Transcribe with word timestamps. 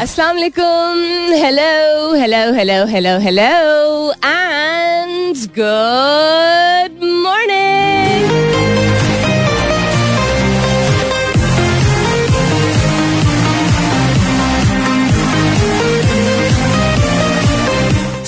Assalamu 0.00 0.39
alaikum. 0.39 1.33
Hello, 1.43 2.13
hello, 2.13 2.53
hello, 2.53 2.85
hello, 2.85 3.19
hello, 3.19 4.13
and 4.23 5.35
good 5.53 7.01
morning. 7.01 8.29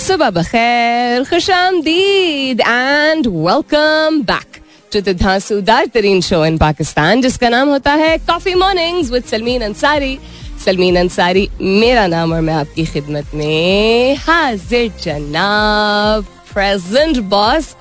सुबह 0.05 0.29
बखैर 0.29 1.23
खुश 1.29 1.49
आमदीद 1.51 2.61
and 2.61 3.27
welcome 3.27 4.21
back 4.31 4.61
to 4.93 5.01
the 5.01 5.15
धांसूदार 5.21 5.85
तरीन 5.93 6.21
show 6.21 6.43
in 6.45 6.57
Pakistan 6.57 7.21
जिसका 7.21 7.49
नाम 7.49 7.69
होता 7.69 7.93
है 8.01 8.17
coffee 8.29 8.53
mornings 8.63 9.11
with 9.11 9.23
Salmeen 9.31 9.61
Ansari 9.69 10.17
Salmeen 10.63 10.95
Ansari, 10.95 11.47
मेरा 11.61 12.05
नाम 12.07 12.33
और 12.33 12.41
मैं 12.41 12.53
आपकी 12.53 12.85
खिदमत 12.85 13.31
में 13.35 14.15
हाजिर, 14.15 14.91
जनाब 15.03 16.25
प्रेजेंट 16.53 17.17
बॉस 17.29 17.75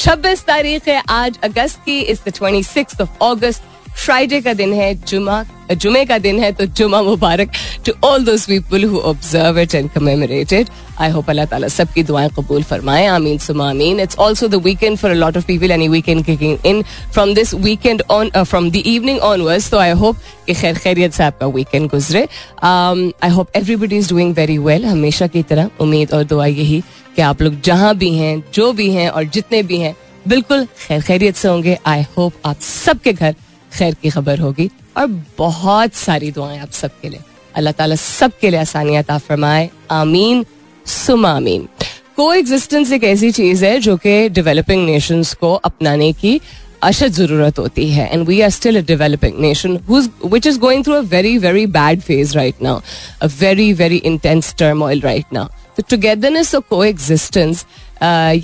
26 0.00 0.44
तारीख 0.46 0.88
है, 0.88 1.02
आज 1.08 1.38
अगस्त 1.44 1.80
की 1.84 1.98
इस 2.00 2.20
the 2.24 2.32
26th 2.32 3.00
of 3.00 3.24
August 3.24 3.62
Friday 4.04 4.40
का 4.40 4.52
दिन 4.54 4.72
है 4.74 4.94
जुमा 5.02 5.44
जुमे 5.72 6.04
का 6.04 6.16
दिन 6.18 6.38
है 6.40 6.50
तो 6.52 6.64
जुमा 6.78 7.00
मुबारक 7.02 7.50
to 7.86 7.92
all 8.04 8.24
those 8.24 8.44
people 8.46 8.84
who 8.84 8.98
observe 9.10 9.58
it 9.58 9.74
and 9.74 9.90
commemorate 9.90 10.70
I 11.00 11.10
hope 11.10 11.30
Allah 11.30 11.46
ताला 11.46 11.68
सबकी 11.68 12.02
दुआएँ 12.02 12.28
कबूल 12.36 12.62
फरमाए, 12.62 13.06
आमीन 13.06 13.38
सुमा 13.38 13.68
आमीन. 13.70 14.00
It's 14.00 14.16
also 14.20 14.48
the 14.48 14.54
weekend 14.64 14.96
for 14.98 15.10
a 15.10 15.14
lot 15.14 15.36
of 15.36 15.46
people 15.46 15.70
any 15.70 15.88
weekend 15.88 16.24
kicking 16.24 16.66
in 16.66 16.82
from 17.12 17.34
this 17.34 17.54
weekend 17.54 18.02
on 18.10 18.30
from 18.36 18.70
the 18.70 18.82
evening 18.86 19.18
onwards 19.20 19.70
तो 19.70 19.78
I 19.78 19.90
hope 20.02 20.16
कि 20.46 20.54
खैर 20.54 20.78
खैरियत 20.78 21.12
से 21.12 21.24
आपका 21.24 21.46
वीकेंड 21.46 21.88
गुजरे. 21.90 22.26
I 22.62 23.30
hope 23.30 23.56
everybody 23.56 23.96
is 23.96 24.08
doing 24.10 24.34
very 24.34 24.58
well 24.58 24.84
हमेशा 24.86 25.26
की 25.26 25.42
तरह 25.42 25.70
उम्मीद 25.80 26.12
और 26.14 26.24
दुआ 26.24 26.46
यही 26.46 26.82
कि 27.16 27.22
आप 27.22 27.42
लोग 27.42 27.60
जहाँ 27.62 27.94
भी 27.96 28.12
हैं, 28.14 28.42
जो 28.54 28.72
भी 28.72 28.90
हैं 28.90 29.08
और 29.08 29.24
जितने 29.26 29.62
भी 29.62 29.78
हैं, 29.78 29.94
बिल्कुल 30.28 30.64
खैर 30.78 31.02
खैरियत 31.02 31.36
से 31.36 31.48
होंगे. 31.48 31.78
आई 31.86 32.04
होप 32.16 32.32
आप 32.46 32.60
सबके 32.60 33.12
घर 33.12 33.34
खैर 33.76 33.94
की 34.02 34.10
खबर 34.10 34.38
होगी। 34.38 34.70
और 34.96 35.06
बहुत 35.38 35.94
सारी 35.96 36.30
दुआएँ 36.32 36.58
आप 36.58 36.70
सबके 36.72 37.08
लिए। 37.08 37.20
अल्लाह 37.54 37.72
ताला 37.72 37.96
सबके 37.96 38.50
लिए 38.50 38.60
आसानियात 38.60 39.10
फरमाए। 39.18 39.68
आमीन। 39.92 40.44
सुम 40.86 41.26
आमीन। 41.26 41.68
को 42.16 42.32
एग्जिस्टेंस 42.32 42.92
एक 42.92 43.04
ऐसी 43.04 43.30
चीज़ 43.32 43.64
है 43.64 43.78
जो 43.80 43.96
कि 43.96 44.28
डेवलपिंग 44.28 44.84
नेशंस 44.86 45.32
को 45.34 45.52
अपनाने 45.64 46.12
की 46.12 46.40
अशद 46.82 47.12
ज़रूरत 47.12 47.58
होती 47.58 47.88
है। 47.90 48.08
And 48.12 48.26
we 48.28 48.40
are 48.40 48.50
still 48.50 48.76
a 48.76 48.84
developing 48.86 49.38
nation 49.40 49.78
which 50.24 50.46
is 50.46 50.58
going 50.58 50.84
through 50.84 50.94
a 50.94 51.00
very 51.10 51.36
very 51.38 51.66
bad 51.66 52.00
phase 52.00 52.34
right 52.34 52.62
now 52.62 52.80
a 53.22 53.26
very 53.40 53.72
very 53.72 53.96
intense 54.04 54.54
term 54.58 54.84
right 54.84 55.32
now 55.32 55.46
तो 55.76 55.82
टुगेदरनेस 55.90 56.54
को 56.70 56.84
एग्जिस्टेंस 56.84 57.64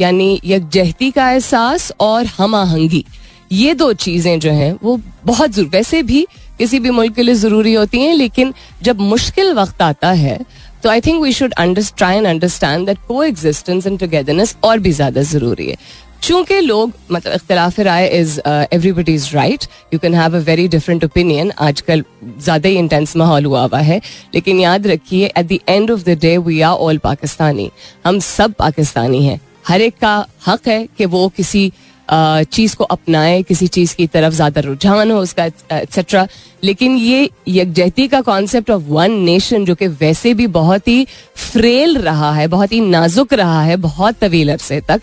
यानी 0.00 0.40
यकजहती 0.44 1.10
का 1.10 1.30
एहसास 1.30 1.92
और 2.00 2.26
हम 2.38 2.54
आहंगी। 2.54 3.04
ये 3.52 3.74
दो 3.74 3.92
चीज़ें 3.94 4.38
जो 4.40 4.50
हैं, 4.52 4.72
वो 4.82 5.00
बहुत 5.24 5.50
ज़रूर, 5.52 5.68
वैसे 5.70 6.02
भी 6.02 6.26
किसी 6.58 6.78
भी 6.78 6.90
मुल्क 6.90 7.14
के 7.14 7.22
लिए 7.22 7.34
ज़रूरी 7.36 7.72
होती 7.74 8.00
हैं, 8.00 8.14
लेकिन 8.14 8.52
जब 8.82 9.00
मुश्किल 9.02 9.52
वक्त 9.54 9.82
आता 9.82 10.10
है 10.12 10.38
तो 10.82 10.90
I 10.90 11.00
think 11.00 11.22
we 11.22 11.32
should 11.32 11.52
try 11.56 12.16
and 12.16 12.26
understand 12.26 12.86
that 12.86 12.98
coexistence 13.24 13.86
and 13.86 13.98
togetherness 13.98 14.56
और 14.64 14.78
भी 14.78 14.92
ज़्यादा 14.92 15.22
ज़रूरी 15.24 15.68
है। 15.68 15.76
चूँकि 16.22 16.60
लोग 16.60 16.92
मतलब 17.10 17.32
इख्तलाफ 17.34 17.78
राय 17.80 18.06
is 18.08 18.38
everybody 18.46 19.14
is 19.14 19.28
right 19.34 19.64
you 19.92 19.98
can 19.98 20.14
have 20.14 20.36
a 20.36 20.40
very 20.40 20.66
different 20.68 21.04
opinion 21.04 21.52
आजकल 21.60 22.04
ज़्यादा 22.24 22.68
ही 22.68 22.76
इंटेंस 22.76 23.16
माहौल 23.16 23.44
हुआ 23.44 23.62
हुआ 23.62 23.78
है, 23.80 24.00
लेकिन 24.34 24.60
याद 24.60 24.86
रखिए 24.86 25.26
at 25.28 25.46
the 25.46 25.58
end 25.68 25.90
of 25.90 26.02
the 26.04 26.18
day 26.20 26.36
we 26.38 26.60
are 26.60 26.76
all 26.76 26.98
Pakistani 26.98 27.70
हम 28.06 28.18
सब 28.20 28.54
पाकिस्तानी 28.58 29.24
हैं। 29.26 29.40
हर 29.68 29.80
एक 29.80 29.94
का 29.96 30.14
हक 30.46 30.68
है 30.68 30.86
कि 30.98 31.06
वो 31.06 31.28
किसी 31.36 31.70
चीज़ 32.12 32.74
को 32.76 32.84
अपनाए, 32.86 33.42
किसी 33.42 33.66
चीज़ 33.68 33.94
की 33.96 34.06
तरफ़ 34.06 34.34
ज़्यादा 34.34 34.60
रुझान 34.60 35.10
हो, 35.10 35.18
उसका 35.18 35.44
एक्सेट्रा 35.44 36.26
लेकिन 36.64 36.96
ये 36.96 37.28
यकजहती 37.48 38.06
का 38.08 38.20
कॉन्सेप्ट 38.22 38.70
ऑफ़ 38.70 38.82
वन 38.88 39.12
नेशन 39.20 39.64
जो 39.64 39.74
कि 39.74 39.86
वैसे 39.86 40.32
भी 40.34 40.46
बहुत 40.48 40.88
ही 40.88 41.06
फ्रेल 41.36 41.96
रहा 41.98 42.32
है, 42.32 42.46
बहुत 42.48 42.72
ही 42.72 42.80
नाजुक 42.80 43.32
रहा 43.34 43.62
है, 43.62 43.76
बहुत 43.78 44.16
तवील 44.20 44.52
अरसे 44.52 44.80
तक, 44.80 45.00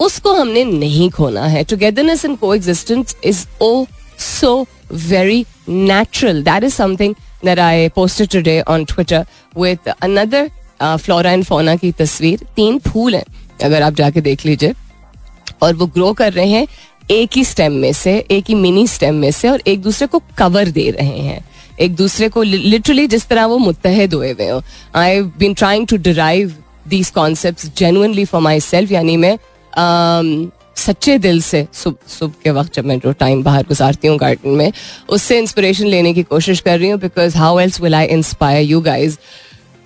उसको 0.00 0.32
हमने 0.34 0.64
नहीं 0.64 1.10
खोना 1.10 1.46
है। 1.46 1.64
Togetherness 1.64 2.24
in 2.24 2.36
coexistence 2.54 3.16
is 3.24 3.44
oh 3.62 3.84
so 4.20 4.66
very 4.92 5.44
natural 5.68 6.42
that 6.42 6.64
is 6.64 6.74
something 6.74 7.14
that 7.44 7.58
I 7.58 7.88
posted 7.96 8.28
today 8.30 8.60
on 8.62 8.84
Twitter 8.84 9.26
with 9.56 9.88
another 9.92 10.50
flora 10.82 11.32
and 11.32 11.44
fauna 11.44 11.76
की 11.76 11.92
तस्वीर। 11.94 12.46
तीन 12.56 12.78
फूल 12.86 13.14
हैं, 13.14 13.24
अगर 13.64 13.82
आप 13.82 13.94
जाके 13.94 14.20
देख 14.20 14.46
लीजिए। 14.46 14.74
और 15.64 15.74
वो 15.74 15.86
ग्रो 15.86 16.12
कर 16.12 16.32
रहे 16.32 16.48
हैं 16.48 16.66
एक 17.10 17.36
ही 17.36 17.44
स्टेम 17.44 17.72
में 17.72 17.92
से 17.92 18.16
एक 18.30 18.44
ही 18.48 18.54
मिनी 18.54 18.86
स्टेम 18.86 19.14
में 19.14 19.30
से 19.30 19.48
और 19.48 19.62
एक 19.66 19.82
दूसरे 19.82 20.06
को 20.06 20.22
कवर 20.38 20.68
दे 20.70 20.90
रहे 20.90 21.18
हैं। 21.18 21.44
एक 21.80 21.94
दूसरे 21.94 22.28
को 22.28 22.42
लिटरली 22.42 23.06
जिस 23.06 23.26
तरह 23.28 23.46
वो 23.46 23.58
मुतहद 23.58 24.14
हुए 24.14 24.30
हुए 24.32 24.48
हो। 24.48 24.62
I 24.94 25.22
been 25.38 25.54
trying 25.54 25.86
to 25.86 25.96
derive 25.96 26.54
these 26.88 27.10
concept 27.10 27.66
genuinely 27.78 28.24
for 28.24 28.40
myself 28.60 28.92
यानी 28.92 29.16
मैं 29.16 29.36
um, 29.36 30.52
सच्चे 30.76 31.18
दिल 31.18 31.40
से 31.42 31.66
सुबह 31.72 32.08
सुबह 32.08 32.32
के 32.44 32.50
वक्त 32.50 32.74
जब 32.74 32.84
मैं 32.84 32.98
जो 32.98 33.12
टाइम 33.12 33.42
बाहर 33.42 33.62
गुजारती 33.62 34.08
हूँ 34.08 34.16
गार्डन 34.18 34.50
में 34.50 34.72
उससे 35.08 35.38
इंस्पिरेशन 35.38 35.86
लेने 35.86 36.12
की 36.14 36.22
कोशिश 36.22 36.60
कर 36.60 36.78
रही 36.78 36.90
हूँ 36.90 36.98
because 37.00 37.36
how 37.38 37.58
else 37.60 37.80
will 37.80 37.94
I 37.94 38.06
inspire 38.06 38.62
you 38.62 38.80
guys 38.80 39.18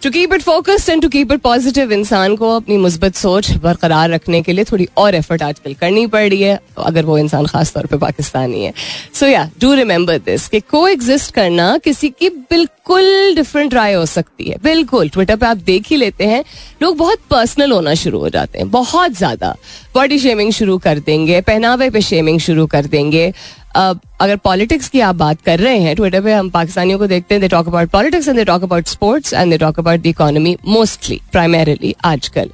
to 0.03 0.10
keep 0.10 0.34
it 0.34 0.42
focused 0.42 0.91
and 0.91 1.03
to 1.03 1.09
keep 1.09 1.32
it 1.32 1.41
positive 1.41 1.92
इंसान 1.92 2.34
को 2.36 2.50
अपनी 2.56 2.76
मुस्बत 2.76 3.14
सोच 3.14 3.50
बरकरार 3.62 4.10
रखने 4.10 4.41
के 4.42 4.53
लिए 4.53 4.64
थोड़ी 4.64 4.86
और 4.97 5.14
एफर्ट 5.14 5.42
आजकल 5.42 5.75
करनी 5.75 6.06
पड़ 6.06 6.28
रही 6.28 6.41
है, 6.42 6.59
अगर 6.78 7.04
वो 7.04 7.19
इंसान 7.19 7.47
खास 7.47 7.72
तौर 7.75 7.86
पे 7.86 7.97
पाकिस्तानी 7.97 8.64
है। 8.64 8.72
सो 9.14 9.26
या 9.26 9.48
डू 9.60 9.72
रिमेंबर 9.75 10.19
दिस 10.20 10.47
कि 10.48 10.60
को 10.60 10.87
एग्जिस्ट 10.88 11.34
करना 11.34 11.76
किसी 11.78 12.08
की 12.10 12.28
बिल्कुल 12.28 13.34
डिफरेंट 13.34 13.75
राय 13.75 13.94
हो 13.94 14.06
सकती 14.06 14.50
है। 14.50 14.56
बिल्कुल 14.62 15.08
ट्विटर 15.08 15.37
पे 15.37 15.47
आप 15.47 15.56
देख 15.66 15.91
ही 15.91 15.97
लेते 15.97 16.26
हैं, 16.26 16.44
लोग 16.82 16.97
बहुत 16.97 17.19
पर्सनल 17.31 17.72
होना 17.72 17.94
शुरू 17.97 18.19
हो 18.19 18.28
जाते 18.28 18.58
हैं, 18.58 18.70
बहुत 18.70 19.16
ज़्यादा। 19.19 19.54
बॉडी 19.94 20.19
शेमिंग 20.19 20.53
शुरू 20.53 20.78
कर 20.78 20.98
देंगे, 20.98 21.41
पहनावे 21.41 21.91
पे 21.91 22.00
शेमिंग 22.03 22.41
शुरू 22.41 22.66
कर 22.66 22.87
देंगे। 22.87 23.32
अगर 23.78 24.37
पॉलिटिक्स 24.37 24.89
की 24.89 25.00
आप 25.00 25.15
बात 25.15 25.43
कर 25.43 25.59
रहे 25.59 25.78
हैं 25.78 25.94
ट्विटर 25.97 26.22
पे 26.22 26.33
हम 26.33 26.49
पाकिस्तानियों 26.50 26.99
को 26.99 27.06
देखते 27.06 27.34
हैं 27.34 27.41
they 27.43 27.49
talk 27.49 27.69
about 27.69 27.91
politics 27.91 28.28
and 28.28 28.37
they 28.39 28.44
talk 28.44 28.62
about 28.62 28.87
sports 28.89 29.33
and 29.34 29.50
they 29.50 29.59
talk 29.59 29.78
about 29.78 30.00
the 30.00 30.06
economy 30.06 30.56
mostly 30.66 31.21
primarily 31.33 31.94
आजकल। 32.05 32.50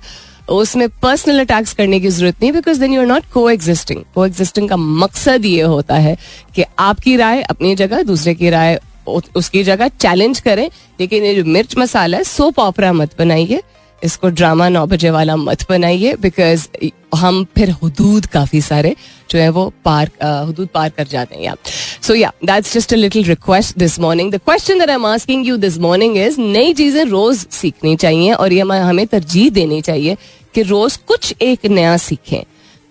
उसमें 0.53 0.89
पर्सनल 1.03 1.41
अटैक्स 1.41 1.73
करने 1.73 2.01
की 2.01 2.09
ज़रूरत 2.09 2.43
नहीं 2.43 2.53
because 2.53 2.81
then 2.81 2.93
you 2.95 3.01
are 3.01 3.07
not 3.07 3.31
coexisting 3.51 4.03
coexisting 4.27 4.69
का 4.69 4.77
मकसद 4.77 5.45
ये 5.45 5.63
होता 5.63 5.95
है 5.97 6.17
कि 6.55 6.65
आपकी 6.81 7.17
राय 7.17 7.43
अपनी 7.43 7.75
जगह, 7.75 8.03
दूसरे 8.03 8.34
की 8.34 8.51
राय 8.51 8.79
उसकी 9.07 9.63
जगह 9.65 9.89
चैलेंज 9.91 10.41
करें, 10.41 10.69
लेकिन 11.01 11.25
ये 11.25 11.34
जो 11.34 11.45
मिर्च 11.47 11.77
मसाला 11.79 12.17
है 12.17 12.25
सोप 12.25 12.59
ऑपरा 12.59 12.93
मत 12.93 13.19
बनाइए, 13.19 13.63
इसको 14.03 14.29
ड्रामा 14.31 14.69
नौ 14.69 14.84
बजे 14.87 15.11
वाला 15.11 15.37
मत 15.39 15.67
बनाइए 15.71 16.15
बिकॉज़ 16.21 16.67
हम 17.15 17.45
फिर 17.57 17.71
हदूद 17.83 18.27
काफ़ी 18.33 18.61
सारे 18.61 18.95
जो 19.31 19.39
है 19.39 19.49
वो 19.49 19.73
पार 19.85 20.11
हदूद 20.23 20.69
पार 20.75 20.91
कर 20.97 21.07
जाते 21.09 21.37
हैं 21.37 21.55
so 22.03 22.15
yeah 22.15 22.33
that's 22.45 22.75
just 22.75 22.95
a 22.95 22.97
little 22.97 23.25
request 23.25 23.79
this 23.79 23.99
morning 24.01 24.33
the 24.33 24.41
question 24.45 24.79
that 24.79 24.91
I 24.91 24.95
am 24.95 25.07
asking 25.07 25.47
you 25.47 25.57
this 25.57 25.79
morning 25.81 26.17
is 26.17 26.41
नई 26.41 26.75
चीज़ें 26.75 27.05
रोज 27.05 27.47
सीखनी 27.53 27.97
चाहिए 27.97 28.33
और 28.33 28.53
ये 28.53 28.61
हमें 28.61 29.07
तरजीह 29.07 29.51
देनी 29.51 29.81
चाहिए 29.83 30.17
कि 30.55 30.63
रोज 30.63 30.97
कुछ 31.07 31.35
एक 31.43 31.67
नया 31.67 31.97
सीखें। 31.97 32.43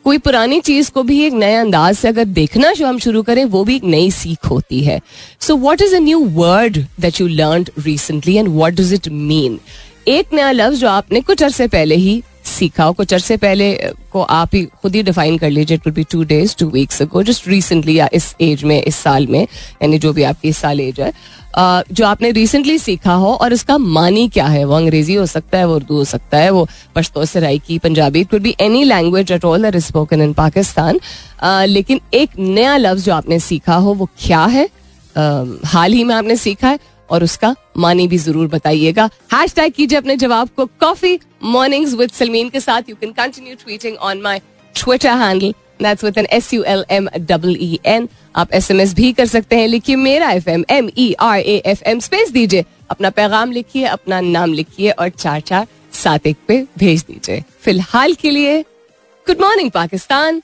कोई 0.06 0.18
पुरानी 0.18 0.60
चीज़ 0.62 0.90
को 0.92 1.04
भी 1.04 1.20
एक 1.26 1.34
नए 1.34 1.54
अंदाज 1.56 1.96
से 1.96 2.08
अगर 2.08 2.26
देखना 2.26 2.72
जो 2.74 2.88
हम 2.88 2.98
शुरू 3.00 3.22
करें, 3.24 3.44
वो 3.46 3.64
भी 3.64 3.76
एक 3.76 3.84
नई 3.84 4.10
सीख 4.12 4.46
होती 4.46 4.82
है। 4.84 5.00
So 5.42 5.56
what 5.58 5.82
is 5.82 5.96
a 5.96 6.00
new 6.00 6.20
word 6.34 6.78
that 7.00 7.22
you 7.22 7.28
learn 7.28 7.66
recently 7.80 8.36
and 8.38 8.50
what 8.50 8.74
does 8.74 8.94
it 8.94 9.08
mean 9.10 9.60
एक 10.08 10.34
नया 10.34 10.52
लफ्ज 10.52 10.80
जो 10.80 10.88
आपने 10.90 11.22
कुछ 11.22 11.44
अरसे 11.44 11.68
पहले 11.68 11.96
ही 11.96 12.22
सीखा 12.46 12.84
हो 12.84 12.94
कुछ 12.94 13.14
अरसे 13.14 13.38
पहले 13.38 13.74
को 14.12 14.22
आप 14.22 14.56
ही 14.56 14.64
खुद 14.82 14.96
ही 14.96 15.04
डिफाइन 15.04 15.38
कर 15.38 15.50
लीजिए 15.50 15.78
it 15.78 15.88
will 15.88 15.94
be 15.96 16.04
two 16.12 16.24
days 16.24 16.56
two 16.58 16.68
weeks 16.70 17.02
ago 17.02 17.24
just 17.24 17.48
recently 17.48 17.98
या 17.98 18.10
इस 18.14 18.36
एज 18.42 18.64
में, 18.64 18.82
इस 18.82 18.96
साल 18.96 19.28
में, 19.28 19.42
यानी 19.42 20.00
जो 20.00 20.14
भी 20.14 20.24
आपकी 20.24 20.50
इस 20.50 20.58
साल 20.58 20.80
एज 20.80 21.00
है। 21.02 21.12
जो 21.58 22.06
आपने 22.06 22.32
रिसेंटली 22.32 22.78
सीखा 22.78 23.14
हो, 23.14 23.34
और 23.34 23.54
इसका 23.54 23.78
मानी 23.78 24.28
क्या 24.30 24.46
है? 24.46 24.64
वो 24.66 24.76
अंग्रेज़ी 24.76 25.16
हो 25.16 25.26
सकता 25.26 25.58
है, 25.58 25.66
वो 25.66 25.76
उर्दू 25.76 25.96
हो 25.96 26.04
सकता 26.06 26.38
है, 26.38 26.50
वो 26.50 26.68
Pashto 26.96 27.26
Saraiki 27.26 27.78
Punjabi 27.80 28.22
it 28.22 28.36
be 28.36 28.56
any 28.62 28.84
language 28.84 29.32
at 29.32 29.46
all 29.46 29.64
that 29.64 29.76
is 29.76 29.86
spoken 29.86 30.22
in 30.22 30.34
Pakistan 30.34 31.00
लेकिन 31.68 32.02
एक 32.14 32.40
नया 32.40 32.78
लफ्ज 32.78 33.06
जो 33.06 33.14
आपने 33.14 33.40
सीखा 33.40 33.76
हो, 33.76 33.94
वो 33.94 34.10
क्या 34.20 34.46
है? 34.46 34.70
हाल 35.16 35.94
ही 35.94 36.04
में 36.04 36.16
आपने 36.16 36.36
सीखा 36.38 36.70
है 36.70 36.80
और 37.10 37.24
उसका 37.24 37.56
मानी 37.78 38.08
भी 38.08 38.18
ज़रूर 38.18 38.48
बताइएगा। 38.48 39.10
हैश 39.34 39.54
टैग 39.56 39.74
कीजिए 39.74 39.98
अपने 39.98 40.16
जवाब 40.18 40.50
को 40.56 40.66
कॉफ़ी 40.80 41.20
मॉर्निंग्स 41.44 41.94
विद 41.94 42.12
सलमीन 42.12 42.50
के 42.50 42.60
साथ। 42.60 42.90
You 42.90 42.96
can 42.96 43.12
continue 43.14 43.56
tweeting 43.64 43.98
on 43.98 44.22
my 44.22 44.40
Twitter 44.76 45.18
handle 45.18 45.54
that's 45.82 46.04
with 46.04 46.18
N 46.18 46.28
S 46.32 46.54
U 46.54 46.64
L 46.64 46.86
M 46.92 47.10
double 47.20 47.58
E 47.62 47.80
N 47.86 48.08
आप 48.36 48.54
एस 48.54 48.72
एम 48.72 48.82
एस 48.82 48.94
भी 48.96 49.12
कर 49.14 49.26
सकते 49.26 49.56
हैं। 49.56 49.68
लिखिए 49.68 49.96
मेरा 49.96 50.30
F 50.32 50.50
M 50.50 50.64
M 50.70 50.90
E 50.98 51.14
R 51.22 51.40
A 51.40 51.62
F 51.66 51.84
M 51.90 52.00
space 52.00 52.32
दीजिए। 52.32 52.66
अपना 52.92 53.10
पैगाम 53.10 53.52
लिखिए, 53.52 53.86
अपना 53.86 54.20
नाम 54.22 54.54
लिखिए 54.54 54.92
और 54.92 55.10
चार 55.10 55.40
चार 55.42 55.68
सात 55.94 56.28
एक 56.28 56.38
पे 56.48 56.66
भेज 56.78 57.04
दीजिए। 57.08 57.44
फ़िलहाल 57.64 58.14
के 58.14 58.30
लिए 58.32 58.62
good 59.28 59.42
morning 59.42 59.72
Pakistan. 59.72 60.42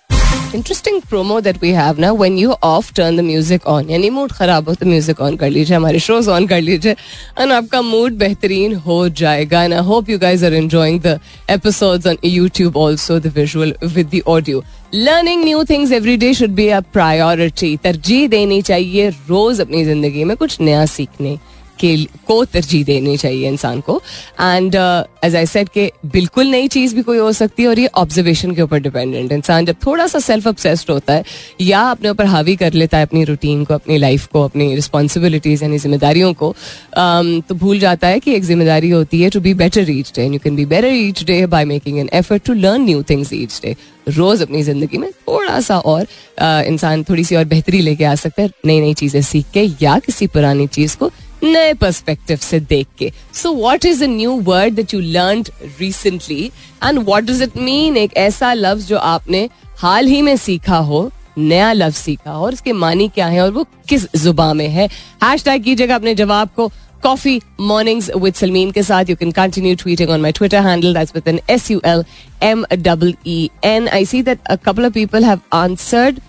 Interesting 0.55 1.01
promo 1.09 1.39
that 1.41 1.57
we 1.61 1.69
have 1.71 1.99
ना 1.99 2.11
when 2.11 2.37
you 2.37 2.51
off 2.63 2.91
turn 2.95 3.17
the 3.17 3.21
music 3.23 3.65
on 3.67 3.89
यानी 3.89 4.09
मूड 4.09 4.31
खराब 4.31 4.69
हो 4.69 4.73
तो 4.75 4.85
म्यूज़िक 4.85 5.19
ऑन 5.21 5.35
कर 5.37 5.49
लीजिए 5.49 5.75
हमारे 5.75 5.99
शोज़ 5.99 6.29
ऑन 6.29 6.47
कर 6.47 6.61
लीजिए 6.61 6.91
एंड 7.39 7.51
आपका 7.51 7.81
मूड 7.81 8.13
बेहतरीन 8.17 8.73
हो 8.85 8.97
जाएगा 9.19 9.63
and 9.63 9.73
I 9.73 9.83
hope 9.85 10.09
you 10.09 10.17
guys 10.19 10.43
are 10.43 10.53
enjoying 10.53 10.99
the 11.01 11.19
episodes 11.49 12.07
on 12.07 12.17
YouTube 12.25 12.77
also 12.77 13.19
the 13.19 13.33
visual 13.35 13.75
with 13.85 14.09
the 14.15 14.21
audio 14.27 14.63
learning 14.95 15.43
new 15.43 15.63
things 15.69 15.91
every 15.91 16.17
day 16.17 16.33
should 16.33 16.55
be 16.55 16.67
a 16.67 16.79
priority 16.93 17.75
तरजीह 17.83 18.27
देनी 18.27 18.61
चाहिए 18.61 19.09
रोज 19.09 19.61
अपनी 19.61 19.83
ज़िंदगी 19.85 20.23
में 20.23 20.35
कुछ 20.37 20.59
नया 20.61 20.85
सीखने 20.87 21.37
के 21.79 21.95
को 22.27 22.43
तरजीह 22.45 22.83
देनी 22.85 23.15
चाहिए 23.17 23.47
इंसान 23.47 23.81
को। 23.81 24.01
एंड 24.41 24.75
एज 25.23 25.35
आई 25.35 25.45
सेड 25.45 25.69
के 25.69 25.91
बिल्कुल 26.05 26.47
नई 26.47 26.67
चीज़ 26.67 26.95
भी 26.95 27.01
कोई 27.01 27.17
हो 27.17 27.31
सकती 27.31 27.63
है 27.63 27.69
और 27.69 27.79
ये 27.79 27.87
ऑब्जर्वेशन 27.95 28.55
के 28.55 28.61
ऊपर 28.61 28.79
डिपेंडेंट 28.79 29.31
इंसान 29.31 29.65
जब 29.65 29.75
थोड़ा 29.85 30.07
सा 30.07 30.19
सेल्फ 30.19 30.47
अपसेस्ड 30.47 30.91
होता 30.91 31.13
है 31.13 31.23
या 31.61 31.81
अपने 31.91 32.09
ऊपर 32.09 32.25
हावी 32.25 32.55
कर 32.55 32.73
लेता 32.73 32.97
है 32.97 33.05
अपनी 33.05 33.23
रूटीन 33.23 33.63
को 33.65 33.73
अपनी 33.73 33.97
लाइफ 33.97 34.25
को 34.27 34.43
अपनी 34.43 34.73
रिस्पॉन्सिबिलिटीज 34.75 35.63
यानी 35.63 35.79
जिम्मेदारियों 35.79 36.33
को 36.33 36.49
um, 36.49 37.47
तो 37.47 37.55
भूल 37.55 37.79
जाता 37.79 38.07
है 38.07 38.19
कि 38.19 38.33
एक 38.35 38.43
ज़िम्मेदारी 38.43 38.89
होती 38.89 39.21
है 39.21 39.29
to 39.29 39.39
be 39.39 39.53
better 39.53 39.89
each 39.89 40.11
day 40.15 40.25
you 40.25 40.39
can 40.39 40.55
be 40.55 40.65
better 40.65 40.93
each 40.95 41.23
day 41.23 41.45
by 41.47 41.65
making 41.65 41.99
an 41.99 42.09
effort 42.13 42.43
to 42.45 42.53
learn 42.55 42.85
new 42.85 43.03
things 43.09 43.33
each 43.33 43.59
day 43.63 43.75
रोज 44.09 44.41
अपनी 44.41 44.61
ज़िंदगी 44.63 44.97
में 44.97 45.09
थोड़ा 45.11 45.59
सा 45.61 45.79
और 45.79 46.03
uh, 46.03 46.63
इंसान 46.63 47.03
थोड़ी 47.03 47.23
सी 47.23 47.35
और 47.35 47.45
बेहतरी 47.45 47.81
लेके 47.81 48.03
आ 48.03 48.15
सकता 48.17 48.41
है 48.41 48.49
नई 48.65 48.79
नई 48.81 48.93
चीज़ें 48.93 49.21
सीख 49.21 49.45
के 49.53 49.69
या 49.81 49.97
किसी 49.99 50.27
पुरानी 50.27 50.67
चीज़ 50.69 50.97
को 50.97 51.11
नए 51.43 51.73
पर्सपेक्टिव 51.73 52.37
से 52.37 52.59
देख 52.59 52.87
के। 52.99 53.11
So 53.33 53.51
what 53.53 53.85
is 53.85 54.03
a 54.03 54.07
new 54.07 54.39
word 54.43 54.73
that 54.73 54.93
you 54.93 54.99
learn 55.01 55.43
recently 55.79 56.51
and 56.83 56.99
what 57.05 57.23
does 57.23 57.41
it 57.41 57.57
mean 57.59 57.97
एक 57.97 58.17
ऐसा 58.17 58.53
लफ्ज 58.53 58.87
जो 58.87 58.97
आपने 58.97 59.47
हाल 59.77 60.07
ही 60.07 60.21
में 60.21 60.35
सीखा 60.37 60.77
हो, 60.77 61.09
नया 61.37 61.71
लफ्ज 61.73 61.95
सीखा 61.95 62.31
और 62.33 62.53
उसके 62.53 62.73
मानी 62.73 63.07
क्या 63.09 63.27
है, 63.27 63.41
और 63.41 63.51
वो 63.51 63.65
किस 63.89 64.05
जुबा 64.15 64.53
में 64.53 64.67
है? 64.67 64.87
हैश 65.23 65.43
टैग 65.43 65.63
कीजिएगा 65.63 65.95
अपने 65.95 66.15
जवाब 66.15 66.49
को। 66.55 66.71
कॉफ़ी 67.03 67.41
मॉर्निंग्स 67.61 68.09
विद 68.15 68.33
सलमीन 68.33 68.71
के 68.71 68.81
साथ। 68.83 69.09
You 69.09 69.15
can 69.15 69.31
continue 69.31 69.75
tweeting 69.75 70.09
on 70.09 70.21
my 70.21 70.31
Twitter 70.31 70.61
handle 70.63 70.93
that's 70.93 71.15
with 71.15 71.27
N 71.27 71.39
S 71.49 71.69
U 71.71 71.81
L 71.85 72.03
M 72.43 72.65
double 72.73 73.13
E 73.27 73.49
N 73.65 73.87
I 73.87 74.05
see 74.05 74.21
that 74.23 74.39
a 74.45 74.55
couple 74.65 74.85
of 74.85 74.93
people 74.93 75.25
have 75.25 75.39
answered 75.53 76.19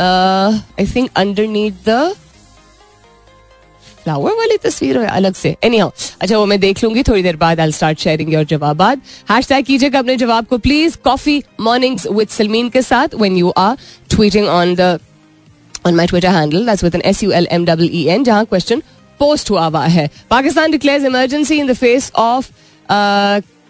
I 0.00 0.86
think 0.94 1.10
underneath 1.16 1.88
the 1.88 2.14
flower 4.04 4.32
वाली 4.38 4.56
तस्वीर 4.62 4.96
हो, 4.98 5.04
अलग 5.06 5.34
से। 5.34 5.54
Any 5.64 5.78
how 5.78 5.90
अच्छा 6.20 6.38
वो 6.38 6.46
मैं 6.46 6.58
देख 6.60 6.82
लूँगी, 6.84 7.02
थोड़ी 7.02 7.22
देर 7.22 7.36
बाद 7.36 7.60
आई 7.60 7.72
स्टार्ट 7.72 7.98
शेयरिंग 7.98 8.32
योर 8.34 8.44
जवाब 8.46 8.82
हैश 9.30 9.48
टैग 9.48 9.64
कीजिएगा 9.64 9.98
अपने 9.98 10.16
जवाब 10.16 10.46
को 10.46 10.58
please 10.58 10.96
coffee 11.04 11.42
mornings 11.60 12.06
with 12.08 12.28
Salmeen 12.30 12.68
के 12.70 12.82
साथ 12.82 13.14
when 13.14 13.36
you 13.36 13.52
are 13.58 13.76
tweeting 14.10 14.48
on 14.48 14.74
the 14.74 14.98
on 15.86 15.94
my 15.94 16.06
Twitter 16.06 16.28
handle 16.30 16.66
that's 16.66 16.84
with 16.84 16.94
N 16.94 17.02
S 17.04 17.22
U 17.22 17.30
L 17.32 17.48
M 17.52 17.64
double 17.64 17.88
E 17.92 18.04
N 18.08 18.24
जहाँ 18.24 18.44
question 18.44 18.82
post 19.20 19.50
हुआ 19.50 19.66
हुआ 19.66 19.84
है। 19.86 20.08
Pakistan 20.30 20.70
declares 20.70 21.04
emergency 21.04 21.58
in 21.60 21.66
the 21.66 21.74
face 21.76 22.10
of 22.16 22.50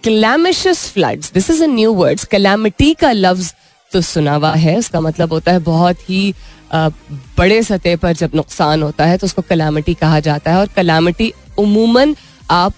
calamitous 0.05 0.87
floods 0.95 1.33
this 1.33 1.51
is 1.51 1.63
a 1.63 1.67
new 1.67 1.93
words 1.95 2.25
calamity 2.31 2.93
का 3.01 3.11
लफ्ज 3.13 3.53
तो 3.93 4.01
सुना 4.03 4.35
हुआ 4.35 4.53
है। 4.55 4.77
उसका 4.79 5.01
मतलब 5.01 5.33
होता 5.33 5.53
है 5.53 5.59
बहुत 5.63 6.11
ही 6.11 6.35
बड़े 6.75 7.63
सतह 7.63 7.97
पर 7.97 8.13
जब 8.15 8.31
नुकसान 8.35 8.83
होता 8.83 9.05
है 9.05 9.17
तो 9.19 9.27
उसको 9.27 9.43
कलामिटी 9.43 9.95
कहा 9.95 10.21
जाता 10.21 10.51
है। 10.51 10.59
और 10.59 10.69
कलामिटी 10.77 11.33
उमूमन 11.59 12.15
आप 12.51 12.75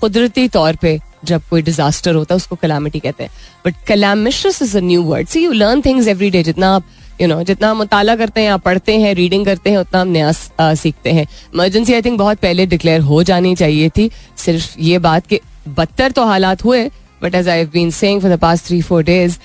कुदरती 0.00 0.48
तौर 0.50 0.76
पे 0.76 0.98
जब 1.24 1.42
कोई 1.50 1.62
डिजास्टर 1.62 2.14
होता 2.14 2.34
है 2.34 2.36
उसको 2.36 2.56
कलामिटी 2.56 2.98
कहते 3.00 3.24
हैं। 3.24 3.30
But 3.66 3.74
calamitous 3.88 4.60
is 4.62 4.76
a 4.78 4.80
new 4.82 5.02
word 5.04 5.28
see 5.28 5.44
you 5.44 5.52
learn 5.52 5.80
things 5.80 6.08
every 6.08 6.30
day 6.30 6.42
जितना 6.42 6.74
आप 6.74 6.84
यू 7.20 7.26
नो 7.28 7.42
जितना 7.42 7.70
हम 7.70 7.76
मुताला 7.76 8.16
करते 8.16 8.40
हैं 8.40 8.48
या 8.48 8.56
पढ़ते 8.58 8.96
हैं 8.98 9.14
रीडिंग 9.14 9.44
करते 9.46 9.70
हैं, 9.70 9.78
उतना 9.78 10.00
हम 10.00 10.08
नया 10.08 10.32
सीखते 10.74 11.10
हैं। 11.10 11.26
इमरजेंसी 11.54 11.94
आई 11.94 12.02
थिंक 12.02 12.18
बहुत 12.18 12.38
पहले 12.38 12.66
डिक्लेयर 12.66 13.00
हो 13.02 13.22
जानी 13.22 13.54
चाहिए 13.56 13.88
थी। 13.88 14.10
सिर्फ़ 14.36 14.74
ये 14.80 14.98
बात 15.00 15.26
कि 15.26 15.40
बदतर 15.68 16.12
तो 16.12 16.24
हालात 16.26 16.64
हुए 16.64 16.84
but 17.22 17.34
as 17.34 17.48
I 17.48 17.64
been 17.66 17.90
saying 17.92 18.20
for 18.20 18.30
the 18.30 18.38
past 18.38 18.64
three 18.66 18.80
four 18.82 19.02
days 19.04 19.38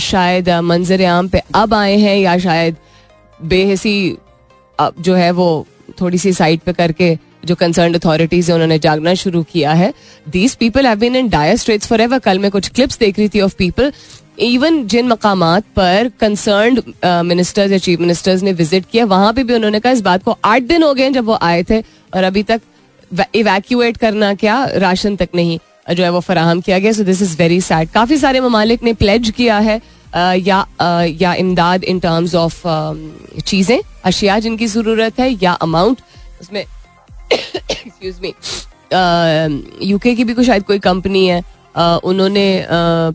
शायद 0.00 0.48
मंजर 0.64 1.04
आम 1.06 1.28
पे 1.28 1.42
अब 1.54 1.74
आए 1.74 1.96
हैं 1.96 2.16
या 2.16 2.36
शायद 2.38 2.76
बेहसी 3.40 4.16
जो 4.78 5.14
है 5.14 5.30
वो 5.30 5.66
थोड़ी 6.00 6.18
सी 6.18 6.32
साइड 6.32 6.60
पे 6.60 6.72
करके 6.72 7.16
जो 7.44 7.54
कंसर्न 7.54 7.94
अथॉरिटीज 7.94 8.48
है, 8.48 8.54
उन्होंने 8.54 8.78
जागना 8.78 9.14
शुरू 9.14 9.42
किया 9.42 9.72
है। 9.72 9.92
These 10.28 10.54
people 10.56 10.86
have 10.86 10.98
been 10.98 11.16
in 11.16 11.28
dire 11.28 11.78
forever 12.00 12.18
कल 12.18 12.38
मैं 12.38 12.50
कुछ 12.50 12.68
क्लिप्स 12.68 12.98
देख 12.98 13.18
रही 13.18 13.28
थी 13.28 13.40
ऑफ़ 13.40 13.54
पीपल 13.58 13.92
इवन 14.40 14.86
जिन 14.86 15.08
मकाम 15.08 15.44
पर 15.76 16.10
कंसर्न 16.20 16.82
मिनिस्टर्स 17.26 17.72
या 17.72 17.78
चीफ 17.78 18.00
मिनिस्टर्स 18.00 18.42
ने 18.42 18.52
विज़िट 18.52 18.84
किया, 18.92 19.04
वहाँ 19.04 19.32
पे 19.32 19.44
भी 19.44 19.54
उन्होंने 19.54 19.80
कहा, 19.80 19.92
इस 19.92 20.00
बात 20.00 20.22
को 20.22 20.36
आठ 20.44 20.62
दिन 20.62 20.82
हो 20.82 20.92
गए 20.94 21.10
जब 21.10 21.24
वो 21.24 21.38
आए 21.42 21.62
थे 21.62 21.80
और 21.80 22.24
अभी 22.24 22.42
तक 22.42 22.60
इवैक्यूएट 23.34 23.96
करना 23.96 24.34
क्या? 24.34 24.64
राशन 24.66 25.16
तक 25.16 25.28
नहीं। 25.34 25.58
जो 25.90 26.02
है 26.04 26.10
वो 26.10 26.20
फराहम 26.22 26.60
किया 26.60 26.78
गया। 26.78 26.92
So 26.92 27.04
this 27.04 27.22
is 27.22 27.36
very 27.38 27.60
sad 27.62 27.90
काफ़ी 27.90 28.18
सारे 28.18 28.40
ममालिक 28.40 28.82
ने 28.82 28.92
प्लेज 28.94 29.30
किया 29.36 29.58
है 29.60 29.80
या 30.16 30.64
या 31.12 31.34
इमदाद 31.36 31.84
इन 31.84 31.98
टर्म्स 32.00 32.34
ऑफ़ 32.36 32.62
चीज़ें, 33.40 33.80
अशिया 34.04 34.38
जिनकी 34.38 34.66
ज़रूरत 34.68 35.20
है, 35.20 35.30
या 35.42 35.52
अमाउंट 35.52 35.98
उसमें 36.40 36.64
एक्सक्यूज 37.30 38.18
मी 38.22 38.32
यूके 39.82 40.14
की 40.14 40.24
भी 40.24 40.34
कोई 40.34 40.44
शायद 40.44 40.62
कोई 40.64 40.78
कंपनी 40.80 41.26
है 41.26 41.42
उन्होंने 42.04 42.66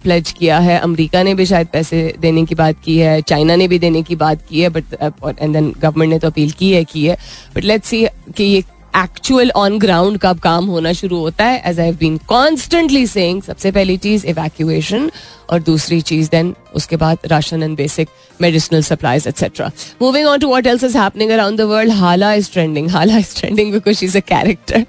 प्लेज 0.03 0.31
किया 0.31 0.57
है। 0.59 0.77
अमेरिका 0.79 1.23
ने 1.23 1.33
भी 1.35 1.45
शायद 1.45 1.67
पैसे 1.67 2.13
देने 2.19 2.45
की 2.45 2.55
बात 2.55 2.75
की 2.85 2.97
है, 2.97 3.21
चाइना 3.23 3.55
ने 3.55 3.67
भी 3.67 3.79
देने 3.79 4.01
की 4.03 4.15
बात 4.15 4.41
की 4.49 4.61
है 4.61 4.69
बट 4.69 4.93
एंड 4.93 5.53
देन 5.53 5.73
गवर्नमेंट 5.79 6.11
ने 6.11 6.19
तो 6.19 6.27
अपील 6.27 6.51
की 6.51 6.71
है 6.71 6.83
की 6.85 7.05
है। 7.05 7.17
बट 7.55 7.63
लेट्स 7.63 7.87
सी 7.87 8.05
कि 8.37 8.43
ये 8.43 8.63
एक्चुअल 8.95 9.51
ऑन 9.55 9.77
ग्राउंड 9.79 10.17
का 10.17 10.33
काम 10.43 10.65
होना 10.65 10.91
शुरू 10.93 11.17
होता 11.17 11.45
है 11.45 11.61
as 11.65 11.79
I 11.79 11.91
been 11.99 12.17
constantly 12.27 13.05
saying 13.07 13.41
सबसे 13.41 13.71
पहली 13.71 13.97
चीज़ 13.97 14.25
इवैक्यूएशन 14.27 15.09
और 15.49 15.61
दूसरी 15.61 15.99
चीज़ 16.01 16.29
देन 16.29 16.53
उसके 16.75 16.95
बाद 16.95 17.27
ration 17.27 17.63
and 17.63 17.75
basic 17.77 18.09
medicinal 18.41 18.81
supplies 18.83 19.27
etcetera 19.27 19.71
moving 20.01 20.27
on 20.27 20.39
to 20.39 20.49
what 20.49 20.67
else 20.67 20.83
is 20.83 20.97
happening 20.97 21.31
around 21.31 21.57
the 21.57 21.69
world 21.71 21.93
Hala 21.93 22.33
is 22.33 22.51
trending 22.51 22.89
Hala 22.89 23.17
is 23.17 23.35
trending 23.35 23.71
because 23.73 24.05
is 24.05 24.17
a 24.17 24.21
character 24.27 24.85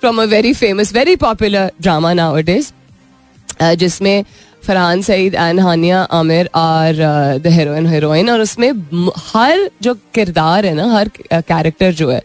from 0.00 0.22
a 0.22 0.24
very 0.26 0.52
famous 0.54 0.94
very 0.94 1.16
popular 1.18 1.72
drama 1.80 2.12
now 2.12 2.38
it 2.38 2.48
is 2.48 2.72
जिसमें 3.74 4.24
Farhan 4.66 5.02
Saeed 5.02 5.34
and 5.34 5.60
Hania 5.60 6.00
Aamir 6.12 6.48
are 6.54 6.94
the 7.38 7.52
heroine 7.52 7.86
heroine 7.86 8.30
और 8.30 8.40
उसमें 8.40 8.70
हर 9.26 9.68
जो 9.82 9.94
किरदार 10.14 10.66
है 10.66 10.74
ना, 10.74 10.86
हर 10.92 11.10
character 11.32 11.92
जो 11.92 12.10
है, 12.10 12.22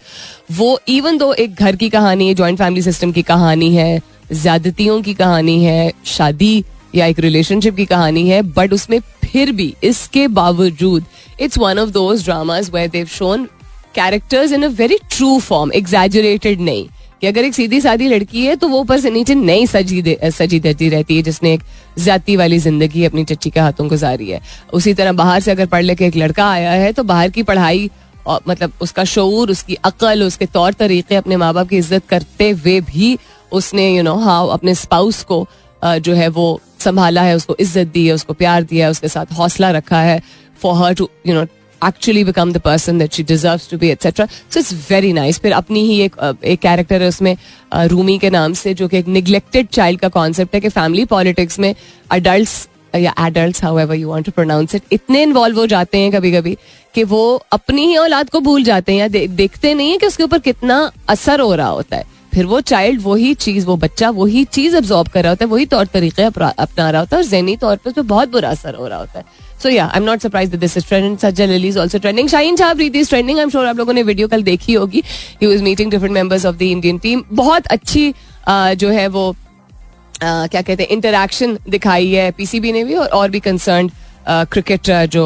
वो 0.52 0.80
इवन 0.88 1.18
दो 1.18 1.32
एक 1.34 1.56
घर 1.56 1.76
की 1.76 1.90
कहानी 1.90 2.28
है 2.28 2.34
जॉइंट 2.34 2.58
फैमिली 2.60 2.82
सिस्टम 2.82 3.12
की 3.12 3.22
कहानी 3.24 3.76
है, 3.76 4.02
ज्यादतियों 4.34 5.02
की 5.02 5.14
कहानी 5.14 5.64
है, 5.64 5.92
शादी 6.06 6.64
या 6.96 7.06
एक 7.06 7.20
रिलेशनशिप 7.20 7.76
की 7.76 7.86
कहानी 7.86 8.28
है 8.30 8.42
बट 8.42 8.74
उसमें 8.74 9.00
फिर 9.24 9.52
भी 9.52 9.74
इसके 9.84 10.28
बावजूद 10.30 11.06
it's 11.42 11.58
one 11.58 11.80
of 11.80 11.90
those 11.90 12.24
dramas 12.26 12.70
where 12.74 12.90
they've 12.90 13.08
shown 13.08 13.44
characters 13.96 14.52
in 14.52 14.64
a 14.64 14.68
very 14.78 14.98
true 15.12 15.40
form 15.40 15.72
exaggerated 15.76 16.62
नहीं। 16.62 16.88
कि 17.22 17.28
अगर 17.28 17.44
एक 17.44 17.54
सीधी 17.54 17.80
सादी 17.82 18.08
लड़की 18.08 18.46
है 18.46 18.56
तो 18.56 18.68
वो 18.68 18.80
ऊपर 18.80 19.00
से 19.00 19.10
नीचे 19.12 19.36
नई 19.36 19.66
सजी 19.68 20.02
दे, 20.02 20.18
सजी 20.32 20.60
धजी 20.60 20.90
रहती 20.90 21.16
है 21.18 21.22
जिसने 21.24 21.54
एक 21.54 21.62
ज़्यादा 22.00 22.38
वाली 22.38 22.60
ज़िंदगी 22.60 23.06
अपनी 23.06 23.24
चच्ची 23.26 23.50
के 23.50 23.60
हाथों 23.60 23.88
गुजारी 23.90 24.30
है। 24.30 24.42
उसी 24.74 24.94
तरह 24.94 25.12
बाहर 25.14 25.42
से 25.42 25.52
अगर 25.52 25.66
पढ़ 25.66 25.84
लेके 25.84 26.06
एक 26.06 26.16
लड़का 26.16 26.50
आया 26.50 26.72
है 26.72 26.92
तो 26.94 27.04
बाहर 27.04 27.30
की 27.30 27.44
पढ़ाई 27.44 27.90
और 28.28 28.42
मतलब 28.48 28.72
उसका 28.82 29.04
शूर 29.06 29.52
उसकी 29.52 29.76
अकल 29.86 30.24
उसके 30.24 30.46
तौर 30.46 30.74
तरीके 30.74 31.16
अपने 31.16 31.38
माँ 31.38 31.54
बाप 31.54 31.68
की 31.70 31.78
इज़्ज़त 31.78 32.08
करते 32.10 32.50
हुए 32.50 32.80
भी 32.84 33.18
उसने 33.52 33.90
यू 33.96 34.04
नो 34.04 34.16
हाउ 34.20 34.48
अपने 34.48 34.76
स्पाउस 34.76 35.24
को 35.24 35.46
जो 35.82 36.14
है 36.14 36.28
वो 36.30 36.48
संभाला 36.80 37.22
है 37.22 37.36
उसको 37.36 37.56
इज़्ज़त 37.60 37.88
दी 37.88 38.06
है 38.08 38.14
उसको 38.14 38.34
प्यार 38.34 38.64
दिया 38.64 38.86
है 38.86 38.92
उसके 38.92 39.08
साथ 39.08 39.34
हौसला 39.38 39.72
रखा 39.72 40.02
है 40.02 40.22
for 40.62 40.76
her 40.84 40.94
to 40.94 41.10
you 41.28 41.36
know 41.36 41.46
actually 41.88 42.24
become 42.24 42.52
the 42.54 42.58
person 42.58 43.00
that 43.00 43.14
she 43.14 43.24
deserve 43.24 43.62
to 43.72 43.78
be 43.78 43.90
etcetera 43.90 44.26
so 44.26 44.60
it's 44.60 44.74
very 44.92 45.12
nice 45.14 45.40
फिर 45.40 45.52
अपनी 45.54 45.86
ही 45.88 46.00
एक 46.02 46.16
एक 46.44 46.60
कैरेक्टर 46.60 47.02
है 47.02 47.08
उसमें 47.08 47.36
रूमी 47.88 48.18
के 48.20 48.30
नाम 48.30 48.54
से 48.54 48.74
जो 48.74 48.88
कि 48.88 48.98
एक 48.98 49.08
निग्लेक्टेड 49.08 49.68
चाइल्ड 49.68 50.00
का 50.00 50.10
कॉन्सेप्ट 50.10 50.56
है 50.56 50.62
कि 50.62 50.70
फैमिली 50.70 51.06
पॉलिटिक्स 51.06 51.60
में 51.60 51.74
अडल्ट 52.12 52.96
या 52.96 53.14
adult 53.20 53.64
however 53.80 53.96
you 53.96 54.10
want 54.10 54.26
to 54.26 54.32
pronounce 54.32 54.76
it 54.76 54.82
इतने 54.92 55.22
इन्वॉल्व 55.24 55.60
हो 55.60 55.66
जाते 55.68 55.98
हैं 55.98 56.12
कभी 56.12 56.32
कभी 56.32 56.58
कि 56.96 57.04
वो 57.04 57.24
अपनी 57.52 57.86
ही 57.86 57.96
औलाद 57.98 58.30
को 58.30 58.40
भूल 58.40 58.64
जाते 58.64 58.92
हैं 58.92 59.00
या 59.00 59.08
दे, 59.08 59.28
देखते 59.28 59.74
नहीं 59.74 59.92
है 59.92 59.98
कि 59.98 60.06
उसके 60.06 60.24
ऊपर 60.24 60.40
कितना 60.40 60.92
असर 61.10 61.40
हो 61.40 61.56
रहा 61.56 61.68
होता 61.68 61.98
है। 61.98 62.14
फिर 62.34 62.46
वो 62.46 62.60
चाइल्ड 62.62 63.02
वही 63.02 63.34
चीज़ 63.34 63.66
वो 63.66 63.76
बच्चा 63.78 64.10
वही 64.10 64.44
चीज़ 64.46 64.76
अब्जॉर्ब 64.78 65.08
कर 65.08 65.24
रहा 65.24 65.32
होता 65.32 65.46
है 65.46 65.52
वही 65.52 65.66
तौर 65.66 65.86
तरीके 65.86 66.24
अपना 66.24 66.90
रहा 66.90 67.00
होता 67.00 67.16
है 67.16 67.22
और 67.24 67.30
जहनी 67.30 67.56
तौर 67.58 67.78
पर 67.78 68.02
बहुत 68.02 68.32
बुरा 68.32 68.50
असर 68.50 68.76
हो 68.76 68.88
रहा 68.88 69.00
होता 69.00 69.20
है। 69.20 69.26
So 69.64 69.70
yeah 69.70 69.86
I 69.86 70.00
am 70.00 70.04
not 70.06 70.22
surprise 70.22 70.56
this 70.56 70.78
is 70.78 70.88
trending 70.88 71.18
Sajal 71.18 71.54
Ali 71.54 71.68
is 71.68 71.80
also 71.80 72.00
trending 72.00 72.30
Shaheen 72.30 72.56
Shah 72.56 72.74
Afridi 72.74 73.00
is 73.00 73.10
trending 73.10 73.38
I 73.38 73.44
am 73.44 73.50
sure 73.50 73.66
आप 73.66 73.78
लोगों 73.78 73.94
ने 73.94 74.04
वीडियो 74.04 74.28
कल 74.28 74.44
देखी 74.44 74.74
होगी. 74.74 75.04
He 75.42 75.48
was 75.48 75.62
meeting 75.62 75.92
different 75.92 76.14
members 76.14 76.46
of 76.46 76.56
the 76.56 76.62
Indian 76.62 76.98
team 76.98 77.24
बहुत 77.34 77.68
अच्छी 77.68 78.14
जो 78.50 78.90
है 78.90 79.08
वो 79.08 79.36
क्या 80.22 80.62
कहते 80.62 80.84
हैं 80.84 80.90
इंटरेक्शन 80.90 81.58
दिखाई 81.70 82.12
है 82.12 82.32
पीसीबी 82.32 82.72
ने 82.72 82.84
भी 82.84 82.94
और, 82.94 83.08
और 83.08 83.30
भी 83.30 83.40
कंसर्न 83.40 83.90
क्रिकेट 84.28 84.90
जो 85.12 85.24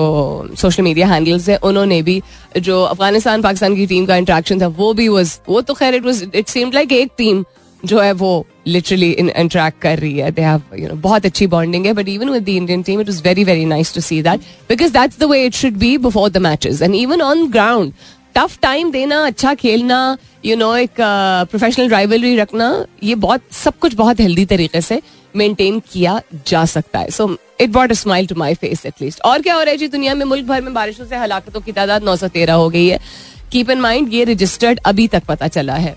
सोशल 0.57 0.83
मीडिया 0.83 1.07
हैंडल्स 1.07 1.49
है 1.49 1.57
उन्होंने 1.63 2.01
भी 2.01 2.21
जो 2.59 2.81
अफ़गानिस्तान 2.83 3.41
पाकिस्तान 3.41 3.75
की 3.75 3.85
टीम 3.87 4.05
का 4.05 4.15
इंटरेक्शन 4.15 4.61
था 4.61 4.67
वो 4.79 4.93
भी 4.93 5.07
वॉज़ 5.07 5.37
वो 5.49 5.61
तो 5.61 5.73
खैर 5.73 5.95
it 5.95 6.05
was 6.05 6.23
it 6.33 6.47
seemed 6.47 6.73
like 6.75 6.91
एक 6.91 7.11
टीम 7.17 7.43
जो 7.83 7.99
है 7.99 8.11
वो 8.13 8.45
लिटरली 8.67 9.09
इंटरेक्ट 9.11 9.81
कर 9.81 9.99
रही 9.99 10.17
है 10.17 10.31
दे 10.31 10.41
हैव 10.41 10.61
यू 10.79 10.87
नो 10.87 10.95
बहुत 11.01 11.25
अच्छी 11.25 11.47
बॉन्डिंग 11.47 11.85
है 11.85 11.93
but 11.93 12.09
even 12.09 12.29
with 12.29 12.43
the 12.43 12.49
Indian 12.51 12.83
team 12.83 13.01
it 13.01 13.09
is 13.09 13.21
very 13.23 13.43
very 13.43 13.65
nice 13.65 13.93
to 13.95 14.01
see 14.01 14.21
that 14.21 14.39
because 14.69 14.93
that's 14.93 15.19
the 15.19 15.29
way 15.31 15.43
it 15.45 15.53
should 15.55 15.77
be 15.77 15.97
before 15.99 16.29
the 16.29 16.37
matches 16.43 16.81
and 16.81 16.95
even 16.95 17.21
on 17.21 17.49
ground 17.51 17.93
tough 18.35 18.57
time 18.61 18.91
देना 18.91 19.21
अच्छा 19.25 19.53
खेलना 19.55 20.17
you 20.45 20.55
know 20.55 20.75
एक 20.77 20.95
professional 20.99 21.89
rivalry 21.89 22.35
रखना 22.35 22.73
ये 23.03 23.15
बहुत 23.17 23.41
सब 23.53 23.77
कुछ 23.77 23.95
बहुत 23.95 24.19
हेल्दी 24.19 24.45
तरीके 24.45 24.81
से 24.81 25.01
मेंटेन 25.35 25.79
किया 25.91 26.21
जा 26.47 26.63
सकता 26.65 26.99
है 26.99 27.09
so 27.11 27.35
it 27.61 27.69
brought 27.69 27.91
a 27.91 27.95
smile 27.95 28.27
to 28.27 28.35
my 28.35 28.53
face 28.55 28.85
at least 28.85 29.21
और 29.25 29.41
क्या 29.41 29.55
हो 29.55 29.61
रहा 29.61 29.71
है 29.71 29.77
जी 29.77 29.87
दुनिया 29.87 30.13
में 30.15 30.25
मुल्क 30.25 30.45
भर 30.45 30.61
में 30.61 30.73
बारिशों 30.73 31.05
से 31.05 31.15
हलाकतों 31.15 31.61
की 31.61 31.71
तादाद 31.71 32.03
नौ 32.03 32.15
सौ 32.15 32.27
तेरह 32.27 32.53
हो 32.53 32.69
गई 32.69 32.87
है 32.87 32.99
कीप 33.51 33.69
इन 33.69 33.81
माइंड 33.81 34.13
ये 34.13 34.23
रजिस्टर्ड 34.23 34.79
अभी 34.85 35.07
तक 35.07 35.23
पता 35.25 35.47
चला 35.47 35.75
है 35.75 35.95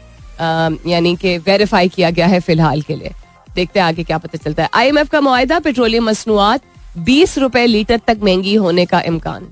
यानी 0.90 1.14
कि 1.16 1.36
वेरीफाई 1.46 1.88
किया 1.88 2.10
गया 2.10 2.26
है 2.26 2.40
फ़िलहाल 2.40 2.82
के 2.82 2.96
लिए 2.96 3.12
देखते 3.54 3.80
हैं 3.80 3.86
आगे 3.86 4.04
क्या 4.04 4.18
पता 4.18 4.38
चलता 4.44 4.62
है 4.62 4.68
आई 4.74 4.88
एम 4.88 4.98
एफ़ 4.98 5.10
का 5.10 5.20
मुआदा 5.20 5.58
पेट्रोलियम 5.66 6.08
मसनूआत 6.10 6.62
बीस 7.10 7.38
रुपए 7.38 7.66
लीटर 7.66 8.00
तक 8.06 8.18
महँगी 8.22 8.54
होने 8.54 8.86
का 8.86 9.00
इम्कान 9.12 9.48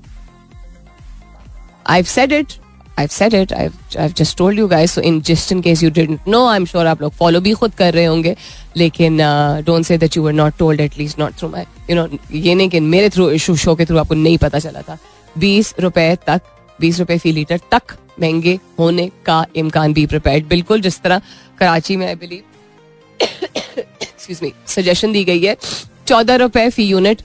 I 1.89 2.03
said 2.15 2.31
it 2.31 2.59
I've 3.01 3.13
said 3.13 3.33
it. 3.33 3.51
I've 3.57 3.75
I've 4.01 4.13
just 4.19 4.35
told 4.39 4.59
you 4.59 4.65
guys. 4.71 4.91
So 4.95 5.01
in 5.09 5.19
just 5.27 5.51
in 5.53 5.61
case 5.67 5.81
you 5.83 5.89
didn't 5.97 6.25
know, 6.31 6.41
I'm 6.47 6.65
sure 6.71 6.85
आप 6.87 7.01
लोग 7.01 7.13
follow 7.19 7.41
भी 7.43 7.53
खुद 7.61 7.73
कर 7.77 7.93
रहे 7.93 8.05
होंगे. 8.05 8.35
लेकिन 8.77 9.17
don't 9.69 9.87
say 9.89 9.97
that 10.01 10.17
you 10.17 10.23
were 10.25 10.33
not 10.39 10.57
told 10.59 10.83
at 10.85 10.97
least 10.99 11.19
not 11.21 11.37
through 11.39 11.49
my 11.53 11.63
you 11.89 11.95
know 11.97 12.05
ये 12.31 12.55
नहीं 12.55 12.69
कि 12.69 12.79
मेरे 12.79 13.09
थ्रू 13.09 13.29
इशू 13.31 13.55
शो 13.63 13.75
के 13.75 13.85
थ्रू 13.85 13.97
आपको 13.97 14.15
नहीं 14.15 14.37
पता 14.37 14.59
चला 14.59 14.81
था. 14.89 14.97
बीस 15.37 15.73
रुपए 15.79 16.15
तक 16.27 16.41
बीस 16.79 16.99
रुपए 16.99 17.17
फ़ी 17.17 17.31
लीटर 17.31 17.59
तक 17.71 17.95
महँगे 18.19 18.59
होने 18.79 19.09
का 19.25 19.45
इम्कान 19.55 19.93
भी 19.93 20.05
प्रिपेयर्ड 20.05 20.47
बिल्कुल, 20.47 20.81
जिस 20.81 21.01
तरह 21.01 21.21
कराची 21.59 21.95
में 21.95 22.05
I 22.07 22.15
believe 22.15 22.43
excuse 23.21 24.39
me 24.43 24.53
suggestion 24.67 25.11
दी 25.11 25.23
गई 25.23 25.41
है, 25.41 25.55
चौदह 26.07 26.35
रुपए 26.37 26.69
फ़ी 26.69 26.83
यूनिट 26.85 27.21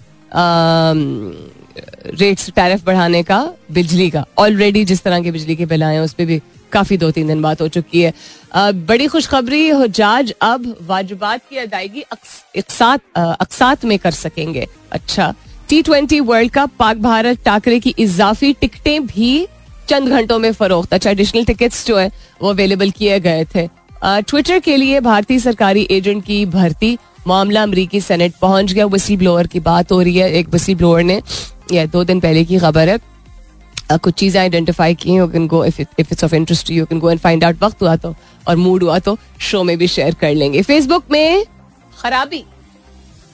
रेट्स 2.20 2.50
टैरिफ 2.50 2.84
बढ़ाने 2.84 3.22
का, 3.22 3.38
बिजली 3.72 4.08
का। 4.10 4.24
ऑलरेडी 4.38 4.84
जिस 4.84 5.02
तरह 5.02 5.20
के 5.22 5.30
बिजली 5.30 5.56
के 5.56 5.66
बिल 5.66 5.82
आए 5.82 5.94
हैं, 5.94 6.00
उस 6.00 6.12
पर 6.12 6.24
भी 6.24 6.40
काफ़ी 6.72 6.96
दो 6.96 7.10
तीन 7.10 7.26
दिन 7.26 7.42
बात 7.42 7.60
हो 7.60 7.68
चुकी 7.68 8.00
है। 8.00 8.12
बड़ी 8.86 9.06
खुशखबरी 9.06 9.70
जज 9.90 10.32
अब 10.42 10.76
वाजबात 10.82 11.40
की 11.50 11.56
अदायगी 11.58 12.02
अकसात 12.02 13.84
में 13.84 13.98
कर 13.98 14.10
सकेंगे। 14.12 14.66
अच्छा 14.92 15.34
T 15.68 15.80
twenty 15.82 16.20
world 16.20 16.50
cup 16.52 16.70
Pak 16.78 16.96
Bharat 16.98 17.42
Thakare 17.44 17.78
की 17.80 17.94
इजाफी 17.98 18.52
टिकटें 18.52 19.06
भी 19.06 19.46
चंद 19.88 20.08
घंटों 20.08 20.38
में 20.38 20.52
फरोख्त 20.52 20.94
अच्छा 20.94 21.10
एडिशनल 21.10 21.44
टिकट्स 21.44 21.86
जो 21.86 21.96
है 21.98 22.10
वो 22.42 22.48
अवेलेबल 22.48 22.90
किए 22.90 23.18
गए 23.20 23.44
थे 23.54 23.68
ट्विटर 24.04 24.58
के 24.58 24.76
लिए 24.76 25.00
भारतीय 25.00 25.38
सरकारी 25.38 25.86
एजेंट 25.90 26.24
की 26.24 26.44
भर्ती 26.46 26.96
मामला 27.26 27.62
अमरीकी 27.62 28.00
सेनेट 28.00 28.34
पहुँच 28.42 28.72
गया 28.72 28.86
विसल 28.86 29.16
ब्लोअर 29.16 29.46
की 29.46 29.60
बात 29.60 29.92
हो 29.92 30.00
रही 30.02 30.16
है 30.16 30.30
एक 30.32 30.48
विसल 30.48 30.74
ब्लोअर 30.74 31.02
ने 31.02 31.20
यह 31.72 31.86
दो 31.86 32.04
दिन 32.04 32.20
पहले 32.20 32.44
की 32.44 32.58
खबर 32.58 32.88
है 32.88 32.98
Uh, 33.86 33.98
कुछ 34.00 34.14
चीज़ें 34.14 34.40
आइडेंटिफाई 34.40 34.94
की 34.94 35.12
you 35.12 35.26
can 35.28 35.46
go 35.46 35.64
if 35.64 35.80
it's 35.80 36.24
of 36.24 36.34
interest 36.34 36.70
you 36.70 36.84
can 36.84 36.98
go 36.98 37.10
and 37.10 37.20
find 37.20 37.44
out 37.44 37.62
वक्त 37.62 37.82
हुआ 37.82 37.94
तो 37.96 38.14
और 38.46 38.56
मूड 38.56 38.82
हुआ 38.82 38.98
तो 38.98 39.16
शो 39.40 39.62
में 39.64 39.76
भी 39.78 39.88
शेयर 39.88 40.14
कर 40.20 40.34
लेंगे 40.34 40.62
फेसबुक 40.62 41.04
में 41.10 41.44
खराबी 41.98 42.44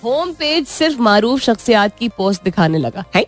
होम 0.04 0.32
पेज 0.34 0.66
सिर्फ़ 0.68 1.00
मारूफ 1.02 1.40
शख्सियात 1.40 1.98
की 1.98 2.08
पोस्ट 2.16 2.44
दिखाने 2.44 2.78
लगा 2.78 3.04
है 3.14 3.24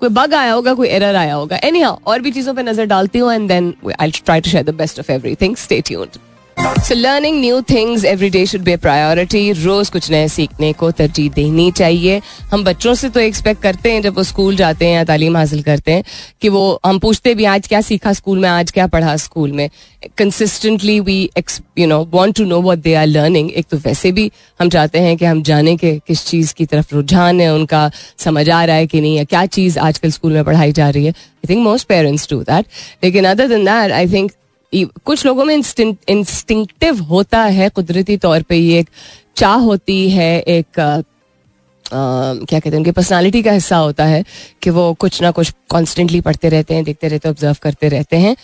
कोई 0.00 0.08
बग 0.10 0.34
आया 0.34 0.52
होगा, 0.52 0.72
कोई 0.74 0.88
एरर 0.88 1.14
आया 1.16 1.34
होगा. 1.34 1.56
एनी 1.64 1.82
और 1.82 2.20
भी 2.20 2.30
चीज़ों 2.32 2.54
पर 2.54 2.62
नज़र 2.62 2.84
डालती 2.86 3.18
हूँ 3.18 3.32
and 3.32 3.48
then 3.48 3.74
I 4.00 4.10
try 4.16 4.40
to 4.40 4.50
share 4.50 4.64
the 4.64 4.74
best 4.76 5.00
of 5.00 5.10
everything 5.12 5.56
stay 5.56 5.80
tuned 5.80 6.18
so 6.58 6.94
learning 6.94 7.38
new 7.40 7.60
things 7.60 8.04
every 8.04 8.28
day 8.30 8.44
should 8.46 8.60
be 8.60 8.74
priority 8.76 9.50
रोज 9.52 9.88
कुछ 9.90 10.10
नए 10.10 10.28
सीखने 10.28 10.72
को 10.72 10.90
तरजीह 10.90 11.30
देनी 11.30 11.70
चाहिए। 11.70 12.20
हम 12.52 12.64
बच्चों 12.64 12.94
से 12.94 13.08
तो 13.08 13.20
एक्सपेक्ट 13.20 13.62
करते 13.62 13.92
हैं, 13.92 14.02
जब 14.02 14.16
वो 14.16 14.22
स्कूल 14.22 14.56
जाते 14.56 14.86
हैं 14.86 14.94
या 14.94 15.04
तालीम 15.04 15.36
हासिल 15.36 15.62
करते 15.62 15.92
हैं, 15.92 16.02
कि 16.42 16.48
वो, 16.48 16.80
हम 16.86 16.98
पूछते 16.98 17.34
भी, 17.34 17.44
आज 17.44 17.68
क्या 17.68 17.80
सीखा 17.80 18.12
स्कूल 18.12 18.38
में? 18.38 18.48
आज 18.48 18.70
क्या 18.70 18.86
पढ़ा 18.86 19.16
स्कूल 19.16 19.52
में? 19.52 19.68
Consistently 20.18 20.98
we 21.00 21.18
you 21.78 21.86
know 21.86 21.98
want 22.10 22.36
to 22.36 22.44
know 22.44 22.60
what 22.62 22.78
they 22.78 22.94
are 22.94 23.06
learning 23.06 23.50
एक 23.50 23.66
तो 23.70 23.76
वैसे 23.76 24.12
भी 24.12 24.30
हम 24.60 24.68
चाहते 24.68 24.98
हैं 24.98 25.16
कि 25.16 25.24
हम 25.24 25.42
जाने 25.42 25.76
के 25.76 25.94
किस 26.06 26.24
चीज़ 26.26 26.54
की 26.54 26.66
तरफ़ 26.66 26.94
रुझान 26.94 27.40
है, 27.40 27.52
उनका 27.54 27.90
समझ 28.18 28.48
आ 28.50 28.64
रहा 28.64 28.76
है 28.76 28.86
कि 28.86 29.00
नहीं, 29.00 29.16
या 29.16 29.24
क्या 29.24 29.44
चीज़ 29.48 29.78
आजकल 29.78 30.10
स्कूल 30.10 30.32
में 30.32 30.44
पढ़ाई 30.44 30.72
जा 30.72 30.90
रही 30.90 31.04
है। 31.04 31.10
I 31.10 31.54
think 31.54 31.62
most 31.64 31.88
parents 31.88 32.28
do 32.30 32.42
that 32.42 32.66
लेकिन 33.04 33.24
अदर 33.26 33.48
दिन 33.48 33.64
दैट 33.64 33.92
आई 33.92 34.12
थिंक 34.12 34.32
कुछ 34.72 35.24
लोगों 35.26 35.44
में 35.44 35.54
इंस्टिंक्टिव 35.54 37.02
होता 37.02 37.42
है 37.42 37.68
कुदरती 37.68 38.16
तौर 38.16 38.42
पे 38.42 38.56
ये 38.56 38.78
एक 38.78 38.88
चाह 39.36 39.54
होती 39.54 40.08
है 40.10 40.38
एक 40.40 40.80
आ, 40.80 41.02
क्या 41.90 42.58
कहते 42.58 42.70
हैं 42.70 42.76
उनकी 42.76 42.90
पर्सनालिटी 42.90 43.42
का 43.42 43.52
हिस्सा 43.52 43.76
होता 43.76 44.04
है 44.04 44.24
कि 44.62 44.70
वो 44.70 44.92
कुछ 44.94 45.20
ना 45.22 45.30
कुछ 45.30 45.52
कॉन्स्टेंटली 45.68 46.20
पढ़ते 46.20 46.48
रहते 46.48 46.74
हैं 46.74 46.84
देखते 46.84 47.08
रहते 47.08 47.28
हैं 47.28 47.34
ऑब्ज़र्व 47.34 47.56
करते 47.62 47.88
रहते 47.88 48.16
हैं। 48.16 48.36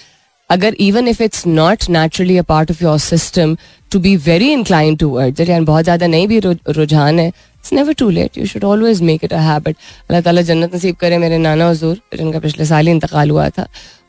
अगर 0.51 0.75
even 0.81 1.09
if 1.09 1.23
it's 1.23 1.47
not 1.47 1.89
naturally 1.91 2.37
a 2.39 2.43
part 2.43 2.71
of 2.71 2.83
your 2.85 2.99
system 2.99 3.57
to 3.93 3.99
be 4.01 4.17
very 4.17 4.53
incline 4.53 4.97
to 4.97 5.09
word 5.09 5.41
यानी 5.41 5.65
बहुत 5.65 5.85
ज़्यादा 5.85 6.07
नहीं 6.07 6.29
भी 6.29 6.39
रुझान 6.39 7.19
है 7.19 7.27
it's 7.29 7.73
never 7.73 7.93
too 7.93 8.09
late 8.11 8.39
you 8.39 8.47
should 8.47 8.65
always 8.65 9.03
make 9.03 9.25
it 9.25 9.33
a 9.33 9.41
habit 9.41 9.77
Allah 9.77 10.21
ताला 10.23 10.43
जन्नत 10.43 10.75
नसीब 10.75 10.97
करे 10.97 11.19
मेरे 11.19 11.39
नाना 11.39 11.69
हजूर 11.71 12.01
जिनका 12.17 12.41
पिछले 12.41 12.65
साल 12.65 12.87
ही 12.87 12.93
इंतकाल 12.93 13.31
हुआ 13.31 13.49
था 13.51 13.67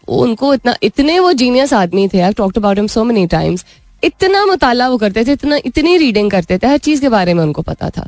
उनको 0.07 0.53
इतना, 0.53 0.75
इतने 0.83 1.19
वो 1.19 1.31
जीनियस 1.33 1.73
आदमी 1.73 2.07
थे 2.07 2.19
I 2.19 2.33
talked 2.33 2.57
about 2.57 2.77
him 2.77 2.87
so 2.87 3.03
many 3.03 3.25
times 3.27 3.65
इतना 4.03 4.45
मुताला 4.45 4.87
वो 4.89 4.97
करते 4.97 5.23
थे, 5.25 5.31
इतना, 5.31 5.57
इतनी 5.65 5.97
रीडिंग 5.97 6.31
करते 6.31 6.57
थे, 6.57 6.67
हर 6.67 6.77
चीज़ 6.77 7.01
के 7.01 7.09
बारे 7.09 7.33
में 7.33 7.43
उनको 7.43 7.61
पता 7.61 7.89
था। 7.89 8.07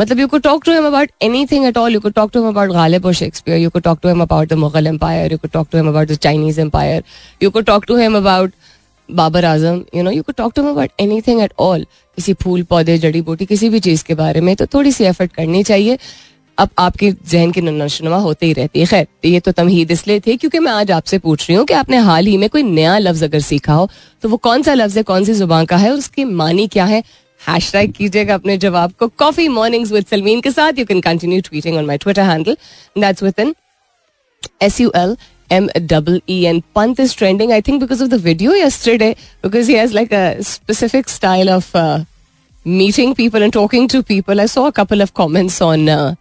मतलब 0.00 0.20
you 0.20 0.26
could 0.28 0.38
talk 0.38 0.64
to 0.64 0.72
him 0.72 0.86
about 0.86 1.10
anything 1.46 1.64
at 1.66 1.76
all 1.78 1.94
you 1.94 2.00
could 2.00 2.08
talk 2.10 2.30
to 2.32 2.40
him 2.40 2.48
about 2.48 2.70
Ghalib 2.72 3.06
और 3.06 3.12
Shakespeare 3.14 3.58
you 3.58 3.70
could 3.70 3.78
talk 3.78 3.98
to 4.02 4.08
him 4.08 4.22
about 4.22 4.48
the 4.48 4.52
Mughal 4.58 4.86
empire 4.86 5.32
you 5.32 5.38
could 5.38 5.48
talk 5.48 5.68
to 5.72 5.78
him 5.78 5.88
about 5.88 6.08
the 6.08 6.14
Chinese 6.16 6.60
empire 6.60 7.02
you 7.42 7.50
could 7.50 7.60
talk 7.62 7.84
to 7.88 7.96
him 7.96 8.16
about 8.16 8.52
Babar 9.08 9.44
Azam 9.44 9.82
you 9.94 10.02
know 10.02 10.10
you 10.10 10.22
could 10.22 10.32
talk 10.32 10.52
to 10.56 10.62
him 10.62 10.70
about 10.70 10.90
anything 11.00 11.40
at 11.42 11.52
all 11.60 11.86
किसी 12.18 12.32
फूल, 12.34 12.62
पौधे, 12.62 12.96
जड़ी 12.98 13.20
बूटी, 13.22 13.46
किसी 13.46 13.68
भी 13.68 13.80
चीज़ 13.80 14.04
के 14.04 14.14
बारे 14.14 14.40
में 14.40 14.54
तो 14.56 14.66
थोड़ी 14.66 14.92
सी 14.92 15.04
एफर्ट 15.04 15.32
करनी 15.32 15.62
चाहिए। 15.62 15.98
अब 16.58 16.70
आपके 16.78 17.10
जहन 17.30 17.50
की 17.52 17.60
नशनुमा 17.60 18.16
होते 18.16 18.46
ही 18.46 18.52
रहती 18.52 18.80
है। 18.80 18.86
खैर 18.86 19.06
ये 19.24 19.40
तो 19.40 19.52
तमहीद 19.52 19.90
इसलिए 19.90 20.20
थे 20.26 20.36
क्योंकि 20.36 20.58
मैं 20.58 20.72
आज 20.72 20.90
आपसे 20.90 21.18
पूछ 21.18 21.48
रही 21.48 21.56
हूँ 21.56 21.64
कि 21.66 21.74
आपने 21.74 21.96
हाल 22.06 22.26
ही 22.26 22.36
में 22.36 22.48
कोई 22.50 22.62
नया 22.62 22.98
लफ्ज 22.98 23.24
अगर 23.24 23.40
सीखा 23.40 23.74
हो 23.74 23.88
तो 24.22 24.28
वो 24.28 24.36
कौन 24.46 24.62
सा 24.62 24.74
लफ्ज 24.74 24.96
है 24.96 25.02
कौन 25.02 25.24
सी 25.24 25.32
ज़ुबान 25.34 25.64
का 25.66 25.76
है 25.76 25.90
और 25.90 25.98
उसकी 25.98 26.24
मानी 26.24 26.66
क्या 26.68 26.84
है? 26.84 27.02
हैश 27.40 27.72
टैग 27.72 27.92
कीजिएगा 27.92 28.34
अपने 28.34 28.56
जवाब 28.58 28.92
को। 28.98 29.08
कॉफ़ी 29.08 29.48
मॉर्निंग्स 29.48 29.92
विद 29.92 30.06
सलमीन 30.10 30.40
के 30.40 30.50
साथ 30.50 30.78
you 30.78 30.84
can 30.86 31.00
continue 31.00 31.40
tweeting 31.48 31.76
on 31.76 31.86
my 31.86 31.98
Twitter 31.98 32.22
handle 32.22 32.56
that's 32.98 33.22
with 33.22 33.40
N 33.40 33.54
S 34.62 34.80
U 34.80 34.92
L 34.96 35.16
M 35.50 35.66
double 35.88 36.14
E 36.34 36.36
and 36.50 36.62
Pant 36.76 37.00
is 37.02 37.14
trending, 37.14 37.50
I 37.52 37.56
think, 37.64 37.80
because 37.80 38.00
of 38.04 38.08
the 38.12 38.18
video 38.18 38.52
yesterday, 38.58 39.08
because 39.42 39.66
he 39.70 39.74
has 39.78 39.92
like 39.96 40.14
a 40.18 40.42
specific 40.50 41.10
style 41.14 41.50
of 41.54 41.66
uh, 41.80 41.98
meeting 42.64 43.12
people 43.18 43.44
and 43.46 43.54
talking 43.56 43.88
to 43.94 44.02
people. 44.02 44.40
I 44.44 44.46
couple 44.78 45.04
of 45.06 45.12
comments 45.20 45.60
on 45.66 45.86
uh, 45.96 46.14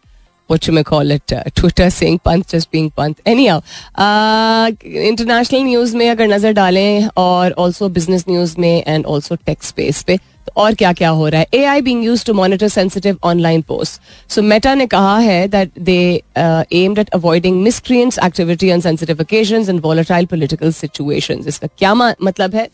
what 0.51 0.67
you 0.67 0.73
may 0.73 0.83
call 0.83 1.11
it, 1.11 1.33
uh, 1.33 1.43
Twitter 1.55 1.89
saying 1.89 2.19
Pant 2.19 2.47
just 2.55 2.71
being 2.71 2.89
Pant. 2.89 3.17
Anyhow, 3.27 3.61
uh, 3.95 4.71
international 4.85 5.63
news 5.63 5.95
में 5.95 6.09
अगर 6.09 6.27
नज़र 6.27 6.51
डालें 6.51 7.09
और 7.17 7.55
also 7.59 7.89
business 7.89 8.27
news 8.27 8.59
में 8.59 8.83
and 8.83 9.05
also 9.05 9.35
tech 9.35 9.61
space 9.61 10.05
तो 10.07 10.17
और 10.57 10.73
क्या 10.73 10.91
क्या 10.93 11.09
हो 11.09 11.27
रहा 11.27 11.41
है? 11.41 11.47
A 11.53 11.63
I 11.65 11.81
being 11.81 12.03
use 12.05 12.25
to 12.25 12.33
monitor 12.33 12.67
sensitive 12.67 13.17
online 13.23 13.61
post 13.61 14.31
so 14.31 14.41
Meta 14.41 14.73
ने 14.75 14.87
कहा 14.87 15.17
है 15.19 15.47
that 15.47 15.71
they 15.79 15.99
aimed 16.37 16.99
at 16.99 17.09
avoiding 17.15 17.61
miscreants 17.63 18.19
activity 18.25 18.71
on 18.71 18.81
sensitive 18.81 19.21
occasion 19.21 19.65
and 19.69 19.81
volatile 19.83 20.25
political 20.25 20.71
situation 20.71 21.43
इसका 21.47 21.67
क्या 21.77 21.93
मतलब 21.93 22.55
है? 22.55 22.67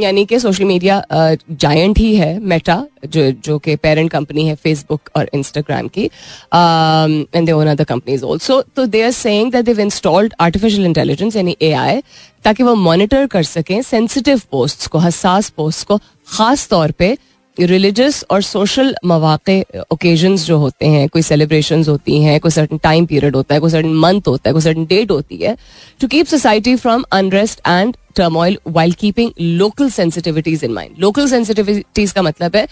यानी 0.00 0.24
कि 0.26 0.38
सोशल 0.40 0.64
मीडिया 0.64 1.02
जायंट 1.50 1.98
ही 1.98 2.14
है 2.16 2.38
मेटा 2.40 2.84
जो 3.06 3.30
जो 3.44 3.58
कि 3.58 3.74
पेरेंट 3.76 4.10
कंपनी 4.10 4.46
है 4.46 4.54
फेसबुक 4.54 5.10
और 5.16 5.28
इंस्टाग्राम 5.34 5.88
की. 5.88 6.04
And 6.04 7.46
they 7.46 7.52
own 7.52 7.66
other 7.66 7.84
companies 7.84 8.24
also 8.24 8.60
तो 8.76 8.86
they 8.86 9.02
are 9.02 9.10
saying 9.10 9.52
that 9.52 9.64
they've 9.64 9.80
installed 9.80 10.34
artificial 10.40 10.86
intelligence 10.86 11.36
यानी 11.36 11.56
ए 11.62 11.72
आई 11.72 12.00
ताकि 12.46 12.62
वो 12.62 12.74
मॉनिटर 12.74 13.26
कर 13.26 13.42
सकें 13.42 13.80
सेंसिटिव 13.82 14.40
पोस्ट 14.50 14.86
को 14.86 14.98
हसास 14.98 15.48
पोस्ट 15.50 15.86
को, 15.86 15.96
खास 16.28 16.68
तौर 16.68 16.90
पे 16.92 17.16
रिलीजियस 17.56 18.24
और 18.30 18.42
सोशल 18.42 18.94
मौाक़े 19.04 19.84
ओकेजन 19.92 20.36
जो 20.36 20.58
होते 20.58 20.86
हैं, 20.86 21.08
कोई 21.08 21.22
सेलिब्रेशन 21.22 21.84
होती 21.84 22.22
हैं, 22.22 22.38
कोई 22.40 22.50
सर्टन 22.50 22.78
टाइम 22.78 23.06
पीरियड 23.06 23.36
होता 23.36 23.54
है, 23.54 23.60
कोई 23.60 23.70
सर्टन 23.70 23.94
मंथ 23.94 24.28
होता 24.28 24.48
है, 24.48 24.52
कोई 24.52 24.62
सर्टन 24.62 24.84
डेट 24.86 25.10
होती 25.10 25.36
है 25.36 25.56
to 26.00 26.08
keep 26.08 26.26
society 26.26 26.74
from 26.76 27.04
unrest 27.12 27.60
and 27.68 27.96
turmoil 28.16 28.58
while 28.68 28.92
keeping 29.00 29.30
local 29.40 29.90
sensitivities 29.90 30.64
in 30.64 30.72
mind 30.72 30.94
local 30.98 31.28
sensitivities 31.28 32.12
का 32.12 32.22
मतलब 32.22 32.56
है 32.56 32.66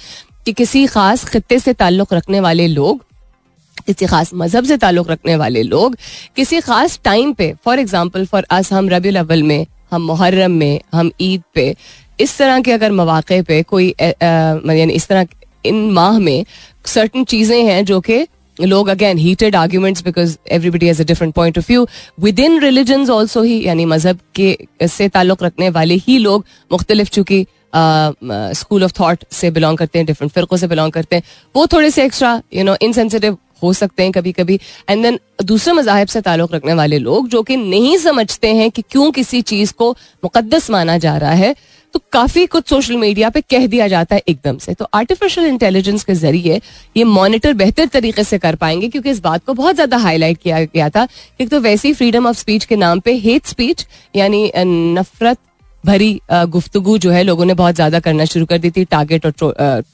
कि 0.47 0.52
किसी 0.52 0.87
खास 0.87 1.25
खत्ते 1.25 1.59
से 1.59 1.73
ताल्लुक 1.73 2.14
रखने 2.14 2.40
वाले 2.40 2.66
लोग 2.69 3.04
किसी 3.87 4.07
खास 4.07 4.31
मज़हब 4.35 4.64
से 4.64 4.76
ताल्लुक 4.76 5.11
रखने 5.11 5.37
वाले 5.37 5.62
लोग 5.62 5.97
किसी 6.37 6.61
खास 6.61 6.99
टाइम 7.05 7.33
पे 7.33 7.53
फॉर 7.64 7.79
एग्ज़ाम्पल 7.81 8.26
फॉर 8.26 8.47
अस 8.50 8.73
हम 8.73 8.88
रबी 8.91 9.14
अव्वल 9.17 9.43
में, 9.43 9.67
हम 9.91 10.03
मुहर्रम 10.03 10.53
में, 10.53 10.81
हम 10.95 11.11
ईद 11.21 11.43
पे, 11.55 11.75
इस 12.21 12.37
तरह 12.38 12.61
के 12.61 12.73
अगर 12.73 12.93
मौाक़े 12.93 13.41
पे 13.43 13.62
कोई 13.64 13.95
यानी 13.99 14.93
इस 14.93 15.09
तरह 15.09 15.26
इन 15.64 15.91
माह 15.93 16.19
में 16.19 16.45
सर्टन 16.87 17.25
चीज़ें 17.25 17.64
हैं 17.64 17.85
जो 17.85 18.00
कि 18.00 18.26
लोग 18.57 18.88
again 18.88 19.19
heated 19.19 19.57
arguments 19.57 20.03
because 20.05 20.37
everybody 20.53 20.87
has 20.87 21.00
a 21.03 21.05
different 21.05 21.35
point 21.35 21.59
of 21.59 21.67
view 21.69 21.87
within 22.41 22.61
religion 22.61 23.09
also 23.11 23.43
ही, 23.43 23.67
यानी 23.67 23.85
मज़हब 23.85 24.19
के, 24.35 24.87
से 24.88 25.09
ताल्लुक 25.09 25.43
रखने 25.43 25.69
वाले 25.71 25.95
ही 26.07 26.19
लोग 26.19 26.45
मुख्तलिफ़ 26.73 27.11
चूँकि 27.11 27.47
स्कूल 28.55 28.85
ऑफ़ 28.85 28.93
थाट 29.00 29.25
से 29.33 29.50
बिलोंग 29.50 29.79
करते 29.79 29.99
हैं 29.99 30.07
डिफरेंट 30.07 30.33
फिरकों 30.33 30.57
से 30.57 30.67
बिलोंग 30.69 30.93
करते 30.93 31.17
हैं। 31.17 31.23
वो 31.55 31.67
थोड़े 31.67 31.91
से 31.91 32.05
एक्स्ट्रा 32.05 32.41
यू 32.55 32.64
नो 32.64 32.76
इनसेंसिटिव 32.83 33.38
हो 33.64 33.73
सकते 33.73 34.02
हैं 34.02 34.12
कभी 34.12 34.33
कभी 34.33 34.59
एंड 34.90 35.02
देन 35.02 35.18
दूसरे 35.44 35.73
मजाहब 35.75 36.09
से 36.09 36.21
ताल्लुक 36.23 36.54
रखने 36.54 36.75
वाले 36.75 36.99
लोग 37.00 37.28
जो 37.28 37.42
कि 37.42 37.56
नहीं 37.59 37.97
समझते 37.99 38.54
हैं 38.54 38.71
कि 38.71 38.83
क्यों 38.90 39.11
किसी 39.12 39.42
चीज़ 39.44 39.73
को 39.73 39.90
मुकदस 40.25 40.71
माना 40.71 40.99
जा 40.99 41.16
रहा 41.16 41.33
है 41.35 41.54
तो 41.94 42.00
काफ़ी 42.12 42.44
कुछ 42.47 42.68
सोशल 42.68 42.97
मीडिया 42.97 43.28
पे 43.30 43.40
कह 43.40 43.66
दिया 43.66 43.87
जाता 43.88 44.14
है 44.14 44.23
एकदम 44.28 44.56
से। 44.59 44.73
तो 44.75 44.87
आर्टिफिशियल 44.94 45.47
इंटेलिजेंस 45.47 46.04
के 46.04 46.14
ज़रिए 46.14 46.61
ये 46.97 47.04
मॉनिटर 47.06 47.52
बेहतर 47.54 47.87
तरीके 47.88 48.25
से 48.25 48.38
कर 48.38 48.54
पाएँगे, 48.56 48.88
क्योंकि 48.88 49.11
इस 49.11 49.21
बात 49.23 49.44
को 49.47 49.54
बहुत 49.54 49.75
ज़्यादा 49.75 49.97
हाईलाइट 49.99 50.38
किया 50.38 50.61
गया 50.64 50.88
था 50.90 51.06
कि 51.38 51.47
तो 51.47 51.61
वैसे 51.61 51.88
ही 51.88 51.94
फ्रीडम 51.94 52.26
ऑफ़ 52.26 52.37
स्पीच 52.37 52.64
के 52.64 52.76
नाम 52.76 53.00
पे 53.00 53.14
हेट 53.18 53.47
स्पीच 53.47 53.87
यानी 54.14 54.50
नफरत 54.56 55.38
भरी 55.85 56.21
गुफ्तगु 56.31 56.97
जो 56.99 57.11
है 57.11 57.23
लोगों 57.23 57.45
ने 57.45 57.55
बहुत 57.55 57.75
ज़्यादा 57.75 58.00
करना 58.00 58.25
शुरू 58.26 58.47
कर 58.47 58.59
दी 58.59 58.71
थी। 58.71 58.85
टारगेट 58.87 59.26
और 59.26 59.33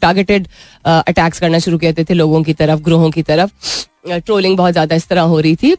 टारगेटेड 0.02 0.48
अटैक्स 0.84 1.40
करना 1.40 1.58
शुरू 1.58 1.78
किए 1.78 1.92
थे 1.94 2.14
लोगों 2.14 2.42
की 2.42 2.54
तरफ़, 2.54 2.80
ग्रोहों 2.80 3.10
की 3.10 3.22
तरफ़। 3.24 3.50
ट्रोलिंग 4.08 4.56
बहुत 4.56 4.72
ज़्यादा 4.72 4.96
इस 4.96 5.08
तरह 5.08 5.22
हो 5.22 5.40
रही 5.40 5.56
थी। 5.56 5.76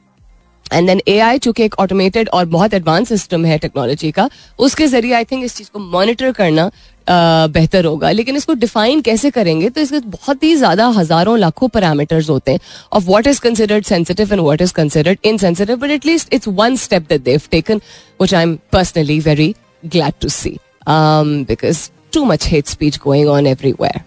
एंड 0.65 0.88
देन 0.88 1.01
ए 1.08 1.18
आई 1.20 1.38
चूँकि 1.39 1.63
एक 1.63 1.74
ऑटोमेटेड 1.80 2.30
और 2.30 2.46
बहुत 2.48 2.74
एडवांस 2.74 3.10
सिस्टम 3.10 3.46
है 3.46 3.58
टेक्नोलॉजी 3.58 4.12
का, 4.12 4.30
उसके 4.60 4.88
ज़रिए 4.88 5.13
आई 5.13 5.24
थिंक 5.25 5.44
इस 5.44 5.56
चीज़ 5.56 5.70
को 5.74 5.80
मॉनिटर 5.80 6.32
करना 6.34 6.70
बेहतर 7.08 7.86
होगा। 7.86 8.12
लेकिन 8.12 8.36
इसको 8.36 8.53
डिफाइन 8.56 9.01
कैसे 9.01 9.30
करेंगे 9.32 9.70
तो 9.70 9.82
इसके 9.82 10.00
बहुत 10.01 10.44
ही 10.44 10.56
ज़्यादा 10.56 10.88
हज़ारों 10.98 11.38
लाखों 11.39 11.68
पैरामीटर्स 11.70 12.30
होते 12.30 12.51
हैं। 12.51 12.60
Of 12.94 13.06
what 13.06 13.27
is 13.27 13.41
considered 13.41 13.86
sensitive 13.86 14.34
and 14.34 14.41
what 14.41 14.62
is 14.62 14.74
considered 14.74 15.18
insensitive 15.25 15.77
but 15.77 15.91
at least 15.91 16.34
it's 16.34 16.48
one 16.50 16.75
step 16.77 17.08
that 17.10 17.22
they've 17.24 17.41
taken 17.51 17.75
which 17.75 18.34
I 18.34 18.44
am 18.44 18.58
personally 18.72 19.20
very 19.20 19.53
glad 19.83 20.19
to 20.21 20.29
see 20.29 20.59
um, 20.88 21.43
because 21.43 21.91
too 22.11 22.25
much 22.25 22.45
hate 22.45 22.67
speech 22.67 23.00
going 23.00 23.27
on 23.27 23.47
everywhere. 23.47 24.03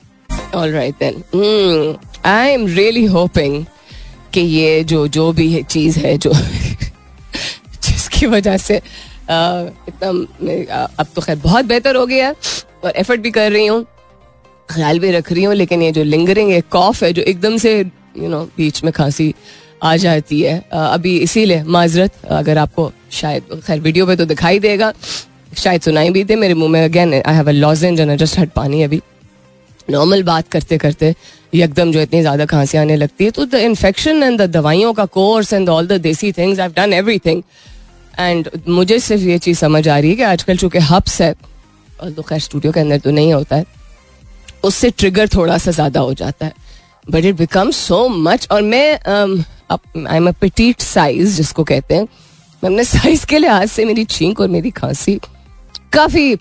All 0.53 0.71
right 0.71 0.99
then. 0.99 1.23
Mm, 1.33 2.03
I 2.25 2.49
am 2.49 2.67
really 2.67 3.07
hoping 3.07 3.67
कि 4.35 4.41
ये 4.41 4.83
जो 4.85 5.07
जो 5.09 5.33
भी 5.33 5.63
चीज़ 5.63 5.99
है 5.99 6.17
जो 6.19 6.33
जिसकी 7.85 8.27
वजह 8.27 8.57
से 8.57 8.77
इतना 9.31 10.87
अब 10.99 11.07
तो 11.15 11.23
खैर 11.23 11.37
बहुत 11.37 11.65
बेहतर 11.65 11.97
हो 11.97 12.07
गया 12.07 12.31
और 12.85 12.93
एफर्ट 12.97 13.21
भी 13.21 13.31
कर 13.31 13.53
रही 13.53 13.67
हूँ 13.67 13.85
ख्याल 14.69 14.99
भी 14.99 15.11
रख 15.11 15.33
रही 15.33 15.45
हूँ 15.45 15.55
लेकिन 15.55 15.83
ये 15.83 15.93
जो 15.93 16.03
लिंगरिंग 16.05 16.51
है 16.51 16.61
कॉफ 16.71 17.03
है 17.03 17.13
जो 17.13 17.23
एकदम 17.23 17.57
से 17.59 17.79
यू 17.81 18.29
नो 18.29 18.43
बीच 18.57 18.83
में 18.85 18.93
खांसी 18.93 19.35
आ 19.83 19.97
जाती 19.97 20.41
है 20.41 20.59
अभी 20.73 21.17
इसीलिए 21.19 21.63
माजरत 21.63 22.25
अगर 22.33 22.59
आपको 22.59 22.91
शायद 23.13 23.61
खैर 23.67 23.81
वीडियो 23.81 24.07
पे 24.07 24.17
तो 24.17 24.25
दिखाई 24.25 24.59
देगा 24.59 24.93
शायद 25.59 25.81
सुनाई 25.83 26.11
भी 26.11 26.25
थे 26.25 26.37
मेरे 26.37 26.55
मुँह 26.55 26.71
में 26.71 26.83
again 26.85 27.15
I 27.17 27.35
have 27.35 27.49
a 27.49 27.53
lozenge 27.53 28.01
and 28.01 28.17
just 28.17 28.39
had 28.39 28.53
पानी 28.53 28.83
अभी। 28.83 29.01
नॉर्मल 29.89 30.23
बात 30.23 30.49
करते 30.49 30.79
करते 30.79 31.15
एकदम 31.55 31.91
जो 31.93 32.01
इतनी 32.01 32.21
ज़्यादा 32.21 32.45
खांसी 32.47 32.79
आने 32.79 32.97
लगती 32.97 33.25
है 33.25 33.31
तो 33.31 33.45
द 33.47 33.55
इन्फेक्शन 33.63 34.23
एंड 34.23 34.41
द 34.41 34.51
दवाइयों 34.51 34.93
का 34.95 35.05
course 35.13 35.53
and 35.53 35.69
all 35.69 35.87
the 35.87 36.01
desi 36.03 36.33
things 36.33 36.61
I 36.61 36.69
done 36.77 36.93
everything 36.93 37.43
and 38.19 38.49
मुझे 38.69 38.99
सिर्फ़ 39.01 39.23
ये 39.23 39.39
चीज़ 39.39 39.59
समझ 39.59 39.89
आ 39.89 39.99
रही 39.99 40.11
है 40.11 40.17
कि 40.17 40.23
आजकल 40.25 40.57
चूँकि 40.57 40.79
हब्स 40.85 41.21
है 41.23 41.35
और 42.01 42.11
तो 42.11 42.23
खैर 42.23 42.39
स्टूडियो 42.41 42.73
के 42.73 42.81
अंदर 42.81 42.99
तो 42.99 43.11
नहीं 43.11 43.33
होता 43.33 43.57
है, 43.57 43.65
उससे 44.65 44.91
ट्रिगर 44.91 45.29
थोड़ा 45.29 45.59
सा 45.59 45.71
ज़्यादा 45.71 46.01
हो 46.01 46.15
जाता 46.15 46.47
है। 46.47 46.53
But 47.07 47.25
it 47.25 47.37
become 47.37 47.71
so 47.73 48.09
much 48.09 48.49
और 48.51 48.63
मैं 48.63 48.93
I 48.93 50.17
am 50.17 50.29
a 50.29 50.33
petite 50.41 50.81
size 50.83 51.37
जिसको 51.37 51.65
कहते 51.65 51.95
हैं। 51.95 52.03
मैं 52.03 52.71
अपने 52.71 52.85
साइज़ 52.85 53.27
के 53.27 53.39
लिहाज 53.39 53.69
से 53.69 53.85
मेरी 53.85 54.05
छींक 54.07 54.41
और 54.41 54.49
मेरी 54.49 54.71
खांसी 54.73 55.19
काफ़ी 55.95 56.35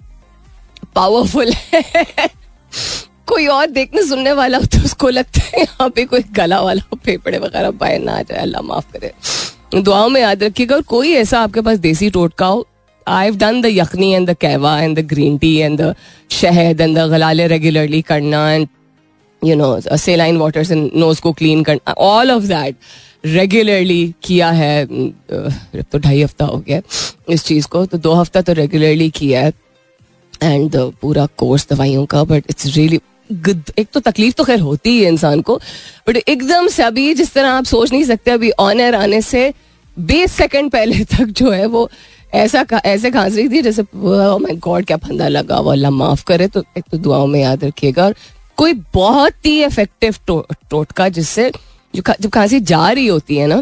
पावरफुल 0.96 1.52
है। 1.52 2.30
कोई 3.28 3.46
और 3.48 3.70
देखने 3.72 4.04
सुनने 4.04 4.32
वाला 4.34 4.58
हो 4.58 4.66
तो 4.66 4.84
उसको 4.86 5.10
लगता 5.10 5.42
है 5.44 5.62
यहाँ 5.62 5.90
पे 5.90 6.06
कोई 6.06 6.22
गला 6.36 6.60
वाला 6.62 6.96
फेफड़े 6.96 7.38
वगैरह 7.40 7.72
बाहर 7.72 8.00
ना 8.00 8.12
आ 8.12 8.22
जाए, 8.22 8.40
अल्लाह 8.40 8.62
माफ़ 8.64 8.92
करे। 8.94 9.12
दुआओं 9.76 10.10
में 10.10 10.20
याद 10.22 10.44
रखिएगा, 10.44 10.76
और 10.76 10.82
कोई 10.84 11.12
ऐसा 11.16 11.40
आपके 11.42 11.62
पास 11.62 11.78
देसी 11.80 12.10
टोटका 12.10 12.46
हो 12.48 12.66
I 13.08 13.32
done 13.34 13.62
the 13.62 13.66
yakhni 13.66 14.12
and 14.14 14.30
the 14.30 14.34
kahwa 14.42 14.80
and 14.82 14.98
the 15.00 15.06
green 15.08 15.38
tea 15.38 15.56
and 15.58 15.82
the 15.82 15.94
shahad 16.32 16.82
and 16.82 16.98
the 16.98 17.08
गलाले 17.12 17.48
regularly 17.48 18.02
करना 18.04 18.50
and 18.52 18.68
you 19.42 19.56
know 19.56 19.98
saline 19.98 20.38
water 20.38 20.76
nose 20.76 21.22
को 21.22 21.32
क्लीन 21.34 21.64
करना 21.64 21.94
ऑल 22.02 22.32
ऑफ़ 22.32 22.44
दैट 22.44 22.76
रेगुलरली 23.26 24.14
किया 24.24 24.50
है 24.52 24.86
तो 25.82 25.98
ढाई 25.98 26.22
हफ़्ता 26.22 26.46
हो 26.46 26.58
गया 26.58 26.82
इस 27.30 27.44
चीज़ 27.44 27.68
को 27.68 27.86
तो 27.86 27.98
दो 27.98 28.14
हफ़्ता 28.14 28.42
तो 28.42 28.54
रेगुलरली 28.54 29.10
किया 29.10 29.42
है 29.42 29.54
एंड 30.44 30.76
पूरा 31.02 31.26
कोर्स 31.38 31.68
दवाइयों 31.70 32.06
का 32.06 32.24
बट 32.24 32.46
इट्स 32.50 32.66
रियली 32.76 33.00
एक 33.78 33.88
तो 33.94 34.00
तकलीफ़ 34.00 34.34
तो 34.34 34.44
खैर 34.44 34.60
होती 34.60 35.04
है 35.04 35.08
इंसान 35.08 35.42
को 35.42 35.56
बट 36.08 36.18
एकदम 36.18 36.68
से 36.68 36.84
अभी 36.84 37.14
जिस 37.14 37.34
तरह 37.34 37.50
आप 37.50 37.64
सोच 37.64 37.92
नहीं 37.92 38.04
सकते, 38.04 38.32
अभी 38.32 38.52
ऑन 38.52 38.80
एयर 38.80 38.96
आने 38.96 39.22
से 39.22 39.54
बीस 40.00 40.32
सेकंड 40.32 40.72
पहले 40.72 41.04
तक 41.18 41.24
जो 41.24 41.52
है 41.52 41.66
वो 41.66 41.90
ऐसा 42.34 42.66
ऐसे 42.86 43.12
खांस 43.12 43.36
रही 43.36 43.50
थी 43.50 43.62
जैसे 43.62 43.84
माय 43.96 44.56
गॉड 44.56 44.86
क्या 44.86 44.98
फंदा 44.98 45.28
लगा 45.28 45.60
वो 45.60 45.72
अल्लाह 45.72 45.92
माफ़ 45.92 46.24
करे 46.26 46.48
तो 46.48 46.64
एक 46.78 46.84
तो 46.92 46.98
दुआओं 46.98 47.28
में 47.28 47.42
याद 47.42 47.64
रखिएगा। 47.64 48.06
और 48.06 48.16
कोई 48.58 48.74
बहुत 48.94 49.46
ही 49.46 49.64
इफ़ेक्टिव 49.64 50.16
टोटका 50.70 51.10
जिससे 51.10 51.52
जो 51.96 52.04
जब 52.22 52.30
खांसी 52.30 52.60
जा 52.72 52.90
रही 52.92 53.08
होती 53.08 53.38
है 53.38 53.48
ना 53.48 53.62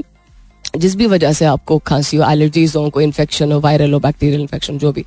जिस 0.78 0.96
भी 0.96 1.08
वजह 1.08 1.34
से 1.34 1.46
आपको 1.46 1.78
खांसी 1.88 2.18
हो 2.18 2.30
एलर्जीज 2.32 2.76
हो 2.76 2.90
कोई 2.90 3.04
इन्फेक्शन 3.04 3.52
हो 3.52 3.60
वायरल 3.60 3.94
हो 3.94 4.00
बैक्टीरियल 4.00 4.42
इन्फेक्शन 4.42 4.78
जो 4.78 4.92
भी 4.92 5.06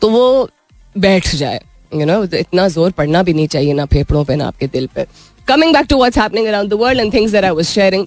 तो 0.00 0.08
वो 0.10 0.48
बैठ 0.96 1.34
जाए 1.34 1.60
यू 1.92 2.00
you 2.00 2.06
नो 2.08 2.24
know, 2.24 2.34
इतना 2.34 2.66
ज़ोर 2.68 2.90
पड़ना 2.90 3.22
भी 3.22 3.34
नहीं 3.34 3.48
चाहिए 3.48 3.72
ना 3.72 3.84
फेफड़ों 3.86 4.24
पे 4.24 4.36
ना 4.36 4.46
आपके 4.46 4.66
दिल 4.66 4.86
पे। 4.94 5.06
Coming 5.48 5.72
back 5.74 5.86
to 5.86 5.96
what's 5.96 6.18
happening 6.18 6.46
around 6.46 6.70
the 6.70 6.74
world 6.80 7.00
and 7.00 7.12
things 7.14 7.32
that 7.32 7.44
I 7.44 7.50
was 7.50 7.64
sharing 7.66 8.06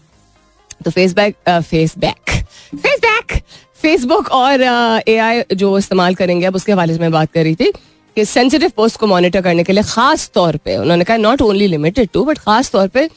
तो 0.85 0.91
फेसबैक 0.91 1.35
फेसबैक 1.49 2.31
फेसबैक 2.75 3.41
फेसबुक 3.81 4.31
और 4.31 4.61
ए 5.07 5.17
आई 5.17 5.43
जो 5.55 5.77
इस्तेमाल 5.77 6.15
करेंगे 6.15 6.45
अब 6.45 6.55
उसके 6.55 6.71
हवाले 6.71 6.93
से 6.93 6.99
मैं 6.99 7.11
बात 7.11 7.31
कर 7.31 7.43
रही 7.43 7.55
थी 7.55 7.71
कि 8.17 8.25
सेंसिटिव 8.25 8.71
पोस्ट 8.75 8.99
को 8.99 9.07
मॉनिटर 9.07 9.41
करने 9.41 9.63
के 9.63 9.73
लिए 9.73 9.83
खास 9.83 10.29
तौर 10.35 10.57
पे 10.65 10.77
उन्होंने 10.77 11.03
कहा 11.03 11.17
not 11.17 11.41
only 11.41 11.67
limited 11.67 12.09
to 12.13 12.23
but 12.25 12.37
खास 12.37 12.71
तौर 12.71 12.87
पे 12.87 13.09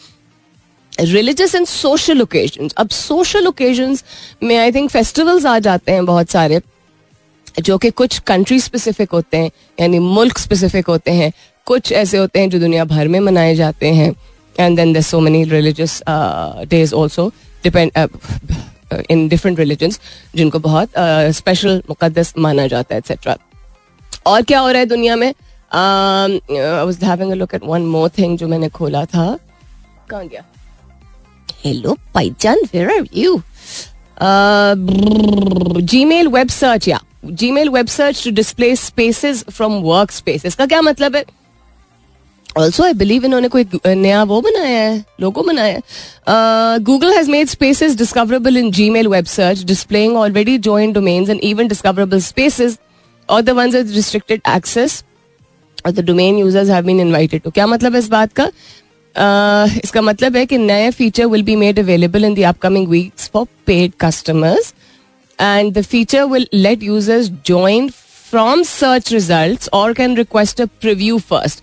रिलीजियस 0.99 1.55
एंड 1.55 1.67
सोशल 1.67 2.23
ओकेजन 2.23 2.69
अब 2.77 2.89
सोशल 2.89 3.47
ओकेजन 3.47 3.97
में 4.43 4.57
आई 4.59 4.73
थिंक 4.73 4.91
फेस्टिवल्स 4.91 5.47
आ 5.47 5.59
जाते 5.59 5.93
हैं 5.93 6.05
बहुत 6.07 6.31
सारे 6.31 6.61
जो 7.61 7.79
कि 7.79 7.91
कुछ 7.91 8.19
कंट्री 8.19 8.61
स्पेसिफिक 8.61 9.11
होते 9.11 9.37
हैं 9.37 9.51
यानी 9.81 9.99
मुल्क 9.99 10.39
स्पेसिफिक 10.39 10.87
होते 10.87 11.11
हैं। 11.11 11.33
कुछ 11.67 11.93
ऐसे 11.93 12.19
होते 12.19 12.41
हैं 12.41 12.51
जो 12.51 12.59
दुनिया 12.59 12.85
भर 12.85 13.09
में 13.09 13.21
मनाए 13.21 13.55
जाते 13.55 13.93
हैं। 13.93 14.15
And 14.61 14.77
then 14.77 14.93
there 14.93 15.01
so 15.01 15.21
many 15.21 15.45
religious 15.45 16.03
days 16.69 16.95
also 16.95 17.29
depend 17.65 18.09
in 19.11 19.29
different 19.29 19.59
religions 19.59 20.01
जिनको 20.37 20.59
बहुत 20.59 20.89
स्पेशल 21.37 21.81
uh, 21.81 21.89
मुकदस 21.89 22.35
माना 22.39 22.67
जाता 22.67 22.95
है 22.95 22.99
एक्सेट्रा 22.99 23.37
और 24.27 24.43
क्या 24.43 24.61
हो 24.61 24.71
रहा 24.71 24.79
है 24.79 24.87
दुनिया 24.87 25.17
में? 25.17 25.35
Look 27.35 27.55
at 27.55 27.65
one 27.65 27.83
more 27.83 28.09
thing 28.09 28.39
जो 28.39 28.49
मैंने 28.49 28.69
खोला 28.69 29.05
था। 29.05 29.39
कहाँ 30.11 30.27
गया? 30.27 30.45
Hello, 31.61 31.97
Paijan, 32.15 32.57
where 32.73 32.89
are 32.89 33.05
you? 33.13 33.43
Uh, 34.17 34.75
Gmail 34.75 36.29
web 36.29 36.51
search, 36.51 36.87
yeah. 36.87 37.01
Gmail 37.23 37.69
web 37.69 37.91
search 37.91 38.23
to 38.23 38.33
display 38.33 38.75
spaces 38.77 39.43
from 39.51 39.83
workspace. 39.83 40.45
इसका 40.47 40.67
क्या 40.67 40.81
मतलब 40.83 41.17
है 41.17 41.25
ऑल्सो 42.59 42.85
आई 42.85 42.93
बिलीव 42.93 43.25
इन्होंने 43.25 43.49
कोई 43.49 43.67
नया 43.87 44.23
वो 44.25 44.41
बनाया 44.41 44.79
है 44.79 45.05
लोगो 45.21 45.43
बनाया 45.43 45.75
है 45.75 46.79
Google 46.85 47.13
has 47.15 47.31
made 47.31 47.49
spaces 47.49 47.97
discoverable 47.97 48.57
in 48.57 48.71
Gmail 48.91 49.09
web 49.09 49.25
search 49.35 49.63
displaying 49.65 50.17
already 50.17 50.57
join 50.59 50.93
domains 50.93 51.31
and 51.31 51.41
even 51.45 51.69
discoverable 51.69 52.21
spaces 52.21 52.79
और 53.29 53.43
द 53.43 53.51
वंस 53.61 53.75
रिस्ट्रिक्टेड 53.75 54.41
एक्सेस 54.57 55.03
और 55.87 55.93
the 55.93 56.05
domain 56.07 56.39
users 56.39 56.71
have 56.71 56.85
been 56.87 57.01
invited 57.01 57.43
to 57.43 57.51
क्या 57.51 57.67
मतलब 57.67 57.93
है 57.93 57.99
इस 57.99 58.09
बात 58.11 58.33
का 58.33 58.51
uh, 59.15 59.85
इसका 59.85 60.01
मतलब 60.03 60.37
है 60.37 60.45
कि 60.47 60.59
नए 60.59 60.91
feature 60.91 61.27
will 61.27 61.43
be 61.43 61.57
made 61.57 61.79
available 61.79 62.25
in 62.25 62.35
the 62.35 62.45
upcoming 62.47 62.89
weeks 62.89 63.29
for 63.29 63.47
paid 63.67 63.93
customers 64.01 64.73
and 65.39 65.73
the 65.75 65.83
feature 65.85 66.25
will 66.27 66.47
let 66.55 66.83
users 66.83 67.31
join 67.47 67.89
from 67.91 68.63
search 68.63 69.13
result 69.13 69.69
और 69.73 69.93
can 69.93 70.17
request 70.17 70.61
a 70.61 70.65
preview 70.81 71.19
first 71.29 71.63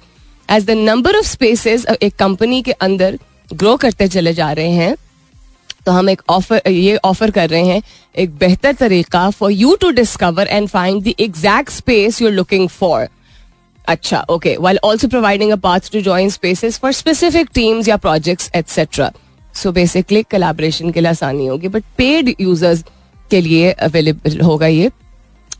as 0.49 0.65
the 0.65 0.71
number 0.79 1.17
of 1.17 1.25
spaces 1.25 1.85
एक 1.91 2.15
company 2.15 2.61
के 2.61 2.71
अंदर 2.81 3.17
grow 3.49 3.75
करते 3.77 4.07
चले 4.07 4.33
जा 4.33 4.51
रहे 4.51 4.71
हैं 4.71 4.95
तो 5.85 5.91
हम 5.91 6.09
एक 6.09 6.21
ऑफ़र 6.29 6.69
ये 6.69 6.95
ऑफ़र 7.05 7.31
कर 7.31 7.49
रहे 7.49 7.65
हैं 7.65 7.81
एक 8.15 8.35
बेहतर 8.37 8.73
तरीका 8.75 9.29
for 9.31 9.51
you 9.51 9.75
to 9.81 9.89
discover 9.91 10.47
and 10.47 10.67
find 10.67 11.03
the 11.03 11.13
exact 11.19 11.69
space 11.71 12.21
you 12.21 12.27
are 12.27 12.33
looking 12.33 12.67
for 12.69 13.07
अच्छा 13.87 14.25
okay 14.29 14.55
while 14.57 14.79
also 14.83 15.07
providing 15.07 15.51
a 15.51 15.55
path 15.63 15.91
to 15.93 16.01
join 16.01 16.29
spaces 16.29 16.79
for 16.79 16.91
specific 16.93 17.49
teams 17.53 17.87
या 17.87 17.97
projects 17.97 18.51
et cetera 18.55 19.11
so 19.55 19.71
basically 19.71 20.23
collaboration 20.31 20.91
के 20.91 21.01
लिए 21.01 21.09
आसानी 21.09 21.45
होगी 21.47 21.67
but 21.67 21.83
paid 21.97 22.33
users 22.39 22.83
के 23.31 23.41
लिए 23.41 23.71
available 23.71 24.39
होगा 24.41 24.67
ये, 24.67 24.89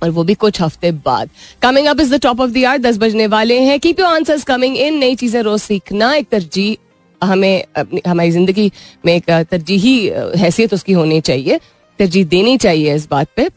और 0.04 0.10
वो 0.10 0.24
भी 0.24 0.34
कुछ 0.36 0.62
हफ़्ते 0.62 0.92
बाद। 1.06 1.30
Coming 1.62 1.88
up 1.88 2.00
is 2.00 2.14
the 2.16 2.20
top 2.24 2.42
of 2.42 2.52
the 2.52 2.64
hour 2.66 2.78
दस 2.78 2.98
बजने 2.98 3.28
वाले 3.28 3.60
हैं। 3.62 3.80
Keep 3.80 4.00
your 4.00 4.10
answers 4.10 4.44
coming 4.44 4.78
in 4.78 4.98
नई 4.98 5.16
चीज़ें 5.16 5.42
रोज 5.42 5.60
सीखना, 5.62 6.14
एक 6.16 6.28
तरजीह 6.32 7.26
हमें 7.26 7.64
अपनी, 7.76 8.02
हमारी 8.08 8.32
ज़िंदगी 8.32 8.72
में 9.06 9.14
एक 9.16 9.30
तरजीही 9.52 9.96
हैसियत 10.38 10.74
उसकी 10.74 10.94
होनी 10.94 11.20
चाहिए। 11.22 11.60
तरजीह 12.00 12.26
देनी 12.28 12.58
चाहिए 12.58 12.96
इस 12.96 13.08
बात 13.12 13.28
पे। 13.36 13.50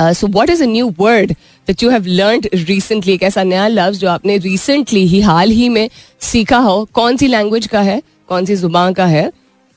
So 0.00 0.26
what 0.28 0.50
is 0.50 0.62
a 0.62 0.66
new 0.66 0.94
word 0.98 1.34
that 1.68 1.82
you 1.82 1.90
have 1.90 2.06
learn 2.06 2.40
recently 2.54 3.12
एक 3.12 3.22
ऐसा 3.22 3.42
नया 3.44 3.66
लफ्ज 3.68 3.98
जो 3.98 4.08
आपने 4.08 4.36
रिसेंटली 4.38 5.06
ही, 5.06 5.20
हाल 5.20 5.50
ही 5.50 5.68
में 5.68 5.88
सीखा 6.20 6.58
हो, 6.58 6.84
कौन 6.92 7.16
सी 7.16 7.28
लैंग्वेज 7.28 7.66
का 7.66 7.80
है, 7.80 8.02
कौन 8.28 8.44
सी 8.44 8.54
ज़ुबान 8.56 8.92
का 8.92 9.06
है, 9.06 9.30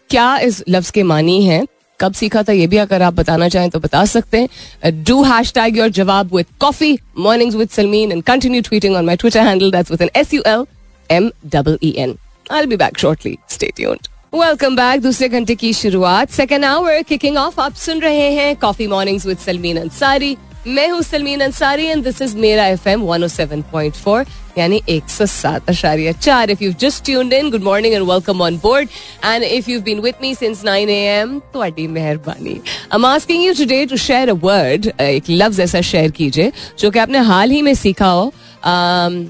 क्या 0.09 0.37
इस 0.39 0.63
लफ्ज 0.69 0.89
के 0.89 1.03
मानी 1.03 1.41
है, 1.43 1.65
कब 1.99 2.13
सीखा 2.13 2.41
था 2.43 2.53
ये 2.53 2.65
भी 2.67 2.77
अगर 2.77 3.01
आप 3.01 3.13
बताना 3.13 3.47
चाहें 3.49 3.69
तो 3.69 3.79
बता 3.79 4.03
सकते 4.05 4.37
हैं। 4.37 5.03
डू 5.03 5.21
हैश 5.23 5.51
टैग 5.53 5.77
योर 5.77 5.89
जवाब 5.91 6.35
with 6.35 6.45
coffee 6.61 6.97
mornings 7.17 7.55
with 7.55 7.69
Salmeen 7.69 8.11
and 8.11 8.23
continue 8.23 8.61
tweeting 8.61 8.95
on 8.95 9.05
my 9.05 9.15
Twitter 9.15 9.47
handle 9.47 9.71
that's 9.71 9.91
with 9.91 10.01
N 10.01 10.09
S 10.15 10.33
U 10.33 10.41
L 10.47 10.65
M 11.09 11.31
double 11.45 11.77
E 11.83 11.93
N 11.97 12.15
I 12.51 12.65
be 12.65 12.75
back 12.75 12.97
shortly 12.99 13.37
stay 13.49 13.71
tuned 13.75 14.07
welcome 14.33 14.75
back 14.75 15.01
दूसरे 15.01 15.29
घंटे 15.29 15.55
की 15.55 15.71
शुरुआत. 15.73 16.29
Second 16.31 16.65
hour 16.65 17.01
kicking 17.09 17.37
of 17.37 17.61
आप 17.61 17.75
सुन 17.77 18.01
रहे 18.01 18.29
हैं 18.31 18.55
coffee 18.55 18.87
mornings 18.87 19.25
with 19.25 19.37
Salmeen 19.37 19.77
Ansari 19.77 20.35
मैं 20.67 20.87
हूँ 20.89 21.01
Salmeen 21.01 21.41
Ansari 21.41 21.85
and 21.85 22.03
this 22.03 22.21
is 22.21 22.35
मेरा 22.37 22.65
F 22.67 22.87
M 22.89 23.01
one 23.01 23.27
seven 23.27 23.61
point 23.71 23.95
four 23.95 24.25
यानी 24.57 24.81
एक 24.89 25.09
सौ 25.09 25.25
सात 25.25 25.69
अशारिया 25.69 26.11
चार। 26.11 26.51
If 26.51 26.63
you 26.63 26.71
just 26.81 27.03
tuned 27.05 27.33
in 27.33 27.49
good 27.51 27.63
morning 27.63 27.93
and 27.93 28.03
welcome 28.03 28.41
on 28.41 28.57
board 28.57 28.89
and 29.25 29.43
if 29.43 29.69
you 29.71 29.81
been 29.81 29.99
with 30.01 30.15
me 30.21 30.33
since 30.35 30.63
nine 30.65 30.89
A 30.89 30.99
M 31.11 31.39
तो 31.53 31.87
मेहरबानी 31.89 32.53
I 32.53 32.95
am 32.95 33.05
asking 33.05 33.43
you 33.45 33.53
today 33.53 33.85
to 33.85 33.97
share 33.97 34.29
a 34.29 34.33
word 34.43 34.91
एक 35.01 35.29
लफ्ज 35.29 35.59
ऐसा 35.59 35.81
शेयर 35.83 36.11
कीजिए 36.11 36.51
जो 36.79 36.91
कि 36.91 36.99
आपने 36.99 37.19
हाल 37.29 37.51
ही 37.51 37.61
में 37.61 37.73
सीखा 37.75 38.07
हो 38.07 38.25
um, 38.25 39.25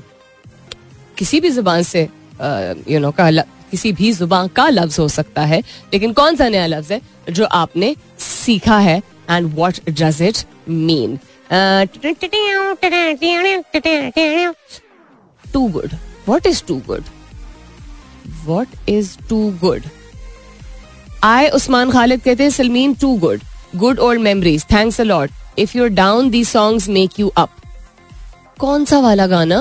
किसी 1.18 1.40
भी 1.40 1.50
ज़ुबान 1.50 1.84
से 1.84 2.08
यू 2.90 3.00
नो 3.00 3.12
का 3.12 3.30
किसी 3.72 3.92
भी 3.92 4.12
ज़ुबान 4.14 4.48
का 4.56 4.70
लफ्ज 4.70 5.00
हो 5.00 5.08
सकता 5.10 5.42
है 5.46 5.60
लेकिन 5.94 6.14
कौन 6.14 6.36
सा 6.36 6.50
नया 6.50 6.66
लफ्ज 6.68 6.92
है 6.92 7.02
जो 7.30 7.46
आपने 7.54 7.96
सीखा 8.20 8.78
है 8.80 9.02
and 9.30 9.54
what 9.56 9.90
does 9.90 10.22
it 10.22 10.38
mean 10.70 11.18
too 15.54 15.68
good 15.68 15.96
what 16.28 16.46
is 16.46 16.64
too 16.68 16.76
good 16.88 17.04
what 18.46 18.90
is 18.90 19.18
too 19.30 19.50
good 19.62 19.84
I 21.24 21.48
Usman 21.50 21.92
Khalid 21.92 22.22
कहते 22.22 22.44
हैं 22.44 22.50
Salmeen 22.50 22.94
too 22.94 23.16
good 23.18 23.42
good 23.76 24.00
old 24.00 24.22
memories 24.22 24.66
thanks 24.72 25.02
a 25.02 25.04
lot 25.04 25.32
if 25.60 25.78
you're 25.78 25.90
down 25.90 26.30
the 26.30 26.44
songs 26.46 26.90
make 26.90 27.20
you 27.20 27.28
up 27.38 27.50
कौन 28.60 28.86
सा 28.86 29.00
वाला 29.00 29.28
गाना 29.28 29.58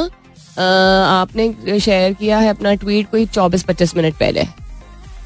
आपने 0.58 1.80
share 1.80 2.12
किया 2.12 2.38
है 2.38 2.48
अपना 2.48 2.74
ट्वीट 2.74 3.10
कोई 3.10 3.26
चौबीस 3.26 3.62
पच्चीस 3.62 3.96
मिनट 3.96 4.14
पहले? 4.14 4.44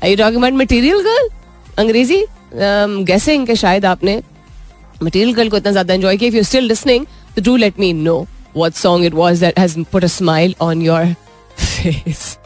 I 0.04 0.16
talking 0.16 0.36
about 0.36 0.52
material 0.52 1.00
girl 1.02 1.28
अंग्रेज़ी? 1.78 2.24
गैसे 2.54 3.34
इनके 3.34 3.56
शायद 3.56 3.84
आपने 3.84 4.20
मटेरियल 5.02 5.32
गर्ल 5.34 5.48
को 5.48 5.56
इतना 5.56 5.70
ज़्यादा 5.72 5.94
एंजॉय 5.94 6.16
किया 6.16 6.28
इफ़ 6.28 6.36
यू 6.36 6.42
स्टिल 6.42 6.64
लिसनिंग 6.64 7.06
तो 7.36 7.42
do 7.42 7.56
let 7.56 7.78
me 7.80 7.92
know 7.92 8.18
what 8.56 8.74
song 8.74 9.04
it 9.06 9.14
was 9.14 9.40
that 9.40 9.58
has 9.58 9.78
put 9.92 10.04
a 10.04 10.06
smile 10.08 10.54
on 10.60 10.82
your 10.82 11.14
face 11.58 12.36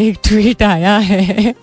एक 0.00 0.18
ट्वीट 0.24 0.62
आया 0.62 0.96
है 0.98 1.54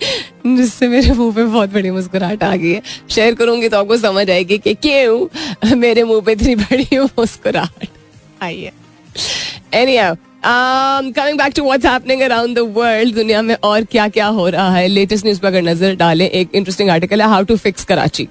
जिससे 0.46 0.88
मेरे 0.88 1.14
मुँह 1.14 1.34
पे 1.36 1.44
बहुत 1.44 1.74
बड़ी 1.74 1.90
मुस्कुराहट 1.92 2.44
आ 2.44 2.56
गई 2.56 2.72
है। 2.72 2.82
शेयर 3.10 3.36
करूँगी 3.36 3.70
तो 3.70 3.78
आपको 3.78 3.98
समझ 3.98 4.30
आएगी 4.30 4.58
कि 4.58 4.74
क्यों 4.86 5.76
मेरे 5.78 6.04
मुँह 6.04 6.22
पे 6.26 6.32
इतनी 6.32 6.56
बड़ी 6.56 7.00
मुस्कुराहट 7.00 7.88
आई 8.42 8.62
है। 8.62 10.18
Um, 10.42 11.08
coming 11.16 11.38
back 11.40 11.54
to 11.56 11.64
what's 11.64 11.86
happening 11.86 12.22
around 12.24 12.58
the 12.58 12.64
world, 12.76 13.14
दुनिया 13.16 13.42
में 13.42 13.56
और 13.64 13.84
क्या 13.86 14.08
क्या 14.08 14.28
हो 14.28 14.48
रहा 14.50 14.76
है 14.76 14.88
लेटेस्ट 14.88 15.26
न्यूज़ 15.26 15.40
पर 15.42 15.48
अगर 15.48 15.62
नज़र 15.62 15.96
डालें 15.96 16.30
एक 16.30 16.56
इंटरेस्टिंग 16.56 16.90
आर्टिकल 16.90 17.22
है 17.22 17.28
how 17.28 17.44
to 17.44 17.56
fix 17.58 17.86
Karachi. 17.86 18.28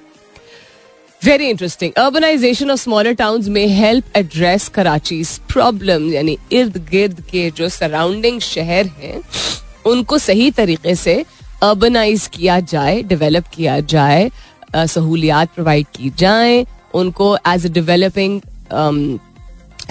Very 1.21 1.47
interesting 1.49 1.93
urbanisation 1.97 2.71
of 2.71 2.79
smaller 2.79 3.13
towns 3.13 3.47
में 3.55 3.65
हेल्प 3.67 4.17
एड्रेस 4.17 4.67
कराची 4.75 5.23
प्रॉब्लम 5.53 6.07
यानी 6.13 6.37
इर्द 6.51 6.77
गिर्द 6.91 7.19
के 7.31 7.49
जो 7.57 7.69
सराउंडिंग 7.69 8.39
शहर 8.41 8.87
हैं 8.99 9.21
उनको 9.87 10.17
सही 10.17 10.49
तरीके 10.51 10.95
से 10.95 11.15
अर्बनाइज 11.63 12.27
किया 12.33 12.59
जाए 12.73 13.01
डेवलप 13.03 13.47
किया 13.53 13.79
जाए 13.93 14.29
सहूलियात 14.75 15.53
प्रोवाइड 15.55 15.87
की 15.95 16.11
जाए 16.17 16.65
उनको 16.95 17.35
as 17.47 17.65
a 17.65 17.69
developing 17.69 18.39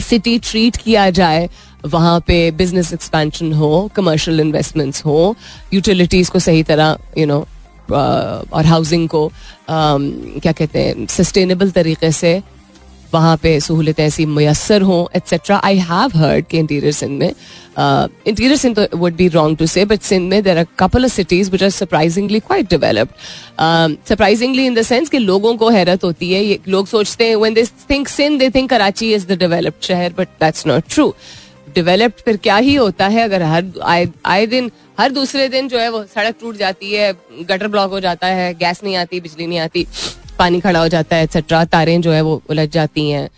city 0.01 0.39
treat 0.39 0.77
किया 0.77 1.09
जाए 1.11 1.49
वहाँ 1.87 2.19
पे 2.27 2.51
बिज़नेस 2.57 2.93
एक्सपेंशन 2.93 3.53
हो 3.53 3.71
कमर्शियल 3.97 4.41
इन्वेस्टमेंट्स 4.41 5.05
हो 5.05 5.35
यूटिलिटीज 5.75 6.29
को 6.29 6.39
सही 6.39 6.63
तरह 6.63 6.97
यू 7.19 7.27
नो 7.27 7.47
और 7.93 8.67
हाउसिंग 8.67 9.09
को 9.09 9.31
क्या 9.71 10.53
कहते 10.53 10.83
हैं 10.83 11.07
सस्टेनेबल 11.07 11.71
तरीके 11.71 12.13
से 12.13 12.41
वहाँ 13.15 13.37
पे 13.43 13.59
सहूलतें 13.61 14.05
ऐसी 14.05 14.25
मैसर 14.27 14.83
हों 14.83 15.05
et cetera 15.17 15.61
I 15.65 15.79
have 15.79 16.17
heard 16.17 16.47
कि 16.47 16.59
इंटीरियर 16.59 16.93
सिंध 16.93 17.19
में 17.21 17.33
interior 17.79 18.57
Sindh 18.57 18.79
would 18.95 19.15
be 19.17 19.29
wrong 19.29 19.59
to 19.59 19.67
say 19.67 19.85
but 19.85 20.01
Sindh 20.01 20.29
में 20.31 20.43
there 20.43 20.59
are 20.59 20.67
couple 20.79 21.05
of 21.05 21.13
cities 21.13 21.51
which 21.51 21.63
are 21.63 21.71
surprisingly 21.71 22.41
quite 22.41 22.69
developed 22.71 24.07
surprisingly 24.09 24.67
in 24.67 24.75
the 24.75 24.83
sense 24.83 25.09
कि 25.09 25.19
लोगों 25.19 25.57
को 25.57 25.69
हैरत 25.71 26.05
होती 26.05 26.33
है, 26.33 26.45
ये 26.45 26.59
लोग 26.69 26.87
सोचते 26.87 27.29
हैं 27.29 27.37
when 27.37 27.55
they 27.55 27.65
think 27.91 28.09
Sindh 28.09 28.39
they 28.41 28.51
think 28.51 28.71
Karachi 28.71 29.13
is 29.15 29.27
the 29.27 29.39
developed 29.39 29.85
shehar 29.85 30.15
but 30.19 30.29
that's 30.41 30.67
not 30.67 30.85
true 30.91 31.15
developed 31.75 32.21
फिर 32.25 32.37
क्या 32.37 32.57
ही 32.57 32.75
होता 32.75 33.07
है 33.09 33.23
अगर 33.23 33.43
हर 33.43 33.65
आए 33.85 34.07
आए 34.27 34.47
दिन, 34.47 34.71
हर 35.01 35.11
दूसरे 35.13 35.49
दिन 35.49 35.69
जो 35.69 35.79
है 35.79 35.89
वो 35.91 36.03
सड़क 36.05 36.35
टूट 36.41 36.57
जाती 36.57 36.93
है, 36.93 37.13
गटर 37.43 37.69
ब्लॉक 37.69 37.91
हो 37.91 38.01
जाता 38.01 38.27
है, 38.27 38.53
गैस 38.55 38.81
नहीं 38.85 38.97
आती, 38.97 39.21
बिजली 39.21 39.47
नहीं 39.47 39.59
आती, 39.59 39.87
पानी 40.39 40.61
खड़ा 40.61 40.81
हो 40.81 40.89
जाता 40.89 41.17
है 41.17 41.25
एक्सेट्रा 41.25 41.65
तारें 41.67 42.01
जो 42.01 42.13
है 42.13 42.21
वो 42.23 42.41
उलझ 42.51 42.69
जाती 42.69 43.09
हैं। 43.11 43.29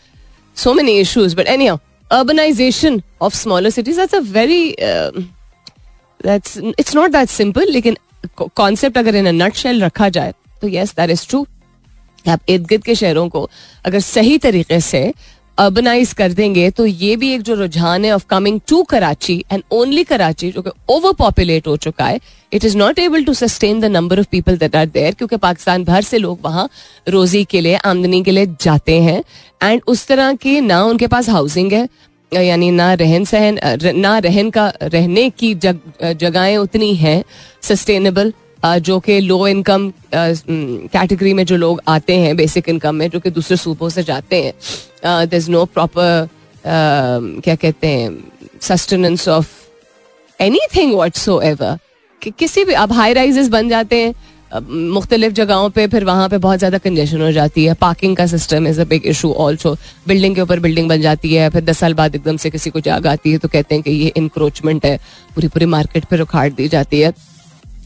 So 0.57 0.73
many 0.75 0.99
issues 1.01 1.37
but 1.37 1.47
any 1.49 1.67
urbanization 1.67 3.01
of 3.23 3.35
smaller 3.37 3.71
cities 3.71 4.01
that's 4.01 4.15
a 4.15 4.21
very 4.33 4.65
that's 6.21 6.57
it's 6.59 6.95
not 6.95 7.11
that 7.11 7.29
simple 7.29 7.71
लेकिन 7.73 7.97
कॉन्सेप्ट 8.39 8.99
अगर 8.99 9.17
इन 9.17 9.29
नट 9.43 9.55
शेल 9.57 9.83
रखा 9.85 10.09
जाए 10.09 10.35
तो 10.63 10.69
येस 10.69 10.95
दैट 10.97 11.11
इज़ 11.11 11.27
ट्रू 11.29 11.47
आप 12.25 12.41
इर्द 12.49 12.67
गिर्द 12.67 12.83
के 12.85 12.95
शहरों 12.95 13.29
को 13.29 13.49
अगर 13.85 14.01
सही 14.01 14.39
तरीके 14.39 14.81
से 14.81 15.13
अर्बनाइज 15.61 16.13
कर 16.13 16.33
देंगे 16.33 16.71
तो 16.71 16.85
ये 16.87 17.17
भी 17.17 17.33
एक 17.35 17.43
जो 17.43 17.55
रुझान 17.55 18.05
है 18.05 18.13
of 18.13 18.25
coming 18.31 18.61
to 18.69 18.83
Karachi 18.91 19.37
and 19.53 19.63
only 19.73 20.05
Karachi 20.05 20.51
जो 20.53 20.63
कि 20.63 20.71
ओवर 20.91 21.13
पॉपुलेट 21.19 21.67
हो 21.67 21.77
चुका 21.77 22.05
है 22.05 22.21
it 22.53 22.65
is 22.65 22.77
not 22.79 22.99
able 22.99 23.25
to 23.25 23.35
sustain 23.35 23.81
the 23.81 23.85
number 23.87 24.21
of 24.21 24.27
people 24.31 24.57
that 24.59 24.77
are 24.77 24.87
there 24.89 25.15
क्योंकि 25.15 25.37
पाकिस्तान 25.39 25.85
भर 25.85 26.03
से 26.03 26.19
लोग 26.19 26.39
वहाँ 26.45 26.69
रोजी 27.09 27.45
के 27.45 27.61
लिए 27.61 27.77
आमदनी 27.85 28.23
के 28.23 28.31
लिए 28.31 28.47
जाते 28.61 29.01
हैं 29.03 29.23
एंड 29.63 29.83
उस 29.87 30.07
तरह 30.07 30.33
की 30.43 30.61
ना 30.63 30.83
उनके 30.85 31.07
पास 31.07 31.29
हाउसिंग 31.29 31.73
है 31.73 31.89
यानी 32.33 32.71
ना 32.71 32.93
रहन 32.95 33.25
सहन 33.25 33.59
ना 33.97 34.19
रहन 34.19 34.51
का 34.51 34.73
रहने 34.83 35.29
की 35.31 35.55
जग, 35.57 35.79
जगहें 36.03 36.57
उतनी 36.59 36.95
हैं 36.97 37.23
सस्टेनेबल 37.63 38.33
जो 38.63 38.99
कि 39.01 39.19
लो 39.21 39.47
इनकम 39.49 39.91
कैटेगरी 40.15 41.33
में 41.35 41.45
जो 41.45 41.57
लोग 41.57 41.81
आते 41.89 42.17
हैं 42.17 42.37
बेसिक 42.37 42.69
इनकम 42.69 42.95
में, 42.95 43.09
जो 43.11 43.21
कि 43.21 43.31
दूसरे 43.31 43.57
सूबों 43.57 43.89
से 43.89 44.03
जाते 44.03 44.43
हैं 44.43 45.29
दर 45.29 45.37
इज़ 45.37 45.51
नो 45.51 45.65
प्रॉपर 45.67 46.29
क्या 46.65 47.55
कहते 47.57 47.87
हैं 47.87 48.11
sustenance 48.63 49.29
of 49.29 49.49
any 50.41 50.61
thing 50.77 50.95
what 50.95 51.17
so 51.17 51.41
ever 51.43 51.79
किसी 52.23 52.65
भी, 52.65 52.73
अब 52.75 52.93
हाई 52.93 53.13
राइजेस 53.13 53.49
बन 53.49 53.69
जाते 53.69 53.97
हैं 53.97 54.15
मुख्तलिफ़ 54.61 55.33
जगहों 55.33 55.69
पे, 55.71 55.87
फिर 55.87 56.05
वहाँ 56.05 56.29
पे 56.29 56.39
बहुत 56.39 56.59
ज़्यादा 56.59 56.79
कंजेशन 56.79 57.21
हो 57.23 57.31
जाती 57.33 57.65
है 57.65 57.75
पार्किंग 57.81 58.17
का 58.17 58.27
system 58.27 58.67
is 58.67 58.81
a 58.81 58.85
big 58.85 59.07
issue 59.07 59.33
also 59.35 59.75
building 60.09 60.35
के 60.35 60.41
ऊपर 60.41 60.61
बिल्डिंग 60.61 60.89
बन 60.89 61.01
जाती 61.01 61.35
है, 61.35 61.49
फिर 61.51 61.65
दस 61.65 61.79
साल 61.79 61.95
बाद 61.95 62.15
एकदम 62.15 62.37
से 62.37 62.51
किसी 62.51 62.71
को 62.71 62.81
जाग 62.81 63.07
आती 63.07 63.33
है 63.33 63.39
तो 63.39 63.49
कहते 63.49 63.75
हैं 63.75 63.85
कि 63.85 63.91
ये 63.91 64.13
इंक्रोचमेंट 64.17 64.87
है 64.87 64.97
पूरी 65.35 65.49
पूरी 65.49 65.67
मार्केट 65.67 66.05
पर 66.05 66.21
उखाड़ 66.21 66.49
दी 66.53 66.69
जाती 66.69 67.01
है। 67.01 67.13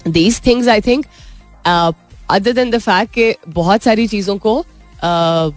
These 0.09 0.41
things 0.47 0.69
I 0.69 0.81
think 0.81 1.07
other 1.67 2.53
than 2.53 2.71
the 2.71 2.79
fact 2.79 3.15
कि 3.15 3.35
बहुत 3.49 3.83
सारी 3.83 4.07
चीज़ों 4.07 4.39
को 4.39 4.59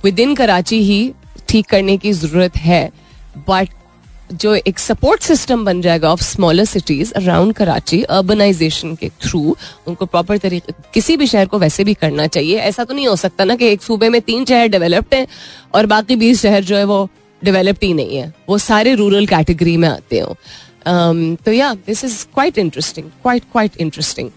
विद 0.04 0.20
इन 0.20 0.36
कराची 0.36 0.82
ही 0.84 1.12
ठीक 1.50 1.66
करने 1.66 1.98
की 1.98 2.12
ज़रूरत 2.14 2.58
है 2.58 2.90
बट 3.50 3.70
जो 4.34 4.54
एक 4.58 4.80
सपोर्ट 4.80 5.22
सिस्टम 5.22 5.64
बन 5.66 5.82
जाएगा 5.82 6.10
of 6.10 6.22
smaller 6.24 6.66
cities 6.66 7.14
around 7.14 7.54
Karachi 7.54 8.02
urbanization 8.04 8.96
के 8.96 9.10
थ्रू 9.22 9.56
उनको 9.88 10.06
प्रॉपर 10.06 10.38
तरीके, 10.38 10.74
किसी 10.94 11.16
भी 11.18 11.28
शहर 11.28 11.46
को 11.46 11.60
वैसे 11.60 11.84
भी 11.84 11.94
करना 11.94 12.26
चाहिए। 12.28 12.58
ऐसा 12.60 12.84
तो 12.84 12.94
नहीं 12.94 13.08
हो 13.08 13.16
सकता 13.16 13.44
ना 13.44 13.56
कि 13.56 13.68
एक 13.68 13.82
सूबे 13.82 14.10
में 14.10 14.22
तीन 14.22 14.46
शहर 14.46 14.68
डेवलप्ड 14.68 15.16
हैं 15.16 15.28
और 15.76 15.86
बाकी 15.86 16.16
बीस 16.16 16.42
शहर 16.42 16.64
जो 16.64 16.76
है 16.78 16.84
वो 16.84 17.08
डेवलप्ड 17.42 17.84
ही 17.84 17.94
नहीं 17.94 18.18
है। 18.18 18.34
वो 18.50 18.58
सारे 18.58 18.96
रूरल 18.96 19.28
कैटेगरी 19.28 19.78
में 19.78 19.88
आते 19.90 20.20
हो। 20.20 20.36
तो 20.88 21.52
yeah 21.52 21.74
this 21.88 22.04
is 22.06 22.24
quite 22.34 22.58
interesting 22.58 23.10
quite 23.22 23.44
quite 23.52 23.78
interesting 23.80 24.30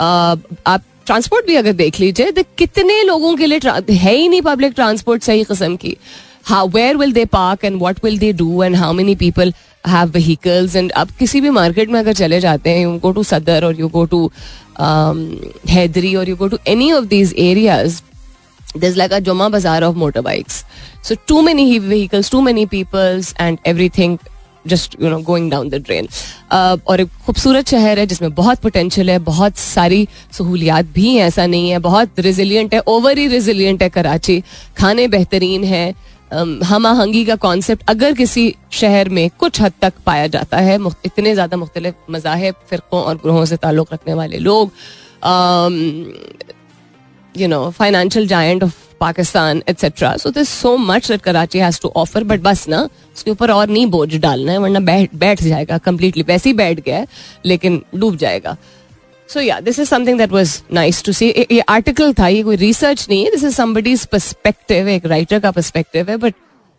आप 0.00 0.82
ट्रांसपोर्ट 1.06 1.46
भी 1.46 1.54
अगर 1.56 1.72
देख 1.72 2.00
लीजिए 2.00 2.30
तो 2.32 2.42
कितने 2.58 3.02
लोगों 3.02 3.34
के 3.36 3.46
लिए 3.46 3.70
है 3.90 4.14
ही 4.14 4.28
नहीं 4.28 4.42
पब्लिक 4.42 4.72
ट्रांसपोर्ट 4.74 5.22
सही 5.22 5.44
कस्म 5.44 5.76
की। 5.76 5.96
How 6.46 6.68
where 6.68 6.96
will 6.96 7.12
they 7.12 7.24
park 7.24 7.64
and 7.64 7.78
what 7.82 8.04
will 8.04 8.18
they 8.18 8.32
do 8.32 8.62
and 8.62 8.76
how 8.76 8.92
many 8.92 9.14
people 9.16 9.52
have 9.84 10.10
vehicles 10.14 10.76
and 10.76 10.90
अब 10.92 11.10
किसी 11.18 11.40
भी 11.40 11.50
मार्केट 11.50 11.90
में 11.90 11.98
अगर 12.00 12.12
चले 12.14 12.40
जाते 12.40 12.70
हैं 12.70 12.82
यू 12.82 12.98
गो 12.98 13.12
टू 13.12 13.22
सदर 13.24 13.64
और 13.64 13.80
you 13.80 13.88
go 13.88 14.04
to 14.14 14.30
Hyderi 15.70 16.14
or 16.14 16.28
you 16.28 16.36
go 16.36 16.48
to 16.48 16.58
any 16.68 16.90
of 16.92 17.04
these 17.06 17.34
areas 17.38 18.00
this 18.78 18.96
like 18.96 19.12
a 19.12 19.18
Juma 19.28 19.48
Bazaar 19.48 19.84
of 19.84 19.96
motor 19.96 20.20
bikes 20.20 20.64
so 21.08 21.14
too 21.28 21.40
many 21.42 21.78
vehicles 21.78 22.30
too 22.30 22.40
many 22.40 22.66
peoples 22.66 23.34
and 23.40 23.58
everything 23.98 24.18
just 24.66 24.96
you 25.02 25.08
know 25.10 25.18
going 25.22 25.50
down 25.50 25.68
the 25.68 25.82
drain 25.82 26.08
और 26.52 27.00
एक 27.00 27.08
खूबसूरत 27.26 27.68
शहर 27.68 27.98
है 27.98 28.06
जिसमें 28.06 28.34
बहुत 28.34 28.58
potential 28.60 29.10
है, 29.10 29.18
बहुत 29.20 29.56
सारी 29.58 30.06
सहूलियात 30.32 30.86
भी 30.94 31.08
हैं, 31.08 31.24
ऐसा 31.24 31.46
नहीं 31.46 31.70
है, 31.70 31.78
बहुत 31.80 32.20
रिजिलियंट 32.20 32.74
है 32.74 32.80
ओवर 32.88 33.18
ही 33.18 33.26
रिजिलियंट 33.28 33.82
है 33.82 33.88
कराची। 33.90 34.42
खाने 34.78 35.06
बेहतरीन 35.08 35.64
है। 35.66 35.94
हम 36.64 36.86
आहंगी 36.86 37.24
का 37.24 37.34
कॉन्सेप्ट 37.36 37.82
अगर 37.88 38.12
किसी 38.14 38.54
शहर 38.72 39.08
में 39.08 39.28
कुछ 39.38 39.60
हद 39.60 39.72
तक 39.82 39.92
पाया 40.06 40.26
जाता 40.28 40.58
है 40.58 40.78
इतने 41.04 41.34
ज़्यादा 41.34 41.56
मुख्तलिफ़ 41.56 41.94
मजाहब, 42.10 42.54
फ़िरक़ों 42.70 43.02
और 43.02 43.16
ग्रोहों 43.16 43.44
से 43.44 43.56
ताल्लुक़ 43.58 43.92
रखने 43.94 44.14
वाले 44.14 44.38
लोग 44.38 44.70
you 47.34 47.48
know 47.48 47.70
financial 47.70 48.26
giant 48.28 48.64
of 48.64 48.72
Pakistan 49.04 49.62
et cetera 49.68 50.16
so 50.16 50.30
this 50.30 50.48
so 50.60 50.76
much 50.76 51.08
that 51.08 51.22
Karachi 51.22 51.58
has 51.58 51.80
to 51.82 51.92
offer 51.96 52.24
but 52.24 52.40
बस 52.42 52.68
ना 52.68 52.82
उसके 53.16 53.30
ऊपर 53.30 53.50
और 53.50 53.68
नहीं 53.68 53.86
बोझ 53.88 54.14
डालना 54.16 54.52
है 54.52 54.58
वरना 54.58 54.80
बैठ 54.82 55.14
बैठ 55.16 55.42
जाएगा 55.42 55.78
कम्प्लीटली 55.80 56.22
वैसे 56.28 56.48
ही 56.48 56.54
बैठ 56.56 56.80
गया 56.80 56.98
है 56.98 57.06
लेकिन 57.44 57.82
डूब 57.94 58.16
जाएगा. 58.16 58.56
So 59.28 59.40
yeah 59.40 59.58
this 59.60 59.78
is 59.78 59.88
something 59.88 60.18
that 60.18 60.32
was 60.32 60.62
nice 60.72 61.02
to 61.04 61.12
see 61.12 61.28
ये 61.28 61.60
आर्टिकल 61.60 62.12
था 62.14 62.28
ये 62.28 62.42
कोई 62.42 62.56
रिसर्च 62.56 63.06
नहीं 63.10 63.24
है 63.24 63.30
दिस 63.30 63.44
इज़ 63.44 63.54
समबडीज 63.54 64.04
पर्सपेक्टिव 64.06 64.88
एक 64.88 65.06
राइटर 65.06 65.40
का 65.40 65.50
पर्सपेक्टिव 65.50 66.10
है 66.10 66.16
बट 66.16 66.34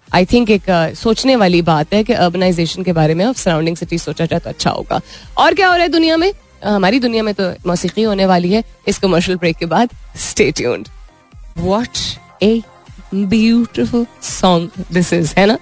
आई 0.10 0.26
थिंक 0.26 0.50
एक 0.52 0.64
uh, 0.64 0.96
सोचने 0.96 1.36
वाली 1.36 1.62
बात 1.62 1.94
है 1.94 2.04
कि 2.04 2.14
अर्बनाइजेशन 2.14 2.84
के 2.84 2.94
बारे 2.94 3.14
में 3.14 3.32
सराउंडिंग 3.34 3.78
सिटी 3.78 3.98
सोचा 3.98 4.26
जाए 4.26 4.40
तो 4.40 4.50
अच्छा 4.50 4.70
होगा. 4.70 5.02
और 5.38 5.54
क्या 5.54 5.68
हो 5.68 5.76
रहा 5.76 5.84
है 5.84 5.90
दुनिया 5.90 6.18
में? 6.18 6.32
हमारी 6.64 7.00
दुनिया 7.00 7.24
में 7.24 7.34
तो 7.34 7.52
मौसीकी 7.68 8.04
होने 8.04 8.26
वाली 8.26 8.52
है. 8.52 8.64
इस 8.88 9.00
कमर्शियल 9.00 9.38
ब्रेक 9.38 9.58
के 9.58 9.66
बाद 9.66 9.90
stay 10.30 10.52
tuned 10.52 10.88
what 11.58 11.98
a 12.44 12.62
beautiful 13.14 14.06
song 14.24 14.84
this 14.94 15.14
is 15.14 15.34
है 15.38 15.46
ना? 15.46 15.58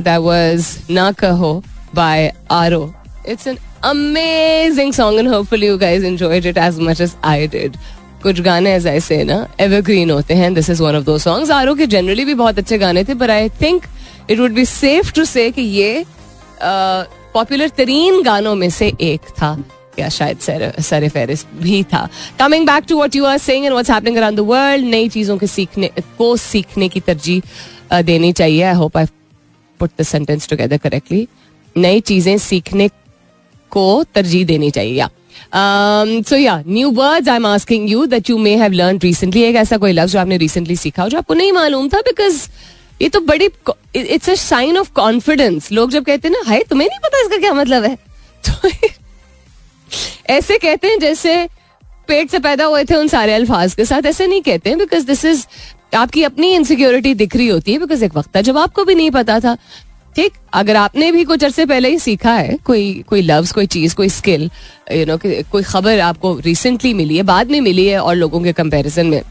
That 0.00 0.18
was 0.20 0.76
Na 0.90 1.10
Kaho 1.20 1.62
by 1.94 2.32
Aaroh 2.50 2.92
it's 3.28 3.46
an 3.46 3.58
amazing 3.88 4.90
song 4.92 5.18
and 5.18 5.28
hopefully 5.32 5.68
you 5.68 5.76
guys 5.80 6.02
enjoyed 6.06 6.46
it 6.48 6.58
as 6.62 6.78
much 6.86 6.98
as 7.04 7.12
I 7.28 7.46
did. 7.52 7.76
कुछ 8.22 8.40
गाने 8.40 8.74
as 8.76 8.86
I 8.86 9.00
say 9.00 9.22
ना? 9.24 9.36
Evergreen 9.60 10.10
होते 10.10 10.34
हैं. 10.34 10.52
This 10.54 10.68
is 10.70 10.82
one 10.82 10.96
of 10.96 11.04
those 11.04 11.16
songs 11.18 11.50
Aaroh 11.50 11.74
के 11.74 11.86
generally 11.86 12.24
भी 12.24 12.34
बहुत 12.34 12.58
अच्छे 12.58 12.78
गाने 12.78 13.04
थे 13.04 13.14
पर 13.14 13.30
I 13.30 13.48
think 13.62 13.86
it 14.30 14.38
would 14.38 14.52
be 14.54 14.64
safe 14.64 15.12
to 15.12 15.24
say 15.24 15.50
कि 15.50 15.62
ये 15.62 16.04
पॉपुलर 16.62 17.68
uh, 17.68 17.76
तरीन 17.76 18.22
गानों 18.22 18.54
में 18.54 18.68
से 18.70 18.92
एक 19.00 19.20
था। 19.42 19.52
या 19.98 20.08
शायद 20.08 20.38
सर 20.80 21.08
फेरिस 21.08 21.46
भी 21.54 21.82
था 21.84 22.08
coming 22.38 22.66
back 22.66 22.84
to 22.88 22.96
what 22.96 23.16
you 23.16 23.24
are 23.24 23.38
saying 23.38 23.64
and 23.64 23.72
what's 23.72 23.90
happening 23.90 24.16
around 24.16 24.36
the 24.36 24.40
world 24.40 24.86
नई 24.86 25.08
चीज़ों 25.08 25.38
के 25.38 25.46
सीखने 25.46 25.90
को 26.18 26.36
सीखने 26.36 26.88
की 26.88 27.00
तरजीह 27.00 27.42
uh, 27.92 28.04
देनी 28.04 28.32
चाहिए. 28.32 28.62
I 28.62 28.74
hope 28.74 28.96
I 28.96 29.04
put 29.80 29.90
the 30.00 30.02
sentence 30.02 30.48
together 30.48 30.76
correctly 30.76 31.28
नई 31.76 32.00
चीज़ें 32.00 32.38
सीखने 32.38 32.88
को 33.70 34.04
तरजीह 34.14 34.46
देनी 34.46 34.70
चाहिए 34.70 34.94
या 34.94 36.62
new 36.66 36.90
words 36.90 37.28
I 37.28 37.36
am 37.36 37.46
asking 37.46 37.90
you 37.90 38.06
that 38.06 38.30
you 38.30 38.38
may 38.38 38.56
have 38.56 38.72
learn 38.72 38.98
recently 38.98 39.42
एक 39.42 39.56
ऐसा 39.56 39.76
कोई 39.76 39.92
लफ्ज 39.92 40.12
जो 40.12 40.18
आपने 40.18 40.36
रिसेंटली 40.36 40.76
सीखा 40.76 41.02
हो 41.02 41.08
जो 41.08 41.18
आपको 41.18 41.34
नहीं 41.34 41.52
मालूम 41.52 41.88
था 41.88 42.00
बिकॉज़ 42.00 42.48
ये 43.02 43.08
तो 43.08 43.20
बड़ी 43.20 43.48
it's 43.96 44.30
a 44.30 44.34
sign 44.34 44.78
of 44.78 44.92
confidence 44.92 45.72
लोग 45.72 45.90
जब 45.90 46.04
कहते 46.04 46.28
हैं 46.28 46.32
ना 46.32 46.42
हाय 46.50 46.62
तुम्हें 46.70 46.88
नहीं 46.88 46.98
पता 46.98 47.20
इसका 47.22 47.36
क्या 47.36 47.52
मतलब 47.54 47.84
है? 47.84 47.96
तो 48.44 48.68
ऐसे 50.30 50.58
कहते 50.58 50.88
हैं 50.88 50.98
जैसे 50.98 51.48
पेट 52.08 52.30
से 52.30 52.38
पैदा 52.38 52.64
हुए 52.64 52.84
थे 52.84 52.94
उन 52.94 53.08
सारे 53.08 53.34
अल्फाज 53.34 53.74
के 53.74 53.84
साथ, 53.84 54.06
ऐसे 54.06 54.26
नहीं 54.26 54.42
कहते 54.42 54.70
हैं 54.70 54.78
बिकॉज़ 54.78 55.06
दिस 55.06 55.24
इज़ 55.24 55.46
आपकी 55.96 56.22
अपनी 56.24 56.52
इनसिक्योरिटी 56.54 57.14
दिख 57.14 57.36
रही 57.36 57.46
होती 57.48 57.72
है 57.72 57.78
बिकॉज़ 57.78 58.04
एक 58.04 58.16
वक्त 58.16 58.36
था 58.36 58.40
जब 58.40 58.58
आपको 58.58 58.84
भी 58.84 58.94
नहीं 58.94 59.10
पता 59.10 59.38
था। 59.40 59.56
ठीक, 60.16 60.32
अगर 60.52 60.76
आपने 60.76 61.10
भी 61.12 61.24
कुछ 61.24 61.44
अरसे 61.44 61.64
पहले 61.66 61.88
ही 61.88 61.98
सीखा 61.98 62.32
है, 62.32 62.56
कोई 62.66 63.04
कोई 63.08 63.20
लव्स 63.22 63.52
कोई 63.52 63.66
चीज़, 63.66 63.94
कोई 63.94 64.08
स्किल 64.08 64.50
यू 64.92 65.04
नो 65.06 65.18
कोई 65.24 65.62
खबर 65.62 66.00
आपको 66.00 66.38
रिसेंटली 66.44 66.92
मिली 66.94 67.16
है, 67.16 67.22
बाद 67.24 67.50
में 67.50 67.60
मिली 67.60 67.86
है 67.86 68.00
और 68.00 68.16
लोगों 68.16 68.42
के 68.42 68.52
कंपैरिजन 68.52 69.06
में 69.06 69.22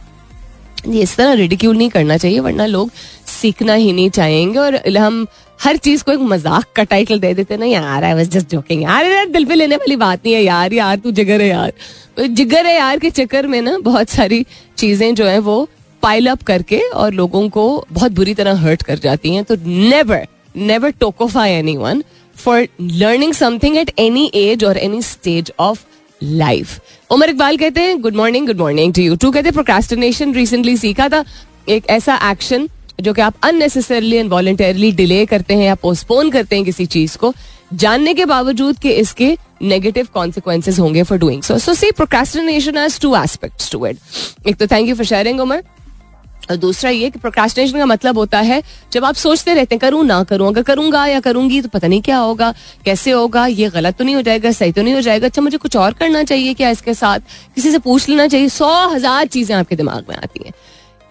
इस 0.88 1.16
तरह 1.16 1.34
रिडिक्यूल 1.34 1.78
नहीं 1.78 1.90
करना 1.90 2.18
चाहिए, 2.18 2.40
वरना 2.40 2.66
लोग 2.66 2.92
सीखना 3.32 3.74
ही 3.74 3.92
नहीं 3.94 4.10
चाहेंगे 4.10 4.60
और 4.60 4.98
हम 4.98 5.26
हर 5.60 5.78
चीज़ 5.78 6.04
को 6.04 6.12
एक 6.12 6.20
मज़ाक 6.22 6.66
का 6.76 6.84
टाइटल 6.84 7.20
दे 7.20 7.34
देते 7.34 7.58
ना 7.58 7.66
यार 7.66 8.04
आई 8.04 8.14
वाज 8.14 8.30
जस्ट 8.30 8.50
जोकिंग 8.50 8.84
यार 8.84 9.06
यार, 9.06 9.26
दिल 9.28 9.46
पे 9.46 9.56
लेने 9.56 9.76
वाली 9.76 9.96
बात 9.98 10.26
नहीं 10.26 10.34
है 10.34 10.44
यार। 10.44 10.74
यार, 10.74 10.98
तू 10.98 11.12
जिगर 11.12 11.42
है 11.42 11.48
यार। 11.48 11.74
तो 12.18 12.28
जिगर 12.28 12.66
है 12.66 12.76
यार 12.76 13.00
के 13.00 13.10
चक्कर 13.12 13.48
में 13.48 13.62
ना 13.62 13.78
बहुत 13.84 14.10
सारी 14.10 14.46
चीज़ें 14.78 15.14
जो 15.16 15.26
है 15.26 15.40
वो 15.42 15.68
पाइल 16.04 16.28
अप 16.30 16.44
करके 16.44 16.80
और 16.82 17.14
लोगों 17.14 17.48
को 17.50 17.86
बहुत 17.92 18.12
बुरी 18.12 18.34
तरह 18.34 18.60
हर्ट 18.62 18.84
कर 18.84 19.00
जाती 19.00 19.36
हैं। 19.36 19.44
तो 19.44 19.56
never 19.66 20.28
never 20.60 20.90
tokify 21.02 21.50
anyone 21.56 22.00
for 22.36 22.56
learning 23.00 23.34
something 23.34 23.76
at 23.78 23.90
any 24.00 24.24
age 24.36 24.64
or 24.64 24.74
any 24.80 25.02
stage 25.08 25.52
of 25.62 25.86
life 26.22 27.12
Umar 27.12 27.30
Iqbal 27.30 27.58
कहते 27.58 27.82
हैं 27.82 28.02
good 28.02 28.16
morning 28.16 28.48
good 28.48 28.58
morning 28.58 28.94
to 28.94 29.02
you 29.02 29.16
too 29.16 29.32
कहते 29.32 29.48
हैं 29.48 29.54
प्रोक्रास्टिनेशन 29.54 30.34
रिसेंटली 30.34 30.76
सीखा 30.78 31.08
था। 31.10 31.24
एक 31.70 31.90
ऐसा 31.90 32.16
एक्शन 32.32 32.68
जो 33.00 33.14
कि 33.14 33.22
आप 33.22 33.36
अननेसेसरली 33.44 34.16
एंड 34.16 34.30
वॉलेंटरली 34.32 34.92
डिले 34.92 35.26
करते 35.26 35.54
हैं 35.54 35.66
या 35.66 35.76
पोस्टपोन 35.78 36.30
करते 36.32 36.56
हैं 36.56 36.66
किसी 36.66 36.86
चीज़ 36.88 37.18
को, 37.18 37.34
जानने 37.74 38.14
के 38.14 38.26
बावजूद 38.26 38.78
कि 38.80 38.92
इसके 38.92 39.38
नेगेटिव 39.62 40.08
कॉन्सिक्वेंसेज 40.14 40.80
होंगे 40.80 41.04
for 41.04 41.18
doing 41.18 41.42
so 41.44 41.58
so 41.58 41.74
C 41.74 41.92
procrastination 41.92 42.78
has 42.78 43.00
two 43.02 43.16
aspects 43.16 43.72
to 43.72 43.86
it 43.86 44.48
एक 44.48 44.58
तो 44.58 44.68
thank 44.68 44.90
you 44.90 44.96
for 44.96 45.06
sharing 45.06 45.40
Umar 45.40 45.64
और 46.52 46.56
दूसरा 46.56 46.90
ये 46.90 47.10
कि 47.10 47.20
प्रोक्रास्टिनेशन 47.20 47.78
का 47.78 47.86
मतलब 47.86 48.18
होता 48.18 48.40
है, 48.40 48.62
जब 48.94 49.06
आप 49.06 49.16
सोचते 49.16 49.54
रहते 49.54 49.76
हैं, 49.76 49.80
करूँ 49.80 50.04
ना 50.06 50.24
करूँ, 50.24 50.48
अगर 50.48 50.62
करूँगा 50.62 51.06
या 51.08 51.20
करूँगी 51.20 51.62
तो 51.62 51.70
पता 51.70 51.88
नहीं 51.88 52.02
क्या 52.02 52.18
होगा, 52.18 52.52
कैसे 52.86 53.12
होगा, 53.12 53.46
ये 53.48 53.70
गलत 53.70 53.98
तो 53.98 54.04
नहीं 54.04 54.16
हो 54.16 54.22
जाएगा, 54.22 54.52
सही 54.52 54.72
तो 54.72 54.82
नहीं 54.82 54.94
हो 54.94 55.02
जाएगा 55.02 55.28
अच्छा 55.28 55.42
मुझे 55.42 55.58
कुछ 55.58 55.76
और 55.78 55.94
करना 55.94 56.24
चाहिए 56.24 56.54
क्या 56.54 56.70
इसके 56.70 56.94
साथ? 56.94 57.20
किसी 57.56 57.72
से 57.72 57.80
पूछ 57.80 58.10
लेना 58.10 58.28
चाहिए, 58.28 58.50
सौ 58.50 58.72
हज़ार 58.90 59.28
चीज़ें 59.28 59.56
आपके 59.56 59.76
दिमाग 59.76 60.06
में 60.10 60.16
आती 60.16 60.44
हैं। 60.46 60.54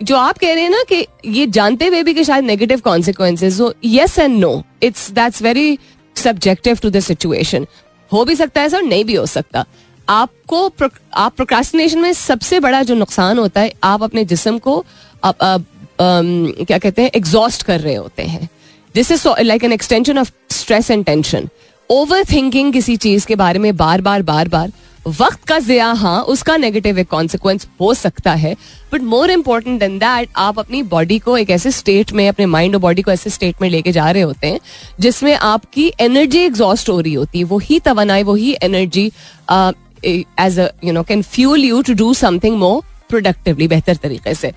जो 0.03 0.17
आप 0.17 0.39
कह 0.39 0.53
रहे 0.55 0.63
हैं 0.63 0.71
ना 0.71 0.83
कि 0.89 1.07
ये 1.27 1.47
जानते 1.49 1.87
हुए 1.87 2.03
भी 2.03 2.15
कि 2.15 2.25
शायद 2.25 2.45
नेगेटिव 2.45 2.81
कॉन्सिक्वेंसेज 2.81 3.61
हो 3.61 3.73
yes 3.85 4.19
and 4.19 4.39
no 4.39 4.63
it's 4.83 5.11
that's 5.11 5.43
very 5.43 5.79
subjective 6.17 6.79
to 6.83 6.91
the 6.91 7.01
situation 7.01 7.67
हो 8.11 8.25
भी 8.25 8.35
सकता 8.37 8.61
है 8.61 8.69
सर 8.69 8.83
नहीं 8.83 9.05
भी 9.05 9.15
हो 9.15 9.27
सकता। 9.27 9.65
आपको 10.09 10.71
आप 11.15 11.35
प्रोक्रास्टिनेशन 11.37 11.99
में 11.99 12.13
सबसे 12.13 12.61
बड़ा 12.61 12.83
जो 12.83 12.95
नुकसान 12.95 13.39
होता 13.39 13.61
है, 13.61 13.73
आप 13.85 14.03
अपने 14.03 14.25
जिसम 14.25 14.59
को 14.59 14.85
क्या 15.25 16.79
कहते 16.79 17.03
हैं 17.03 17.11
एग्जॉस्ट 17.15 17.63
कर 17.63 17.81
रहे 17.81 17.95
होते 17.95 18.23
हैं। 18.23 18.49
This 18.95 19.11
is 19.13 19.29
like 19.41 19.65
an 19.65 19.73
extension 19.73 20.19
of 20.19 20.31
stress 20.51 20.91
and 20.91 21.05
tension 21.05 21.49
over 21.91 22.25
thinking 22.33 22.73
किसी 22.73 22.97
चीज़ 22.97 23.27
के 23.27 23.37
बारे 23.37 23.59
में 23.59 23.77
बार 23.77 24.01
बार 24.01 24.23
बार 24.23 24.49
बार 24.49 24.73
वक्त 25.11 25.45
का 25.49 25.59
जिया 25.59 25.91
हाँ 25.95 26.21
उसका 26.25 26.57
नेगेटिव 26.57 26.99
एक 26.99 27.09
कॉन्सिक्वेंस 27.09 27.67
हो 27.81 27.93
सकता 27.95 28.33
है 28.35 28.55
but 28.93 29.03
more 29.05 29.31
important 29.31 29.79
than 29.81 29.99
that 29.99 30.29
आप 30.37 30.59
अपनी 30.59 30.83
बॉडी 30.85 31.19
को 31.19 31.37
एक 31.39 31.51
ऐसे 31.51 31.71
स्टेट 31.71 32.13
में, 32.13 32.29
अपने 32.29 32.47
माइंड 32.47 32.75
और 32.75 32.81
बॉडी 32.81 33.03
को 33.03 33.11
ऐसे 33.11 33.31
स्टेट 33.31 33.63
में 33.63 33.69
लेके 33.71 33.93
जा 33.93 34.11
रहे 34.11 34.23
होते 34.23 34.47
हैं, 34.47 34.61
जिसमें 35.01 35.35
आपकी 35.35 35.91
एनर्जी 36.01 36.41
एग्जॉस्ट 36.41 36.89
हो 36.89 37.01
रही 37.01 37.15
होती 37.15 37.39
है 37.39 37.45
वही 37.47 37.79
तवानाई, 37.81 38.23
वही 38.23 38.57
energy 38.63 39.07
as 39.51 40.59
you 40.85 40.93
know 40.93 41.03
can 41.03 41.23
fuel 41.25 41.65
you 41.65 41.83
to 41.83 41.95
do 41.95 42.13
something 42.17 42.57
more 42.59 42.83
productively 43.09 43.69
बेहतर 43.69 43.97
तरीके 43.97 44.35
से। 44.35 44.53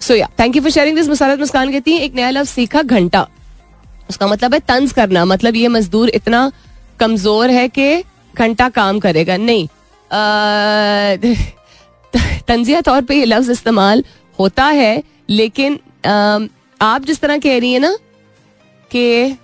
So 0.00 0.14
yeah 0.14 0.28
thank 0.40 0.56
you 0.56 0.62
for 0.62 0.70
sharing 0.70 0.96
this 0.96 1.08
Musarrat 1.08 1.38
Muskan 1.40 1.72
कहती 1.72 1.92
है, 1.92 2.00
एक 2.00 2.14
नया 2.14 2.30
लफ्ज 2.30 2.48
सीखा, 2.48 2.82
घंटा। 2.82 3.26
उसका 4.10 4.26
मतलब 4.26 4.54
है 4.54 4.60
तंज 4.60 4.92
करना 4.92 5.24
मतलब 5.24 5.56
ये 5.56 5.68
मजदूर 5.70 6.08
इतना 6.10 6.50
कमज़ोर 7.00 7.50
है 7.50 7.68
कि 7.68 8.02
घंटा 8.34 8.68
काम 8.70 8.98
करेगा। 9.00 9.36
नहीं 9.36 9.66
तंजिया 12.48 12.80
तौर 12.80 13.02
पे 13.02 13.14
ये 13.14 13.24
लफ्ज 13.24 13.50
इस्तेमाल 13.50 14.04
होता 14.38 14.66
है, 14.66 15.02
लेकिन 15.30 15.78
आप 16.80 17.04
जिस 17.04 17.20
तरह 17.20 17.38
कह 17.38 17.58
रही 17.58 17.72
है 17.72 17.78
ना, 17.78 17.96
कि 18.90 19.36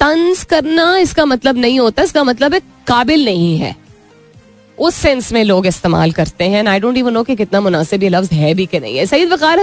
तंज 0.00 0.44
करना 0.44 0.96
इसका 0.98 1.24
मतलब 1.24 1.56
नहीं 1.56 1.80
होता, 1.80 2.02
इसका 2.02 2.24
मतलब 2.24 2.54
है 2.54 2.60
काबिल 2.86 3.24
नहीं 3.24 3.58
है। 3.58 3.76
उस 4.78 4.94
सेंस 4.94 5.32
में 5.32 5.42
लोग 5.44 5.66
इस्तेमाल 5.66 6.12
करते 6.12 6.44
हैं 6.44 6.66
आई 6.68 6.80
डोंट 6.80 6.96
इवन 6.96 7.12
नो 7.12 7.22
कि 7.22 7.36
कितना 7.36 7.60
मुनासिब 7.60 8.02
ये 8.02 8.08
लफ्ज 8.08 8.32
है 8.32 8.52
भी 8.54 8.66
कि 8.66 8.80
नहीं 8.80 8.96
है। 8.96 9.06
सईद 9.06 9.32
वकार 9.32 9.60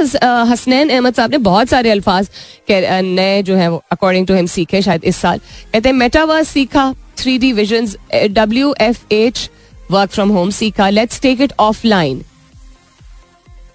हसनैन 0.48 0.90
अहमद 0.90 1.14
साहब 1.14 1.32
ने 1.32 1.38
बहुत 1.40 1.70
सारे 1.70 1.90
अल्फाज 1.92 2.30
नए 2.70 3.42
जो 3.44 3.56
है 3.56 3.70
वो 3.70 3.82
अकॉर्डिंग 3.92 4.28
टू 4.28 4.34
हिम 4.34 4.46
सीखे 4.48 4.82
शायद 4.82 5.04
इस 5.04 5.18
साल। 5.18 5.40
कहते 5.74 5.90
हैं 5.90 5.96
मेटावर्स 5.96 6.48
सीखा 6.50 6.94
three 7.18 7.38
D 7.38 7.52
vision 7.54 7.88
W 8.34 8.74
F 8.82 9.14
H 9.14 9.50
work 9.92 10.12
from 10.12 10.30
home 10.30 10.50
सीखा 10.52 10.90
let's 10.90 11.22
take 11.22 11.42
it 11.42 11.54
of 11.60 11.88
line 11.88 12.22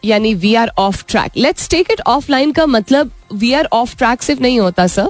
यानी 0.05 0.35
we 0.35 0.55
are 0.55 0.71
off 0.79 1.05
track 1.09 1.33
let's 1.37 1.69
take 1.71 1.91
it 1.91 2.01
offline 2.31 2.53
का 2.53 2.67
मतलब 2.69 3.11
वी 3.33 3.53
आर 3.53 3.69
ऑफ़ 3.73 3.97
ट्रैक 3.99 4.23
सिर्फ़ 4.23 4.43
नहीं 4.43 4.61
होता 4.61 4.87
सर 4.87 5.09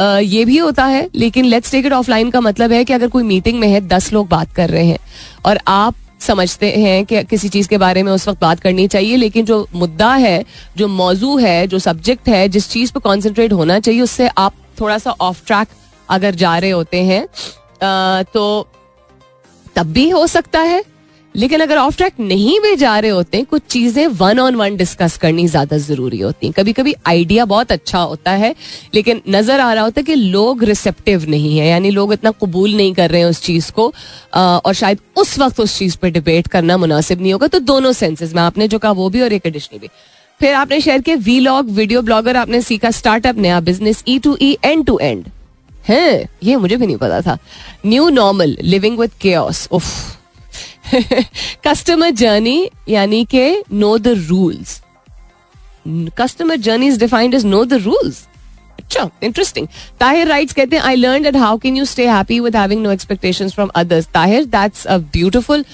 ये 0.00 0.44
भी 0.44 0.56
होता 0.58 0.84
है, 0.84 1.08
लेकिन 1.14 1.44
let's 1.44 1.70
take 1.72 1.86
it 1.86 1.92
of 1.92 2.10
line 2.10 2.30
का 2.30 2.40
मतलब 2.40 2.72
है 2.72 2.84
कि 2.84 2.92
अगर 2.92 3.08
कोई 3.08 3.22
मीटिंग 3.22 3.58
में 3.60 3.66
है, 3.68 3.80
दस 3.80 4.12
लोग 4.12 4.28
बात 4.28 4.52
कर 4.54 4.70
रहे 4.70 4.86
हैं। 4.86 4.98
और 5.46 5.58
आप 5.68 5.94
समझते 6.20 6.70
हैं 6.72 7.04
कि 7.06 7.22
किसी 7.24 7.48
चीज़ 7.48 7.68
के 7.68 7.78
बारे 7.78 8.02
में 8.02 8.10
उस 8.12 8.26
वक्त 8.28 8.40
बात 8.40 8.60
करनी 8.60 8.86
चाहिए, 8.88 9.16
लेकिन 9.16 9.44
जो 9.44 9.66
मुद्दा 9.74 10.12
है, 10.14 10.44
जो 10.76 10.88
मौजू 10.88 11.36
है, 11.38 11.66
जो 11.66 11.78
सब्जेक्ट 11.78 12.28
है, 12.28 12.48
जिस 12.48 12.68
चीज़ 12.70 12.92
पर 12.92 13.00
कॉन्सेंट्रेट 13.00 13.52
होना 13.52 13.78
चाहिए, 13.80 14.00
उससे 14.00 14.28
आप 14.28 14.54
थोड़ा 14.80 14.98
सा 14.98 15.10
ऑफ़ 15.10 15.44
ट्रैक 15.46 15.68
अगर 16.08 16.34
जा 16.34 16.56
रहे 16.58 16.70
होते 16.70 17.02
हैं 17.04 17.26
तो 18.24 18.68
तब 19.76 19.92
भी 19.92 20.08
हो 20.10 20.26
सकता 20.26 20.60
है। 20.60 20.82
लेकिन 21.34 21.60
अगर 21.60 21.76
ऑफ़ 21.76 21.96
ट्रैक 21.96 22.12
नहीं 22.20 22.58
भी 22.60 22.74
जा 22.76 22.98
रहे 22.98 23.10
होते, 23.10 23.42
कुछ 23.42 23.62
चीज़ें 23.70 24.06
वन 24.08 24.38
ऑन 24.38 24.54
वन 24.56 24.76
डिस्कस 24.76 25.16
करनी 25.16 25.46
ज़्यादा 25.48 25.76
ज़रूरी 25.78 26.18
होती 26.20 26.46
हैं। 26.46 26.54
कभी 26.54 26.72
कभी 26.72 26.94
आइडिया 27.06 27.44
बहुत 27.46 27.72
अच्छा 27.72 27.98
होता 28.00 28.30
है, 28.32 28.54
लेकिन 28.94 29.22
नज़र 29.28 29.60
आ 29.60 29.72
रहा 29.72 29.84
होता 29.84 30.00
है 30.00 30.04
कि 30.04 30.14
लोग 30.14 30.64
रिसेप्टिव 30.64 31.28
नहीं 31.30 31.58
है, 31.58 31.66
यानी 31.68 31.90
लोग 31.90 32.12
इतना 32.12 32.30
कबूल 32.42 32.74
नहीं 32.76 32.94
कर 32.94 33.10
रहे 33.10 33.20
हैं 33.20 33.28
उस 33.28 33.42
चीज़ 33.42 33.70
को 33.72 33.92
और 34.34 34.74
शायद 34.74 34.98
उस 35.16 35.38
वक्त 35.38 35.60
उस 35.60 35.78
चीज़ 35.78 35.96
पर 36.02 36.10
डिबेट 36.10 36.48
करना 36.48 36.76
मुनासिब 36.78 37.20
नहीं 37.20 37.32
होगा। 37.32 37.46
तो 37.46 37.58
दोनों 37.60 37.92
सेंसेस 37.94 38.34
में 38.34 38.42
आपने 38.42 38.68
जो 38.68 38.78
कहा 38.78 38.92
वो 38.92 39.08
भी 39.10 39.22
और 39.22 39.32
एक 39.32 39.46
एडिशनल 39.46 39.78
भी। 39.78 39.88
फिर 40.40 40.54
आपने 40.54 40.80
शेयर 40.80 41.00
किया 41.00 41.16
वी 41.18 41.38
लॉग 41.40 41.70
वीडियो 41.70 42.02
ब्लॉगर 42.02 42.36
आपने 42.36 42.60
सीखा 42.62 42.90
स्टार्टअप 42.92 43.38
नया 43.38 43.60
business 43.62 44.02
E 44.08 44.18
to 44.18 44.36
E 44.42 44.56
end 44.64 44.84
to 44.86 44.98
end 44.98 45.24
है, 45.84 46.28
ये 46.42 46.56
मुझे 46.56 46.76
भी 46.76 46.86
नहीं 46.86 46.96
पता 46.96 47.20
था। 47.20 47.38
न्यू 47.86 48.08
नॉर्मल 48.10 48.56
लिविंग 48.62 48.98
विद 48.98 49.10
के 49.20 49.36
उफ। 49.36 50.18
कस्टमर 51.64 52.10
जर्नी 52.10 52.68
यानी 52.88 53.24
के 53.24 53.46
know 53.72 53.96
the 53.98 54.08
rules 54.28 54.80
customer 56.18 56.56
journey 56.66 56.86
is 56.86 56.98
defined 57.00 57.34
as 57.34 57.44
know 57.44 57.64
the 57.64 57.82
rules 57.84 58.26
अच्छा 58.78 59.08
इंटरेस्टिंग 59.22 59.66
ताहिर 60.00 60.26
राइट्स 60.28 60.52
कहते 60.54 60.76
हैं 60.76 60.82
I 60.82 60.96
learn 60.96 61.22
that 61.22 61.36
how 61.36 61.58
can 61.58 61.76
you 61.76 61.84
stay 61.84 62.06
happy 62.08 62.40
with 62.40 62.56
having 62.56 62.82
no 62.82 62.92
expectations 62.92 63.54
from 63.54 63.70
others 63.74 64.06
Tahir 64.14 64.44
that's 64.44 64.86
a 64.86 64.98
beautiful 64.98 65.64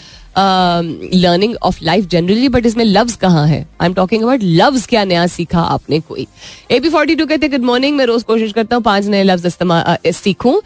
learning 1.15 1.55
of 1.63 1.79
life 1.85 2.05
generally 2.09 2.49
but 2.49 2.67
इसमें 2.67 2.85
लव्स 2.85 3.17
कहाँ 3.17 3.47
है? 3.49 3.67
I 3.81 3.87
am 3.87 3.95
talking 3.95 4.23
about 4.23 4.41
loves 4.43 4.87
क्या 4.87 5.05
नया 5.05 5.27
सीखा 5.27 5.61
आपने 5.61 6.01
कोई? 6.01 6.27
ए 6.71 6.81
बी 6.81 6.89
फोर्टी 6.89 7.17
टू 7.17 7.27
कहते 7.27 7.49
गुड 7.49 7.65
मॉर्निंग 7.65 7.97
मैं 7.97 8.07
रोज 8.07 8.23
कोशिश 8.23 8.53
करता 8.53 8.77
हूँ 8.77 8.83
पाँच 8.85 9.07
नए 9.07 9.23
लफ्ज 9.23 9.47
इस्तेमाल 9.47 10.11
सीखूं. 10.13 10.61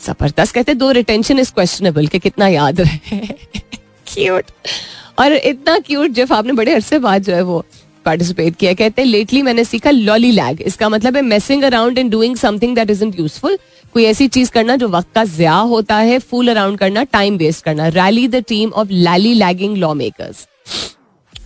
ज़बरदस्त, 0.00 0.54
कहते 0.54 0.74
दो 0.74 0.90
रिटेंशन 0.90 1.38
इज़ 1.38 1.52
क्वेश्चनेबल 1.52 2.06
कि 2.06 2.18
कितना 2.18 2.48
याद 2.48 2.80
रहे। 2.80 3.18
क्यूट 4.16 4.44
और 5.18 5.32
इतना 5.32 5.78
क्यूट 5.78 6.10
जब 6.10 6.32
आपने 6.32 6.52
बड़े 6.52 6.72
अरसे 6.72 6.98
बाद 6.98 7.22
जो 7.22 7.34
है 7.34 7.42
वो 7.42 7.64
पार्टिसिपेट 8.06 8.56
किया, 8.56 8.72
कहते 8.74 9.02
हैं 9.02 9.08
लेटली 9.08 9.42
मैंने 9.42 9.64
सीखा 9.64 9.90
लॉली 9.90 10.30
लैग 10.30 10.60
इसका 10.62 10.88
मतलब 10.88 11.16
है 11.16 11.22
messing 11.22 11.62
around 11.62 11.98
and 11.98 12.10
doing 12.10 12.36
something 12.36 12.74
that 12.76 12.90
is 12.90 13.04
useful 13.04 13.58
कोई 13.94 14.04
ऐसी 14.04 14.28
चीज़ 14.28 14.50
करना 14.50 14.76
जो 14.76 14.88
वक्त 14.88 15.08
का 15.14 15.24
ज्या 15.24 15.54
होता 15.72 15.96
है 15.96 16.18
फूल 16.20 16.48
अराउंड 16.48 16.78
करना 16.78 17.02
टाइम 17.02 17.36
वेस्ट 17.36 17.64
करना. 17.64 17.88
Rally 17.88 18.26
the 18.28 18.42
team 18.48 18.70
of 18.70 18.88
lally 18.90 19.34
lagging 19.34 19.76
lawmakers 19.94 20.46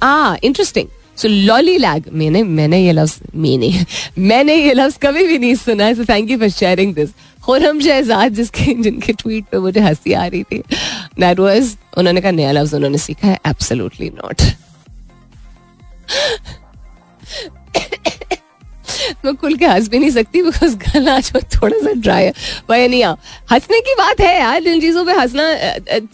uh 0.03 0.37
interesting 0.45 0.89
so 1.17 1.29
lolly 1.29 1.77
lag 1.79 2.05
मैंने 2.13 2.43
मैंने 2.43 2.85
ये 2.85 2.93
लफ्ज 2.93 3.21
मैंने 3.37 3.85
मैंने 4.19 4.55
ये 4.55 4.75
लफ्ज 4.75 4.97
कभी 5.03 5.27
भी 5.27 5.39
नहीं 5.39 5.55
सुना 5.55 5.85
है 5.85 5.95
so 5.95 6.05
thank 6.05 6.31
you 6.31 6.39
for 6.39 6.49
sharing 6.51 6.95
this 6.95 7.11
Khurram 7.43 7.81
Shahzad 7.81 8.35
जिसके, 8.35 8.75
जिनके 8.75 9.13
ट्वीट 9.13 9.45
पे 9.45 9.59
मुझे 9.59 9.81
हँसी 9.81 10.13
आ 10.13 10.27
रही 10.27 10.43
थी 10.43 10.59
दैट 11.21 11.41
वाज 11.41 11.77
उन्होंने 11.99 12.21
कहा, 12.21 12.31
नया 12.31 12.53
लफ्ज 12.53 12.75
उन्होंने 12.75 12.99
सीखा 12.99 13.29
है 13.29 13.39
एब्सोल्युटली 13.47 14.11
नॉट 14.15 14.43
मैं 19.25 19.35
खुल 19.37 19.55
के 19.57 19.67
हंस 19.67 19.89
भी 19.89 19.99
नहीं 19.99 20.11
सकती 20.11 20.43
बिकॉज़ 20.43 20.77
गला 20.79 21.19
जो 21.21 21.41
थोड़ा 21.55 21.79
सा 21.79 21.93
ड्राई 21.93 22.25
है। 22.25 22.33
वही 22.71 22.89
नहीं 22.89 23.05
हंसने 23.53 23.81
की 23.81 23.95
बात 23.95 24.21
है 24.21 24.39
यार, 24.39 24.61
जिन 24.63 24.81
चीज़ों 24.81 25.05
पे 25.07 25.13
हंसना 25.13 25.45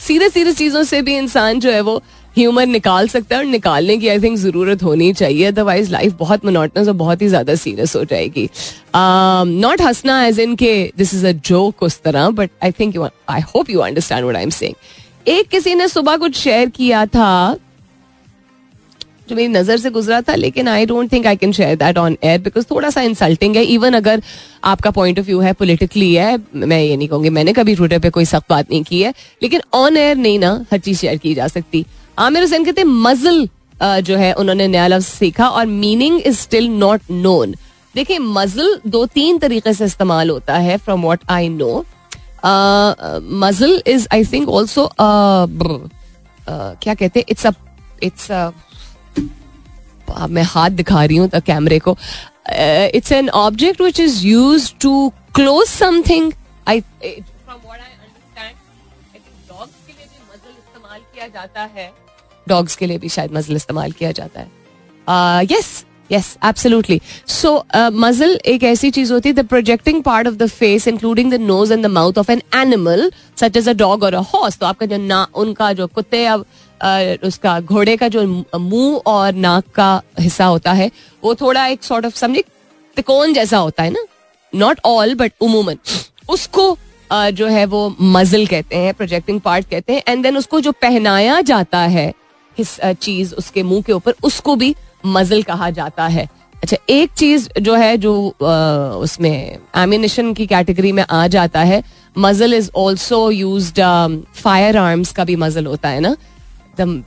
सीरियस 0.01 0.33
सीरियस 0.33 0.57
चीज़ों 0.59 0.83
से 0.85 1.01
भी 1.03 1.17
इंसान 1.17 1.61
जो 1.61 1.73
है 1.73 1.81
वो 1.81 2.03
ह्यूमर 2.37 2.67
निकाल 2.67 3.09
सकता 3.09 3.37
है 3.37 3.43
और 3.43 3.49
निकालने 3.49 3.97
की 3.97 4.09
आई 4.09 4.21
थिंक 4.23 4.37
ज़रूरत 4.39 4.83
होनी 4.83 5.13
चाहिए। 5.15 5.45
अदरवाइज़ 5.45 5.91
लाइफ 5.93 6.13
बहुत 6.19 6.45
मोनोटनस 6.45 6.89
और 6.89 6.95
बहुत 6.95 7.23
ही 7.23 7.29
ज़्यादा 7.29 7.55
सीरियस 7.57 7.97
हो 7.97 8.05
जाएगी। 8.05 8.49
नॉट 8.95 9.79
um, 9.79 9.87
हंसना 9.87 10.23
एज 10.25 10.41
इन 10.41 10.55
के 10.57 10.93
दिस 10.97 11.15
इज़ 11.15 11.27
अ 11.27 11.33
जोक 11.45 11.83
उस 11.83 12.01
तरह 12.03 12.31
but 12.31 12.51
I 12.65 12.73
think 12.73 12.99
I 13.31 13.41
hope 13.55 13.71
you 13.71 13.81
understand 13.81 14.25
what 14.25 14.37
I 14.37 14.43
am 14.43 14.51
saying 14.53 15.29
एक 15.29 15.49
किसी 15.49 15.75
ने 15.75 15.89
सुबह 15.89 16.17
कुछ 16.17 16.37
शेयर 16.39 16.69
किया 16.71 17.07
था 17.07 17.57
जो 19.29 19.37
मेरी 19.37 19.49
नज़र 19.49 19.77
से 19.79 19.91
गुजरा 19.91 20.21
था 20.23 20.35
लेकिन 20.35 20.69
I 20.69 20.87
don't 20.87 21.13
think 21.13 21.27
I 21.27 21.37
can 21.37 21.53
share 21.53 21.77
that 21.77 21.99
on 21.99 22.17
air 22.25 22.41
because 22.41 22.65
थोड़ा 22.71 22.91
सा 22.91 23.03
इंसल्टिंग 23.03 23.57
है। 23.57 23.65
इवन 23.67 23.93
अगर 23.95 24.23
आपका 24.65 24.91
पॉइंट 24.91 25.19
ऑफ़ 25.19 25.27
व्यू 25.27 25.41
है 25.41 25.53
पोलिटिकली 25.53 26.13
है 26.15 26.37
मैं 26.55 26.81
ये 26.83 26.97
नहीं 26.97 27.09
कहूँगी 27.09 27.31
मैंने 27.31 27.53
कभी 27.53 27.75
ट्विटर 27.77 27.99
पे 27.99 28.11
कोई 28.11 28.25
सख्त 28.25 28.51
बात 28.51 28.71
नहीं 28.71 28.83
की 28.85 29.01
है 29.03 29.13
लेकिन 29.43 29.61
ऑन 29.75 29.97
एयर 29.97 30.17
नहीं 30.17 30.39
ना 30.39 30.53
हर 30.73 30.79
चीज़ 30.79 30.99
शेयर 30.99 31.17
की 31.17 31.35
जा 31.35 31.49
सकती। 31.49 31.85
आमिर 32.19 32.43
हुसैन 32.43 32.65
कहते 32.65 32.85
मजल 32.85 33.49
जो 33.81 34.17
है, 34.17 34.33
उन्होंने 34.35 34.67
नया 34.69 34.87
लफ्ज 34.87 35.05
सीखा 35.05 35.49
और 35.49 35.67
meaning 35.67 36.21
is 36.21 36.37
still 36.39 36.69
not 36.69 37.01
known 37.11 37.55
देखिए, 37.95 38.19
मजल 38.19 38.81
दो 38.87 39.05
तीन 39.09 39.39
तरीके 39.39 39.73
से 39.75 39.85
इस्तेमाल 39.85 40.31
होता 40.31 40.57
है 40.59 40.77
from 40.79 41.03
what 41.03 41.21
I 41.31 41.49
know 41.49 41.85
muzzle 43.41 43.83
is 43.87 44.07
I 44.15 44.25
think 44.33 44.49
also 44.49 44.89
क्या 46.49 46.95
कहते 46.95 47.21
हैं 47.21 47.27
इट्स 47.31 47.47
अ 47.47 47.53
इट्स 48.03 48.31
अ 48.33 48.51
मैं 50.29 50.43
हाथ 50.45 50.71
दिखा 50.71 51.05
रही 51.05 51.17
हूँ 51.17 51.29
कैमरे 51.47 51.79
को। 51.79 51.97
It's 52.95 53.13
an 53.13 53.29
object 53.37 53.81
which 53.81 54.01
is 54.01 54.27
use 54.27 54.73
to 54.81 55.13
close 55.35 55.67
something 55.69 56.33
I 56.69 56.81
from 56.81 57.59
what 57.65 57.81
I 57.81 57.87
understand 57.87 58.57
dogs 59.49 59.73
के 59.87 59.93
लिए 59.93 60.07
भी 60.07 60.21
मजल 60.33 60.51
इस्तेमाल 60.51 61.01
किया 61.01 61.27
जाता 61.29 61.63
है। 61.77 61.91
डॉग्स 62.49 62.77
के 62.77 62.87
लिए 62.87 62.99
भी 62.99 63.09
शायद 63.09 63.33
मजल 63.33 63.57
इस्तेमाल 63.57 63.93
किया 63.93 64.13
जाता 64.13 64.41
है। 64.41 65.45
यस 65.53 65.85
यस 66.13 66.37
एब्सोल्युटली 66.45 67.01
सो 67.27 67.51
मजल 67.93 68.35
एक 68.47 68.63
ऐसी 68.65 68.91
चीज़ 68.91 69.13
होती 69.13 69.29
है 69.29 69.35
the 69.35 69.47
projecting 69.47 70.03
part 70.03 70.27
of 70.29 70.35
the 70.35 70.47
face 70.49 70.87
including 70.89 71.31
the 71.33 71.41
nose 71.41 71.73
and 71.73 71.83
the 71.83 71.87
mouth 71.91 72.19
of 72.19 72.31
an 72.33 72.43
animal 72.55 73.11
such 73.41 73.57
as 73.57 73.69
a 73.69 73.73
dog 73.75 74.03
और 74.03 74.15
अ 74.15 74.21
हॉर्स 74.35 74.59
तो 74.59 74.67
आपका 74.67 74.87
जो 74.87 74.97
ना 74.97 75.27
उनका 75.35 75.73
जो 75.73 75.87
कुत्ते 75.87 76.23
या 76.23 76.37
uh, 76.37 77.25
उसका 77.25 77.59
घोड़े 77.61 77.97
का 77.97 78.09
जो 78.09 78.25
मुँह 78.59 79.01
और 79.07 79.33
नाक 79.35 79.65
का 79.75 80.03
हिस्सा 80.21 80.45
होता 80.47 80.73
है 80.73 80.91
वो 81.25 81.35
थोड़ा 81.35 81.67
एक 81.67 81.85
सॉर्ट 81.85 82.07
ऑफ़ 82.07 82.17
समझे 82.17 82.45
तिकोन 82.97 83.33
जैसा 83.33 83.59
होता 83.59 83.83
है 83.83 83.91
ना? 83.91 84.05
नॉट 84.53 84.81
ऑल 84.85 85.15
बट 85.15 85.33
उमूमन। 85.41 85.79
उसको 86.29 86.69
uh, 87.11 87.31
जो 87.31 87.47
है 87.47 87.65
वो 87.65 87.95
मजल 88.01 88.47
कहते 88.47 88.77
हैं 88.77 88.95
प्रोजेक्टिंग 88.95 89.41
पार्ट 89.41 89.69
कहते 89.71 89.93
हैं 89.93 90.03
एंड 90.09 90.23
देन 90.23 90.37
उसको 90.37 90.61
जो 90.61 90.73
पहनाया 90.73 91.41
जाता 91.41 91.79
है 91.79 92.13
चीज़ 92.63 93.35
उसके 93.35 93.63
मुँह 93.63 93.83
के 93.83 93.93
ऊपर, 93.93 94.15
उसको 94.23 94.57
भी 94.57 94.75
मजल 95.07 95.43
कहा 95.43 95.71
जाता 95.71 96.07
है। 96.07 96.29
अच्छा 96.63 96.77
एक 96.91 97.11
चीज़ 97.13 97.49
जो 97.61 97.75
है, 97.75 97.97
जो 97.97 98.15
उसमें 99.01 99.59
एम्यूनिशन 99.77 100.33
की 100.35 100.47
कैटेगरी 100.47 100.93
में 100.93 101.05
आ 101.05 101.27
जाता 101.27 101.61
है, 101.63 101.83
muzzle 102.17 102.55
is 102.55 102.71
also 102.77 103.31
use 103.31 103.73
firearms 104.77 105.13
का 105.13 105.25
भी 105.25 105.37
मजल 105.37 105.67
होता 105.67 105.89
है 105.89 106.01
ना? 106.01 106.11
एकदम 106.11 107.03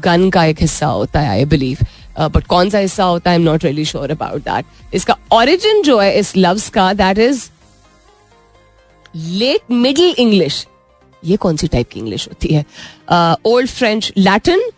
गन 0.00 0.28
का 0.30 0.44
एक 0.44 0.60
हिस्सा 0.60 0.86
होता 0.86 1.20
है 1.20 1.28
आई 1.28 1.44
बिलीव 1.46 1.78
बट 2.20 2.46
कौन 2.46 2.70
सा 2.70 2.78
हिस्सा 2.78 3.04
होता 3.04 3.30
है? 3.30 3.36
I 3.36 3.42
am 3.42 3.48
not 3.48 3.64
really 3.64 3.84
sure 3.84 4.10
about 4.10 4.42
that 4.42 4.94
इसका 4.94 5.16
ओरिजिन 5.32 5.82
जो 5.82 5.98
है, 5.98 6.18
इस 6.18 6.36
लव्स 6.36 6.68
का 6.70 6.92
that 6.92 7.18
is 7.18 7.48
late 9.16 9.70
middle 9.70 10.14
English 10.18 10.66
ये 11.22 11.36
कौन 11.36 11.56
सी 11.56 11.66
टाइप 11.66 11.88
की 11.92 12.00
इंग्लिश 12.00 12.28
होती 12.28 12.54
है? 12.54 12.64
Old 13.46 13.68
French 13.68 14.12
Latin 14.18 14.70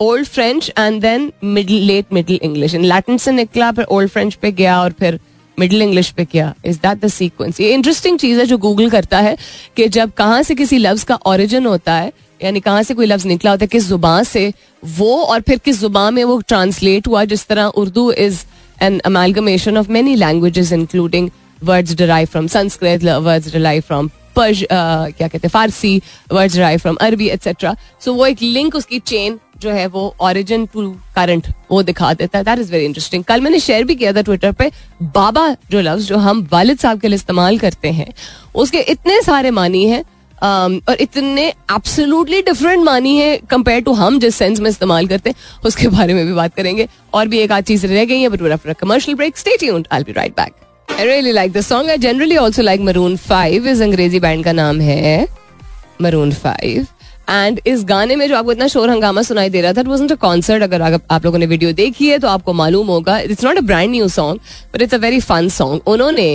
old 0.00 0.26
French 0.26 0.70
and 0.78 1.00
then 1.02 1.32
middle 1.44 1.82
late 1.82 2.12
middle 2.12 2.38
English 2.42 2.74
Latin 2.74 3.18
से 3.18 3.32
निकला, 3.32 3.70
फिर 3.72 3.84
ओल्ड 3.84 4.10
फ्रेंच 4.10 4.34
पे 4.34 4.52
गया 4.52 4.80
और 4.80 4.92
फिर 4.98 5.18
मिडिल 5.58 5.82
इंग्लिश 5.82 6.10
पे 6.10 6.24
क्या 6.24 6.52
इज़ 6.66 6.78
दैट 6.78 6.98
द 6.98 7.08
सीक्वेंस 7.08 7.60
ये 7.60 7.72
इंटरेस्टिंग 7.74 8.18
चीज़ 8.18 8.38
है 8.40 8.44
जो 8.46 8.58
गूगल 8.58 8.90
करता 8.90 9.18
है 9.20 9.36
कि 9.76 9.88
जब 9.88 10.12
कहाँ 10.16 10.42
से 10.42 10.54
किसी 10.54 10.78
लफ्ज 10.78 11.02
का 11.04 11.18
ओरिजिन 11.26 11.66
होता 11.66 11.94
है, 11.94 12.12
यानी 12.40 12.60
कहाँ 12.60 12.82
से 12.82 12.94
कोई 12.94 13.06
लफ्ज 13.06 13.26
निकला 13.26 13.50
होता 13.50 13.64
है, 13.64 13.68
किस 13.68 13.86
ज़ुबान 13.86 14.24
से, 14.24 14.52
वो 14.82 15.16
और 15.16 15.40
फिर 15.40 15.58
किस 15.58 15.80
ज़ुबान 15.80 16.14
में 16.14 16.22
वो 16.24 16.40
ट्रांसलेट 16.48 17.06
हुआ, 17.08 17.24
जिस 17.24 17.46
तरह 17.46 17.66
Urdu 17.76 18.10
is 18.12 18.44
an 18.82 18.98
amalgamation 19.00 19.78
of 19.78 19.90
many 19.92 20.14
languages 20.16 20.72
including 20.72 21.30
words 21.62 21.94
derive 21.96 22.26
from 22.26 22.46
Sanskrit 22.46 23.04
words 23.04 23.52
derive 23.52 23.82
from 23.86 24.08
purge 24.38 24.66
क्या 24.70 25.28
कहते 25.28 25.46
हैं 25.46 25.50
Farsi 25.50 25.96
words 26.32 26.54
derive 26.54 26.78
from 26.78 26.96
Arabi 27.02 27.28
etcetera 27.30 27.76
so 28.04 28.14
वो 28.14 28.26
एक 28.26 28.42
लिंक 28.42 28.74
उसकी 28.74 28.98
चेन 29.06 29.38
जो 29.60 29.70
है 29.70 29.86
वो 29.86 30.02
ओरिजिन 30.22 30.66
टू 30.72 30.90
करंट 31.14 31.46
वो 31.70 31.82
दिखा 31.82 32.12
देता 32.14 32.38
है. 32.38 32.44
दैट 32.44 32.58
इज़ 32.58 32.70
वेरी 32.72 32.84
इंटरेस्टिंग 32.84 33.24
कल 33.24 33.40
मैंने 33.40 33.60
शेयर 33.60 33.84
भी 33.84 33.94
किया 33.94 34.12
था 34.12 34.22
ट्विटर 34.22 34.52
पे 34.52 34.70
बाबा 35.14 35.48
जो 35.70 35.80
लफ्ज 35.80 36.06
जो 36.08 36.16
हम 36.18 36.46
वालिद 36.52 36.78
साहब 36.78 37.00
के 37.00 37.08
लिए 37.08 37.16
इस्तेमाल 37.16 37.58
करते 37.58 37.90
हैं 37.92 38.12
उसके 38.54 38.80
इतने 38.92 39.20
सारे 39.22 39.50
मानी 39.50 39.84
है 39.86 40.02
um, 40.02 40.88
और 40.88 41.00
इतने 41.00 41.48
एब्सोल्युटली 41.48 42.42
डिफरेंट 42.42 42.84
मानी 42.84 43.16
है 43.16 43.36
कंपेयर 43.50 43.80
टू 43.80 43.92
हम 43.94 44.18
जिस 44.20 44.34
सेंस 44.34 44.60
में 44.60 44.70
इस्तेमाल 44.70 45.06
करते 45.06 45.30
हैं 45.30 45.36
उसके 45.66 45.88
बारे 45.88 46.14
में 46.14 46.24
भी 46.26 46.32
बात 46.32 46.54
करेंगे. 46.54 46.88
और 47.14 47.28
भी 47.28 47.38
एक 47.38 47.52
आध 47.52 47.64
चीज़ 47.64 47.86
रह 47.86 48.04
गई 48.04 48.20
है 48.20 48.28
but 48.28 48.72
commercial 48.80 49.16
break 49.16 49.38
stay 49.38 49.56
tuned 49.56 49.88
I 49.92 50.02
be 50.02 50.12
right 50.12 50.36
back 50.36 50.67
I 50.88 51.04
really 51.06 51.32
like 51.32 51.52
the 51.52 51.60
song 51.60 51.90
I 51.90 51.98
generally 51.98 52.36
also 52.36 52.62
like 52.62 52.80
Maroon 52.80 53.16
Five 53.16 53.66
इस 53.68 53.80
अंग्रेज़ी 53.82 54.20
बैंड 54.20 54.44
का 54.44 54.52
नाम 54.52 54.80
है 54.80 55.26
मरून 56.02 56.32
फाइव 56.34 56.86
एंड 57.30 57.60
इस 57.66 57.84
गाने 57.84 58.16
में 58.16 58.26
जो 58.28 58.36
आपको 58.36 58.52
इतना 58.52 58.66
शोर 58.68 58.90
हंगामा 58.90 59.22
सुनाई 59.22 59.50
दे 59.50 59.60
रहा 59.60 59.72
था 59.72 59.82
वॉज़ 59.88 60.12
अ 60.12 60.16
कॉन्सर्ट 60.16 60.62
अगर 60.62 60.82
आप 60.82 61.24
लोगों 61.24 61.38
ने 61.38 61.46
वीडियो 61.46 61.72
देखी 61.72 62.08
है 62.08 62.18
तो 62.18 62.28
आपको 62.28 62.52
मालूम 62.52 62.86
होगा 62.86 63.18
it's 63.20 63.44
not 63.44 63.58
a 63.58 63.60
brand 63.60 63.90
new 63.90 64.08
song 64.08 64.40
but 64.74 64.82
it's 64.82 64.94
a 64.94 64.98
very 64.98 65.20
fun 65.20 65.48
song 65.48 65.88
उन्होंने 65.88 66.28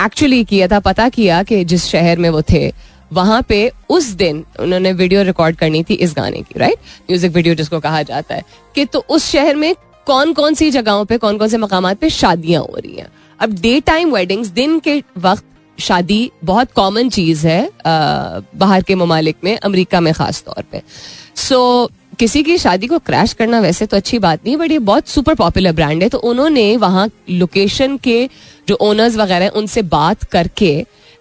एक्चुअली 0.00 0.42
किया 0.44 0.66
था, 0.68 0.78
पता 0.80 1.08
किया 1.08 1.42
कि 1.42 1.64
जिस 1.64 1.84
शहर 1.84 2.18
में 2.18 2.28
वो 2.30 2.42
थे, 2.50 2.70
वहाँ 3.12 3.40
पे 3.48 3.70
उस 3.90 4.08
दिन 4.14 4.44
उन्होंने 4.60 4.92
वीडियो 4.92 5.22
रिकॉर्ड 5.22 5.56
करनी 5.56 5.82
थी 5.84 5.94
इस 5.94 6.12
गाने 6.16 6.42
की 6.42 6.58
राइट 6.58 6.78
म्यूज़िक 7.10 7.32
वीडियो 7.32 7.54
जिसको 7.54 7.80
कहा 7.80 8.02
जाता 8.02 8.34
है। 8.34 8.42
कि 8.74 8.84
तो 8.84 9.04
उस 9.08 9.30
शहर 9.30 9.56
में 9.56 9.74
कौन 10.06 10.32
कौन 10.32 10.54
सी 10.54 10.70
जगहों 10.70 11.04
पे 11.04 11.18
कौन 11.18 11.38
कौन 11.38 11.48
से 11.48 11.58
मकाम 11.58 11.92
पे 11.94 12.10
शादियाँ 12.10 12.62
हो 12.62 12.76
रही 12.76 12.96
हैं। 12.96 13.08
अब 13.40 13.58
डे 13.60 13.80
टाइम 13.80 14.14
वेडिंग्स 14.14 14.48
दिन 14.48 14.78
के 14.78 15.02
वक्त 15.18 15.44
शादी 15.78 16.30
बहुत 16.44 16.72
कॉमन 16.72 17.08
चीज़ 17.08 17.46
है 17.46 17.70
बाहर 17.86 18.82
के 18.82 18.94
ममालिक 18.94 19.36
में 19.44 19.56
अमेरिका 19.58 20.00
में 20.00 20.12
खास 20.14 20.42
तौर 20.42 20.64
पे। 20.72 20.82
सो 21.36 21.86
so, 21.86 22.16
किसी 22.18 22.42
की 22.42 22.56
शादी 22.58 22.86
को 22.86 22.98
क्रैश 22.98 23.32
करना 23.32 23.60
वैसे 23.60 23.86
तो 23.86 23.96
अच्छी 23.96 24.18
बात 24.18 24.46
नहीं 24.46 24.56
बट 24.56 24.70
ये 24.70 24.78
बहुत 24.78 25.08
सुपर 25.08 25.34
पॉपुलर 25.34 25.72
ब्रांड 25.72 26.02
है 26.02 26.08
तो 26.08 26.18
उन्होंने 26.18 26.76
वहाँ 26.76 27.08
लोकेशन 27.30 27.96
के 27.96 28.28
जो 28.68 28.74
ओनर्स 28.80 29.16
वगैरह 29.16 29.44
हैं 29.44 29.50
उनसे 29.50 29.82
बात 29.82 30.24
करके 30.24 30.72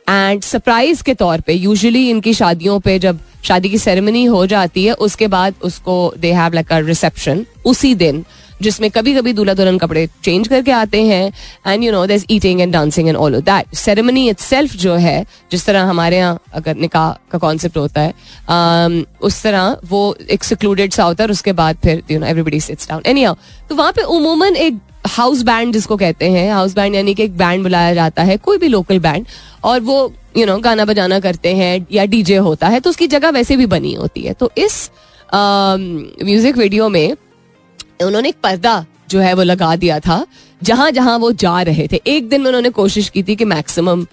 एंड 0.09 0.41
सरप्राइज़ 0.41 1.03
के 1.03 1.13
तौर 1.13 1.41
पे 1.41 1.53
यूजुअली 1.53 2.09
इनकी 2.09 2.33
शादियों 2.33 2.79
पे 2.79 2.97
जब 2.99 3.19
शादी 3.43 3.69
की 3.69 3.77
सेरेमनी 3.77 4.23
हो 4.25 4.45
जाती 4.45 4.85
है 4.85 4.93
उसके 4.93 5.27
बाद 5.27 5.53
उसको 5.61 6.13
they 6.17 6.31
have 6.33 6.53
like 6.53 6.71
a 6.73 6.79
reception 6.79 7.45
उसी 7.65 7.93
दिन 7.95 8.23
जिसमें 8.61 8.89
कभी 8.91 9.13
कभी 9.15 9.33
दूल्हा 9.33 9.53
दुल्हन 9.55 9.77
कपड़े 9.77 10.07
चेंज 10.23 10.47
करके 10.47 10.71
आते 10.71 11.01
हैं 11.03 11.31
एंड 11.67 11.83
यू 11.83 11.91
नो 11.91 12.05
दस 12.05 12.25
eating 12.31 12.61
and 12.61 12.73
dancing 12.73 13.07
and 13.07 13.17
all 13.17 13.35
of 13.35 13.43
that 13.43 13.75
ceremony 13.75 14.29
it 14.29 14.39
जो 14.75 14.95
है 14.95 15.25
जिस 15.51 15.65
तरह 15.65 15.83
हमारे 15.83 16.17
यहाँ 16.17 16.39
अगर 16.53 16.75
निकाह 16.75 17.11
का 17.31 17.37
कॉन्सेप्ट 17.37 17.77
होता 17.77 18.01
है 18.01 18.13
um, 18.13 19.05
उस 19.21 19.43
तरह 19.43 19.77
वो 19.89 20.15
एक 20.31 20.43
सिक्लूडेड 20.43 20.93
सा 20.93 21.03
होता 21.03 21.23
है 21.23 21.29
उसके 21.29 21.53
बाद 21.53 21.77
फिर 21.83 22.03
you 22.11 22.19
know 22.19 22.25
everybody 22.25 22.59
sits 22.59 22.89
down 22.89 23.01
any 23.05 23.25
तो 23.69 23.75
वहाँ 23.75 23.91
पे 23.91 24.01
उमूमन 24.01 24.55
एक 24.55 24.79
हाउस 25.07 25.41
बैंड 25.41 25.73
जिसको 25.73 25.97
कहते 25.97 26.29
हैं 26.31 26.51
हाउस 26.51 26.75
बैंड 26.75 26.95
यानी 26.95 27.13
कि 27.13 27.23
एक 27.23 27.37
बैंड 27.37 27.63
बुलाया 27.63 27.93
जाता 27.93 28.23
है 28.23 28.37
कोई 28.37 28.57
भी 28.57 28.67
लोकल 28.67 28.99
बैंड 28.99 29.25
और 29.63 29.79
वो 29.79 30.13
यू 30.37 30.41
you 30.41 30.47
नो 30.47 30.53
know, 30.53 30.63
गाना 30.63 30.85
बजाना 30.85 31.19
करते 31.19 31.55
हैं 31.55 31.87
या 31.91 32.05
डीजे 32.05 32.35
होता 32.35 32.67
है 32.67 32.79
तो 32.79 32.89
उसकी 32.89 33.07
जगह 33.07 33.29
वैसे 33.29 33.57
भी 33.57 33.65
बनी 33.65 33.93
होती 33.93 34.21
है. 34.21 34.33
तो 34.33 34.51
इस 34.57 34.91
म्यूज़िक 35.33 36.55
um, 36.55 36.61
वीडियो 36.61 36.89
में 36.89 37.15
उन्होंने 37.99 38.29
एक 38.29 38.35
पर्दा 38.43 38.85
जो 39.09 39.19
है 39.19 39.33
वो 39.33 39.43
लगा 39.43 39.75
दिया 39.75 39.99
था, 39.99 40.25
जहाँ 40.61 40.89
जहाँ 40.91 41.17
वो 41.17 41.31
जा 41.33 41.61
रहे 41.61 41.87
थे। 41.87 41.99
एक 42.07 42.29
दिन 42.29 42.47
उन्होंने 42.47 42.69
कोशिश 42.71 43.09
की 43.09 43.23
थी 43.23 43.35
कि 43.35 43.45
मैक्सिमम 43.45 44.05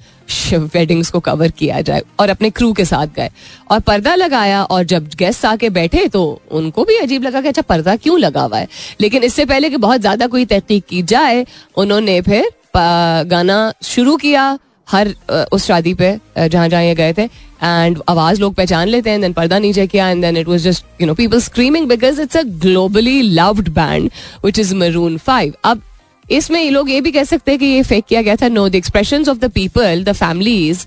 वेडिंग्स 0.74 1.11
को 1.11 1.20
कवर 1.20 1.51
किया 1.51 1.80
जाए 1.80 2.03
और 2.20 2.28
अपने 2.28 2.51
क्रू 2.51 2.72
के 2.72 2.85
साथ 2.85 3.07
गए। 3.16 3.30
और 3.70 3.80
पर्दा 3.80 4.14
लगाया 4.14 4.62
और 4.64 4.85
जब 4.85 5.09
गेस्ट 5.18 5.45
आके 5.45 5.70
बैठे 5.70 6.07
तो 6.09 6.22
उनको 6.53 6.85
भी 6.85 6.97
अजीब 6.99 7.22
लगा 7.24 7.41
कि 7.41 7.49
अच्छा 7.49 7.62
पर्दा 7.64 7.97
क्यों 7.97 8.18
लगा 8.20 8.43
हुआ 8.43 8.59
है? 8.59 8.68
लेकिन 9.01 9.22
इससे 9.22 9.45
पहले 9.45 9.70
कि 9.70 9.76
बहुत 9.78 10.01
ज़्यादा 10.01 10.26
कोई 10.26 10.45
तहकीक 10.47 10.85
की 10.87 11.03
जाए, 11.05 11.47
उन्होंने 11.76 12.20
फिर 12.22 12.51
गाना 12.76 13.72
शुरू 13.85 14.16
किया 14.16 14.59
हर 14.89 15.14
उस 15.53 15.66
शादी 15.66 15.95
पे 15.95 16.16
जहाँ 16.39 16.68
जहाँ 16.68 16.82
ये 16.85 16.95
गए 16.95 17.12
थे। 17.12 17.28
एंड 17.65 17.99
आवाज़ 18.09 18.41
लोग 18.41 18.55
पहचान 18.55 18.89
लेते 18.89 19.11
हैं 19.11 19.21
देन 19.21 19.33
पर्दा 19.33 19.59
नीचे 19.59 19.87
किया 19.87 20.09
and 20.09 20.23
then 20.23 20.37
it 20.37 20.49
was 20.49 20.62
just 20.62 21.01
you 21.01 21.07
know 21.07 21.15
people 21.15 21.41
screaming 21.41 21.89
because 21.89 22.21
it's 22.23 22.37
a 22.37 22.43
globally 22.62 23.21
loved 23.23 23.69
band 23.75 24.11
which 24.45 24.59
is 24.59 24.75
Maroon 24.75 25.19
Five 25.19 25.53
अब 25.65 25.83
इसमें 26.31 26.61
ये 26.62 26.71
लोग 26.71 26.91
ये 26.91 27.01
भी 27.01 27.12
कह 27.12 27.25
सकते 27.25 27.51
हैं 27.51 27.59
कि 27.61 27.67
ये 27.67 27.83
फेक 27.83 28.05
किया 28.09 28.23
गया 28.23 28.37
था। 28.37 28.49
No 28.49 28.69
the 28.69 28.75
expression 28.75 29.25
of 29.29 29.39
the 29.39 29.51
people 29.53 30.05
the 30.05 30.12
families 30.12 30.87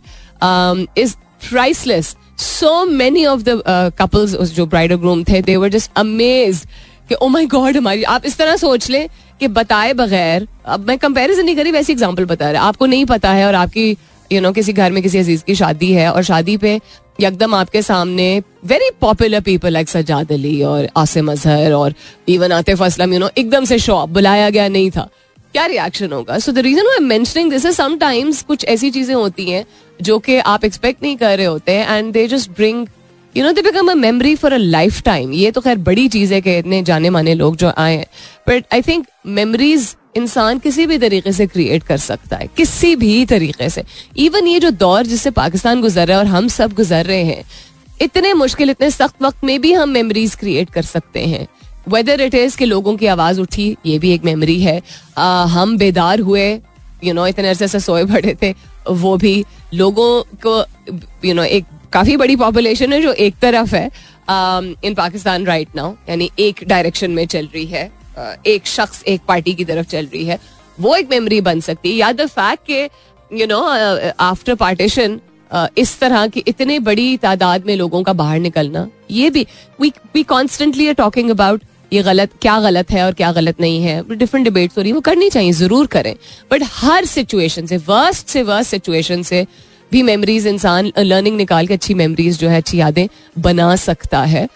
is 0.99 1.15
priceless 1.49 2.15
so 2.37 2.85
many 2.85 3.25
of 3.25 3.41
the 3.41 3.61
couples 3.99 4.35
जो 4.51 4.65
ब्राइड 4.65 4.93
ग्रूम 4.93 5.23
थे 5.23 5.41
दे 5.41 5.55
वर 5.57 5.69
जस्ट 5.69 5.91
अमेज 5.97 6.65
कि 7.09 7.15
ओ 7.15 7.27
माय 7.27 7.45
गॉड 7.45 7.77
हमारी 7.77 8.03
आप 8.05 8.25
इस 8.25 8.37
तरह 8.37 8.55
सोच 8.57 8.89
लें 8.89 9.07
कि 9.39 9.47
बताए 9.47 9.93
बगैर, 9.93 10.47
अब 10.65 10.87
मैं 10.87 10.97
कंपैरिजन 10.97 11.45
नहीं 11.45 11.55
करी 11.55 11.71
वैसी 11.71 11.93
एग्जांपल 11.93 12.25
बता 12.25 12.49
रहा 12.51 12.63
आपको 12.63 12.85
नहीं 12.85 13.05
पता 13.05 13.31
है 13.31 13.45
और 13.47 13.55
आपकी 13.55 13.97
यू 14.31 14.41
नो 14.41 14.51
किसी 14.51 14.73
घर 14.73 14.91
में 14.91 15.01
किसी 15.03 15.17
अज़ीज़ 15.17 15.43
की 15.43 15.55
शादी 15.55 15.91
है 15.91 16.11
और 16.11 16.23
शादी 16.23 16.57
पे 16.57 16.79
यकदम 17.21 17.53
आपके 17.53 17.81
सामने 17.81 18.41
very 18.65 18.89
popular 19.01 19.41
people 19.41 19.71
like 19.73 19.89
Sajjad 19.89 20.31
Ali 20.31 20.61
और 20.63 20.89
आसिम 20.97 21.31
अजहर 21.31 21.71
और 21.73 21.93
even 22.29 22.51
Atif 22.51 22.83
Aslam 22.83 23.13
you 23.13 23.19
know 23.19 23.29
एकदम 23.37 23.65
से 23.65 23.79
शो 23.79 24.05
बुलाया 24.07 24.49
गया 24.49 24.67
नहीं 24.67 24.91
था। 24.91 25.09
क्या 25.53 25.65
रिएक्शन 25.65 26.11
होगा? 26.11 26.37
So 26.39 26.51
the 26.51 26.59
reason 26.59 26.87
I 26.87 26.99
mentioning 26.99 27.49
this 27.51 27.65
is 27.65 27.75
sometimes 27.75 28.41
कुछ 28.41 28.65
ऐसी 28.65 28.91
चीज़ें 28.91 29.15
होती 29.15 29.49
हैं 29.51 29.65
जो 30.01 30.19
कि 30.19 30.37
आप 30.37 30.65
एक्सपेक्ट 30.65 31.03
नहीं 31.03 31.17
कर 31.17 31.37
रहे 31.37 31.45
होते 31.45 31.71
हैं 31.71 31.97
and 31.97 32.11
they 32.13 32.27
just 32.27 32.49
bring 32.49 32.87
you 33.35 33.43
know 33.43 33.51
they 33.51 33.61
become 33.61 33.91
a 33.91 33.93
memory 33.93 34.35
for 34.35 34.53
a 34.53 34.57
lifetime 35.01 35.31
ये 35.33 35.51
तो 35.51 35.61
खैर 35.61 35.77
बड़ी 35.77 36.07
चीज़ 36.07 36.33
है 36.33 36.41
कि 36.41 36.57
इतने 36.57 36.81
जाने 36.83 37.09
माने 37.09 37.33
लोग 37.33 37.55
जो 37.55 37.71
आए 37.77 37.95
हैं। 37.95 38.05
बट 38.49 38.73
आई 38.73 38.81
थिंक 38.81 39.07
मेमोरीज 39.27 39.95
इंसान 40.17 40.59
किसी 40.59 40.85
भी 40.85 40.97
तरीके 40.97 41.31
से 41.31 41.47
क्रिएट 41.47 41.83
कर 41.83 41.97
सकता 41.99 42.37
है 42.37 42.47
किसी 42.57 42.95
भी 42.95 43.25
तरीके 43.25 43.69
से। 43.69 43.83
इवन 44.17 44.47
ये 44.47 44.59
जो 44.59 44.71
दौर 44.71 45.05
जिससे 45.05 45.31
पाकिस्तान 45.33 45.81
गुजर 45.81 46.07
रहा 46.07 46.17
है 46.17 46.23
और 46.23 46.29
हम 46.29 46.47
सब 46.49 46.73
गुजर 46.73 47.05
रहे 47.05 47.23
हैं 47.23 47.43
इतने 48.01 48.33
मुश्किल 48.35 48.69
इतने 48.69 48.89
सख्त 48.91 49.21
वक्त 49.21 49.43
में 49.43 49.59
भी 49.61 49.73
हम 49.73 49.89
मेमोरीज 49.89 50.35
क्रिएट 50.35 50.69
कर 50.69 50.81
सकते 50.83 51.25
हैं। 51.25 51.47
वेदर 51.89 52.21
इट 52.21 52.35
इज़ 52.35 52.57
के 52.57 52.65
लोगों 52.65 52.95
की 52.97 53.05
आवाज़ 53.07 53.39
उठी 53.41 53.75
ये 53.85 53.97
भी 53.99 54.11
एक 54.13 54.23
मेमोरी 54.25 54.59
है। 54.61 54.81
आ, 55.17 55.43
हम 55.45 55.77
बेदार 55.77 56.19
हुए 56.19 56.49
यू 57.03 57.13
नो 57.13 57.25
इतने 57.27 57.49
अरसे 57.49 57.67
से 57.67 57.79
सोए 57.79 58.05
पड़े 58.05 58.35
थे 58.43 58.53
वो 58.89 59.15
भी 59.17 59.43
लोगों 59.73 60.21
को 60.45 60.59
यू 61.25 61.33
नो 61.33 61.43
एक 61.43 61.65
काफ़ी 61.93 62.17
बड़ी 62.17 62.35
पॉपुलेशन 62.35 62.93
है 62.93 63.01
जो 63.01 63.11
एक 63.13 63.35
तरफ़ 63.41 63.75
है 63.75 63.85
इन 64.85 64.93
पाकिस्तान 64.93 65.45
राइट 65.45 65.75
नाउ 65.75 65.93
यानी 66.09 66.29
एक 66.39 66.63
डायरेक्शन 66.67 67.11
में 67.11 67.25
चल 67.27 67.49
रही 67.53 67.65
है। 67.65 67.91
एक 68.47 68.67
शख्स 68.67 69.03
एक 69.05 69.21
पार्टी 69.27 69.53
की 69.53 69.65
तरफ़ 69.65 69.87
चल 69.87 70.05
रही 70.05 70.25
है। 70.25 70.39
वो 70.77 70.95
एक 70.95 71.09
मेमोरी 71.09 71.41
बन 71.41 71.59
सकती 71.61 71.89
है। 71.89 71.95
या 71.95 72.11
द 72.11 72.25
फैक्ट 72.27 72.65
के 72.67 72.83
यू 73.31 73.47
नो 73.47 73.61
आफ्टर 74.21 74.55
पार्टीशन 74.55 75.19
इस 75.77 75.99
तरह 75.99 76.27
की 76.27 76.43
इतने 76.47 76.77
बड़ी 76.81 77.15
तादाद 77.17 77.65
में 77.65 77.75
लोगों 77.75 78.01
का 78.03 78.13
बाहर 78.15 78.39
निकलना, 78.39 78.87
ये 79.11 79.29
भी 79.29 79.45
we 79.79 79.91
we 80.15 80.23
constantly 80.25 80.93
talking 80.95 81.29
about 81.29 81.61
ये 81.91 82.01
गलत, 82.03 82.31
क्या 82.41 82.59
गलत 82.59 82.91
है 82.91 83.03
और 83.05 83.13
क्या 83.13 83.31
गलत 83.31 83.61
नहीं 83.61 83.81
है। 83.81 84.01
डिफरेंट 84.09 84.43
डिबेट्स 84.45 84.77
हो 84.77 84.81
रही 84.81 84.89
है। 84.89 84.95
वो 84.95 85.01
करनी 85.01 85.29
चाहिए, 85.29 85.51
ज़रूर 85.53 85.87
करें। 85.87 86.15
बट 86.51 86.63
हर 86.73 87.05
सिचुएशन 87.05 87.65
से 87.65 87.77
वर्स्ट 87.79 88.27
से 88.27 88.43
वर्स्ट 88.43 88.71
सिचुएशन 88.71 89.23
से 89.23 89.45
भी 89.91 90.01
मेमोरीज 90.03 90.47
इंसान 90.47 90.91
लर्निंग 90.97 91.37
निकाल 91.37 91.67
के 91.67 91.73
अच्छी 91.73 91.93
मेमोरीज 91.93 92.39
जो 92.39 92.49
है, 92.49 92.57
अच्छी 92.57 92.79
यादें 92.79 93.07
बना 93.39 93.75
सकता 93.77 94.21
है। 94.23 94.47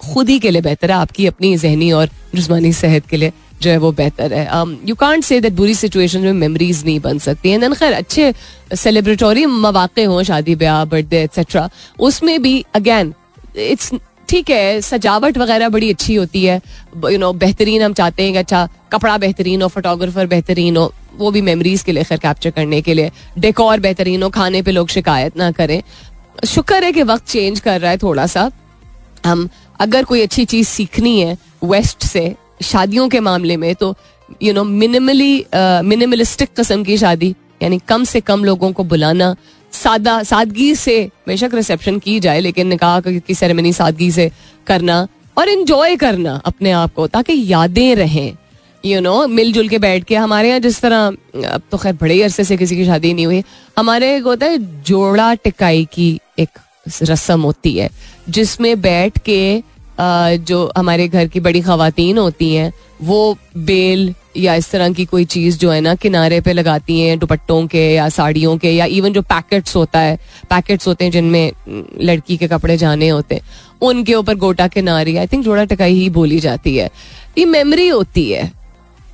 खुद 0.00 0.28
ही 0.28 0.38
के 0.38 0.50
लिए 0.50 0.62
बेहतर 0.62 0.90
है, 0.90 0.96
आपकी 0.96 1.26
अपनी 1.26 1.56
जहनी 1.58 1.90
और 1.92 2.08
जिसमानी 2.34 2.72
सेहत 2.72 3.06
के 3.06 3.16
लिए 3.16 3.32
जो 3.62 3.70
है 3.70 3.76
वो 3.78 3.90
बेहतर 3.92 4.32
है। 4.32 4.46
यू 4.88 4.94
कॉन्ट 4.94 5.24
से 5.24 5.40
दैट 5.40 5.52
बुरी 5.52 5.74
सिचुएशन 5.74 6.20
में 6.20 6.32
मेमोरीज 6.34 6.84
नहीं 6.84 7.00
बन 7.00 7.18
सकती। 7.20 7.50
हैं 7.50 7.72
खैर, 7.72 7.92
अच्छे 7.92 8.32
सेलिब्रेटोरी 8.74 9.46
मौाक़े 9.46 10.04
हों, 10.04 10.22
शादी 10.22 10.54
ब्याह 10.56 10.84
बर्थडे 10.84 11.22
एक्सेट्रा 11.24 11.68
उसमें 12.00 12.40
भी 12.42 12.64
अगेन 12.74 13.14
इट्स 13.56 13.92
ठीक 14.28 14.50
है, 14.50 14.80
सजावट 14.80 15.38
वगैरह 15.38 15.68
बड़ी 15.68 15.90
अच्छी 15.90 16.14
होती 16.14 16.44
है। 16.44 16.60
यू 17.04 17.18
नो 17.18 17.32
बेहतरीन 17.34 17.82
हम 17.82 17.92
चाहते 17.92 18.22
हैं 18.22 18.32
कि 18.32 18.38
अच्छा 18.38 18.68
कपड़ा 18.92 19.16
बेहतरीन 19.18 19.62
हो 19.62 19.68
फोटोग्राफर 19.68 20.26
बेहतरीन 20.26 20.76
हो, 20.76 20.92
वो 21.16 21.30
भी 21.30 21.40
मेमोरीज 21.42 21.82
के 21.82 21.92
लिए 21.92 22.04
खैर 22.04 22.18
कैप्चर 22.18 22.50
करने 22.50 22.80
के 22.80 22.94
लिए। 22.94 23.10
डेकोर 23.38 23.80
बेहतरीन 23.80 24.22
हो, 24.22 24.28
खाने 24.30 24.62
पे 24.62 24.70
लोग 24.70 24.88
शिकायत 24.88 25.36
ना 25.36 25.50
करें। 25.52 25.82
शुक्र 26.46 26.82
है 26.84 26.92
कि 26.92 27.02
वक्त 27.02 27.26
चेंज 27.28 27.60
कर 27.60 27.80
रहा 27.80 27.90
है 27.90 27.98
थोड़ा 27.98 28.26
सा। 28.26 28.50
हम 29.26 29.48
अगर 29.80 30.04
कोई 30.04 30.20
अच्छी 30.22 30.44
चीज़ 30.44 30.68
सीखनी 30.68 31.20
है 31.20 31.36
वेस्ट 31.64 32.04
से 32.04 32.34
शादियों 32.62 33.08
के 33.08 33.20
मामले 33.20 33.56
में 33.56 33.74
तो 33.74 33.94
यू 34.42 34.52
नो 34.54 34.64
मिनिमली 34.64 35.34
मिनिमलिस्टिक 35.54 36.48
किस्म 36.56 36.84
की 36.84 36.96
शादी, 36.98 37.34
यानी 37.62 37.78
कम 37.88 38.04
से 38.04 38.20
कम 38.20 38.44
लोगों 38.44 38.72
को 38.72 38.84
बुलाना, 38.84 39.34
सादा, 39.72 40.22
सादगी 40.22 40.74
से 40.74 40.98
बेशक 41.28 41.54
रिसेप्शन 41.54 41.98
की 41.98 42.18
जाए, 42.20 42.40
लेकिन 42.40 42.66
निकाह 42.66 43.00
की 43.00 43.34
सेरेमनी 43.34 43.72
सादगी 43.72 44.10
से 44.10 44.30
करना 44.66 45.06
और 45.36 45.48
इन्जॉय 45.48 45.96
करना 45.96 46.40
अपने 46.44 46.70
आप 46.72 46.94
को, 46.94 47.06
ताकि 47.06 47.42
यादें 47.46 47.94
रहें। 47.96 48.36
यू 48.84 49.00
नो 49.00 49.26
मिलजुल 49.28 49.68
के 49.68 49.78
बैठ 49.78 50.04
के 50.04 50.16
हमारे 50.16 50.48
यहाँ 50.48 50.60
जिस 50.60 50.80
तरह, 50.80 51.06
अब 51.46 51.62
तो 51.70 51.78
खैर 51.78 51.92
बड़े 52.00 52.22
अरसे 52.22 52.44
से 52.44 52.56
किसी 52.56 52.76
की 52.76 52.84
शादी 52.86 53.12
नहीं 53.14 53.26
हुई, 53.26 53.42
हमारे 53.78 54.14
एक 54.16 54.24
होता 54.24 54.46
है 54.46 54.58
जोड़ा 54.82 55.32
टिकाई 55.34 55.84
की 55.92 56.18
एक 56.38 56.58
रस्म 56.86 57.40
होती 57.40 57.76
है, 57.76 57.90
जिसमें 58.28 58.80
बैठ 58.80 59.18
के 59.28 59.62
जो 60.00 60.70
हमारे 60.76 61.06
घर 61.08 61.26
की 61.26 61.40
बड़ी 61.40 61.60
खातन 61.60 62.18
होती 62.18 62.54
हैं, 62.54 62.72
वो 63.02 63.36
बेल 63.56 64.14
या 64.36 64.54
इस 64.54 64.70
तरह 64.70 64.92
की 64.92 65.04
कोई 65.04 65.24
चीज़ 65.24 65.58
जो 65.58 65.70
है 65.70 65.80
ना, 65.80 65.94
किनारे 65.94 66.40
पे 66.40 66.52
लगाती 66.52 66.98
हैं, 67.00 67.18
दुपट्टों 67.18 67.66
के 67.66 67.82
या 67.94 68.08
साड़ियों 68.08 68.56
के, 68.58 68.70
या 68.70 68.84
इवन 68.86 69.12
जो 69.12 69.22
पैकेट्स 69.22 69.76
होता 69.76 70.00
है, 70.00 70.16
पैकेट्स 70.50 70.86
होते 70.88 71.04
हैं 71.04 71.12
जिनमें 71.12 71.52
लड़की 72.00 72.36
के 72.36 72.48
कपड़े 72.48 72.76
जाने 72.76 73.08
होते 73.08 73.34
हैं, 73.34 73.42
उनके 73.82 74.14
ऊपर 74.14 74.34
गोटा 74.36 74.68
किनारी 74.68 75.16
आई 75.16 75.26
थिंक 75.26 75.44
जोड़ा 75.44 75.64
टकाई 75.64 75.94
ही 75.94 76.08
बोली 76.10 76.40
जाती 76.40 76.76
है। 76.76 76.90
ये 77.38 77.44
मेमोरी 77.46 77.88
होती 77.88 78.30
है। 78.30 78.50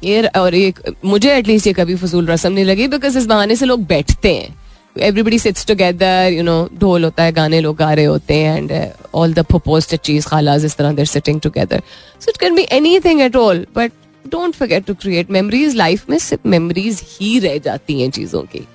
ये 0.05 0.23
और 0.29 0.55
एक, 0.55 0.81
मुझे 1.05 1.37
एटलीस्ट 1.37 1.67
ये 1.67 1.73
कभी 1.73 1.95
फजूल 1.97 2.27
रस्म 2.27 2.53
नहीं 2.53 2.65
लगी 2.65 2.89
बिकॉज़ 2.89 3.19
इस 3.19 3.27
बहाने 3.27 3.57
से 3.57 3.67
लोग 3.67 3.87
बैठते 3.87 4.35
हैं। 4.35 4.55
Everybody 4.99 5.39
sits 5.39 5.67
together 5.67 6.33
you 6.33 6.43
know 6.43 6.57
ढोल 6.81 7.05
होता 7.05 7.23
है 7.23 7.33
गाने 7.33 7.61
लोग 7.61 7.77
गा 7.77 7.93
रहे 7.93 8.05
होते 8.05 8.35
हैं 8.35 8.57
एंड 8.57 8.73
ऑल 9.15 9.35
द 9.35 9.45
प्रपोज 9.47 9.95
चीज़ 9.95 10.27
खालाज 10.29 10.65
इस 10.65 10.77
तरह 10.77 10.93
there 10.93 11.07
sitting 11.07 11.41
together 11.41 11.83
so 12.21 12.31
it 12.31 12.37
can 12.41 12.55
be 12.55 12.67
anything 13.01 13.21
at 13.21 13.37
all 13.37 13.67
but 13.77 13.93
don't 14.25 14.55
forget 14.55 14.87
to 14.87 14.95
create 14.95 15.31
memories 15.31 15.75
life 15.77 16.09
में 16.11 16.19
सिर्फ़ 16.19 16.49
मेमोरीज 16.49 17.03
ही 17.11 17.39
रह 17.39 17.59
जाती 17.65 18.01
हैं 18.01 18.11
चीज़ों 18.11 18.43
की 18.55 18.67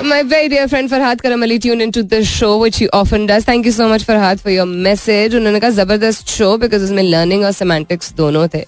My 0.00 0.22
very 0.22 0.48
dear 0.48 0.68
friend 0.68 0.88
Farhad 0.88 1.16
Karamali 1.16 1.60
tuned 1.60 1.82
into 1.82 2.02
the 2.04 2.24
show, 2.24 2.56
which 2.58 2.76
he 2.78 2.88
often 2.90 3.26
does. 3.26 3.44
Thank 3.44 3.64
you 3.64 3.72
so 3.72 3.88
much, 3.88 4.04
Farhad, 4.04 4.40
for 4.40 4.50
your 4.50 4.66
message. 4.66 5.34
उन्होंने 5.34 5.60
कहा 5.60 5.70
ज़बरदस्त 5.70 6.28
शो 6.28 6.56
बिकॉज़ 6.58 6.84
उसमें 6.84 7.02
लर्निंग 7.02 7.44
और 7.44 7.52
सेमेंटिक्स 7.52 8.12
दोनों 8.16 8.46
थे 8.48 8.60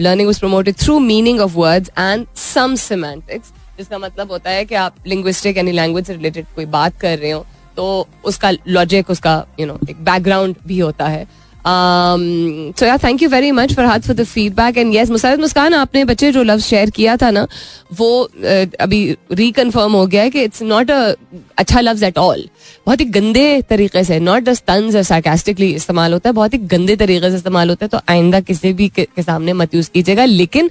learning 0.00 0.26
was 0.26 0.40
promoted 0.40 0.76
through 0.78 0.98
meaning 1.00 1.40
of 1.40 1.52
words 1.56 1.90
and 1.98 2.26
some 2.36 2.74
semantics 2.82 3.52
जिसका 3.82 3.98
मतलब 3.98 4.32
होता 4.32 4.50
है 4.50 4.64
कि 4.64 4.74
आप 4.76 4.94
लिंग्विस्टिक 5.06 5.56
यानी 5.56 5.72
लैंग्वेज 5.72 6.06
से 6.06 6.14
रिलेटेड 6.14 6.46
कोई 6.56 6.66
बात 6.70 7.00
कर 7.00 7.18
रहे 7.18 7.30
हो 7.30 7.44
तो 7.76 7.84
उसका 8.24 8.50
लॉजिक 8.68 9.10
उसका 9.10 9.44
यू 9.60 9.66
नो 9.66 9.78
एक 9.90 10.04
बैकग्राउंड 10.04 10.56
भी 10.66 10.78
होता 10.78 11.08
है। 11.08 11.24
So 11.64 12.86
yeah 12.86 12.96
thank 12.98 13.22
you 13.22 13.28
very 13.28 13.50
much 13.52 13.72
for 13.74 13.84
हाथ 13.84 14.00
for 14.00 14.16
the 14.16 14.24
feedback 14.24 14.78
and 14.78 14.94
yes 14.94 15.10
Musarrat 15.10 15.40
Muskan 15.40 15.74
आपने 15.74 16.04
बच्चे 16.04 16.30
जो 16.32 16.42
लफ्ज 16.42 16.62
शेयर 16.64 16.90
किया 16.90 17.16
था 17.16 17.30
ना 17.30 17.46
वो 17.92 18.08
uh, 18.24 18.76
अभी 18.80 19.16
रिकन्फर्म 19.32 19.92
हो 19.92 20.06
गया 20.06 20.22
है 20.22 20.30
कि 20.30 20.42
इट्स 20.42 20.62
नॉट 20.62 20.90
अ 20.90 21.14
अच्छा 21.58 21.80
लफ्ज 21.80 22.02
एट 22.04 22.18
ऑल 22.18 22.48
बहुत 22.86 23.00
ही 23.00 23.04
गंदे 23.16 23.44
तरीके 23.70 24.04
से 24.04 24.18
नॉट 24.20 24.42
जस्ट 24.44 24.64
तंज 24.64 24.96
सार्केस्टिकली 25.06 25.70
इस्तेमाल 25.74 26.12
होता 26.12 26.28
है 26.28 26.34
बहुत 26.34 26.54
ही 26.54 26.58
गंदे 26.74 26.96
तरीके 26.96 27.30
से 27.30 27.36
इस्तेमाल 27.36 27.68
होता 27.68 27.84
है 27.84 27.88
तो 27.88 28.00
आइंदा 28.08 28.40
किसी 28.40 28.72
भी 28.72 28.88
के 28.96 29.22
सामने 29.22 29.52
मत 29.52 29.74
यूज़ 29.74 29.90
कीजिएगा। 29.90 30.24
लेकिन 30.24 30.70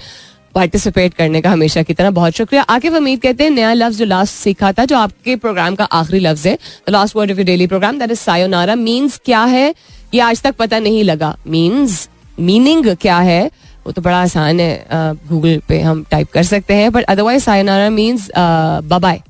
पार्टिसिपेट 0.55 1.13
करने 1.13 1.41
का 1.41 1.49
हमेशा 1.49 1.81
की 1.83 1.93
तरह 1.93 2.11
बहुत 2.11 2.33
शुक्रिया। 2.33 2.61
आके 2.63 2.89
उम्मीद 2.89 3.21
कहते 3.21 3.43
हैं, 3.43 3.51
नया 3.51 3.73
लफ्ज 3.73 3.97
जो 3.97 4.05
लास्ट 4.05 4.33
सीखा 4.33 4.71
था, 4.71 4.85
जो 4.85 4.97
आपके 4.97 5.35
प्रोग्राम 5.37 5.75
का 5.75 5.83
आखिरी 5.85 6.19
लफ्ज 6.19 6.47
है 6.47 6.57
the 6.87 6.91
last 6.91 7.15
word 7.15 7.31
of 7.31 7.37
your 7.37 7.45
daily 7.45 7.67
program 7.67 7.99
that 7.99 8.11
is 8.11 8.19
sayonara 8.19 8.75
means 8.77 9.19
क्या 9.25 9.43
है? 9.45 9.73
ये 10.13 10.19
आज 10.21 10.41
तक 10.41 10.55
पता 10.55 10.79
नहीं 10.79 11.03
लगा। 11.03 11.35
मीन्स 11.47 12.07
मीनिंग 12.39 12.95
क्या 12.95 13.17
है? 13.19 13.49
वो 13.85 13.91
तो 13.91 14.01
बड़ा 14.01 14.21
आसान 14.21 14.59
है 14.59 14.85
गूगल 15.27 15.61
पे 15.67 15.79
हम 15.81 16.03
टाइप 16.11 16.31
कर 16.33 16.43
सकते 16.43 16.73
हैं 16.73 16.91
but 16.91 17.03
otherwise 17.03 17.43
sayonara 17.43 17.89
means 17.89 18.29
bye bye 18.37 19.21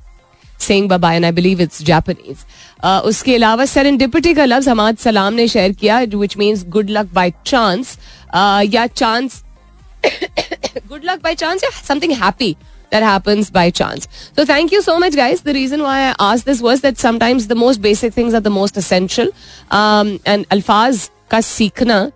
saying 0.59 0.89
bye bye 0.89 1.15
and 1.15 1.25
I 1.25 1.31
believe 1.31 1.61
it's 1.61 1.83
Japanese 1.83 2.37
उसके 3.05 3.35
अलावा 3.35 3.65
सेरेंडिपिटी 3.65 4.33
का 4.33 4.45
लफ्ज 4.45 4.67
हमाद 4.69 4.97
सलाम 4.97 5.33
ने 5.33 5.47
शेयर 5.47 5.71
किया 5.71 5.99
which 6.15 6.37
means 6.37 6.65
good 6.69 6.89
luck 6.89 7.13
by 7.13 7.31
chance 7.45 7.97
या 8.73 8.85
chance 8.87 9.41
good 10.87 11.03
luck 11.03 11.21
by 11.21 11.35
chance 11.35 11.63
or 11.63 11.71
something 11.71 12.11
happy 12.11 12.57
that 12.91 13.03
happens 13.03 13.49
by 13.49 13.69
chance. 13.69 14.07
So 14.35 14.45
thank 14.45 14.71
you 14.71 14.81
so 14.81 14.99
much, 14.99 15.15
guys. 15.15 15.41
The 15.41 15.53
reason 15.53 15.81
why 15.81 16.09
I 16.09 16.15
asked 16.19 16.45
this 16.45 16.61
was 16.61 16.81
that 16.81 16.97
sometimes 16.97 17.47
the 17.47 17.55
most 17.55 17.81
basic 17.81 18.13
things 18.13 18.33
are 18.33 18.41
the 18.41 18.49
most 18.49 18.77
essential. 18.77 19.29
Um, 19.71 20.19
and 20.25 20.47
alfaz 20.49 21.09
ka 21.29 21.37
seekhna 21.37 22.11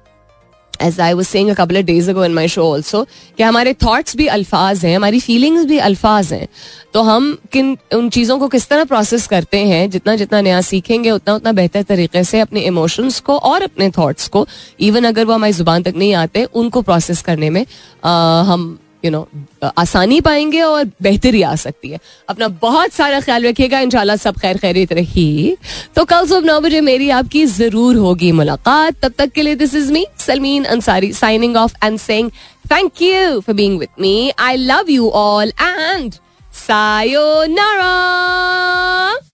as 0.82 1.00
I 1.00 1.14
was 1.14 1.28
saying 1.28 1.54
couple 1.56 1.82
days 1.84 2.10
ago 2.10 2.26
in 2.26 2.34
my 2.34 2.48
show 2.48 2.64
also 2.64 3.04
कि 3.38 3.44
हमारे 3.44 3.74
thoughts 3.76 4.16
भी 4.18 4.28
अल्फाज 4.28 4.86
हैं 4.86 4.96
हमारी 4.96 5.20
feelings 5.20 5.66
भी 5.66 5.78
अल्फाज 5.80 6.34
हैं। 6.34 6.48
तो 6.94 7.02
हम 7.02 7.38
किन 7.52 7.78
उन 7.94 8.10
चीज़ों 8.10 8.38
को 8.40 8.48
किस 8.48 8.68
तरह 8.70 8.84
प्रोसेस 8.84 9.28
करते 9.28 9.60
हैं 9.66 9.90
जितना 9.90 10.16
जितना 10.16 10.42
नया 10.42 10.62
सीखेंगे 10.62 11.12
उतना 11.12 11.36
उतना 11.36 11.52
बेहतर 11.52 11.84
तरीके 11.84 12.24
से 12.24 12.40
अपने 12.40 12.62
इमोशंस 12.62 13.20
को 13.20 13.38
और 13.40 13.62
अपने 13.62 13.90
थाट्स 13.90 14.28
को 14.28 14.48
इवन 14.80 15.04
अगर 15.04 15.26
वो 15.26 15.34
हमारी 15.34 15.54
ज़ुबान 15.54 15.84
तक 15.84 15.96
नहीं 15.96 16.14
आते 16.16 16.44
उनको 16.56 16.82
प्रोसेस 16.82 17.22
करने 17.22 17.50
में 17.50 17.66
आ, 18.06 18.42
हम 18.42 18.78
यू 19.06 19.12
नो 19.12 19.28
आसानी 19.78 20.20
पाएँगे 20.22 20.62
और 20.62 20.86
बेहतरी 21.02 21.42
आ 21.42 21.56
सकती 21.58 21.90
है। 21.90 22.00
अपना 22.30 22.48
बहुत 22.62 22.94
सारा 22.94 23.20
ख्याल 23.20 23.46
रखिएगा, 23.46 23.80
इंशाल्लाह 23.80 24.16
सब 24.16 24.38
खैर 24.40 24.58
खैरित 24.58 24.94
रही। 24.94 25.56
तो 25.96 26.06
कल 26.06 26.28
सुबह 26.28 26.48
नौ 26.48 26.60
बजे 26.62 26.82
मेरी 26.82 27.10
आपकी 27.20 27.46
ज़रूर 27.48 27.96
होगी 27.98 28.32
मुलाकात। 28.32 29.00
तब 29.02 29.14
तक 29.18 29.32
के 29.32 29.42
लिए 29.42 29.56
this 29.56 29.76
is 29.76 29.92
me 29.94 30.06
Salmeen 30.20 30.64
Ansari 30.66 31.14
signing 31.14 31.56
off 31.58 31.74
and 31.84 32.00
saying 32.00 32.30
thank 32.72 33.02
you 33.02 33.40
for 33.40 33.56
being 33.56 33.80
with 33.80 33.90
me 34.02 34.32
I 34.40 34.58
love 34.58 34.90
you 34.90 35.10
all 35.16 35.54
and 35.62 36.14
sayonara 36.58 37.94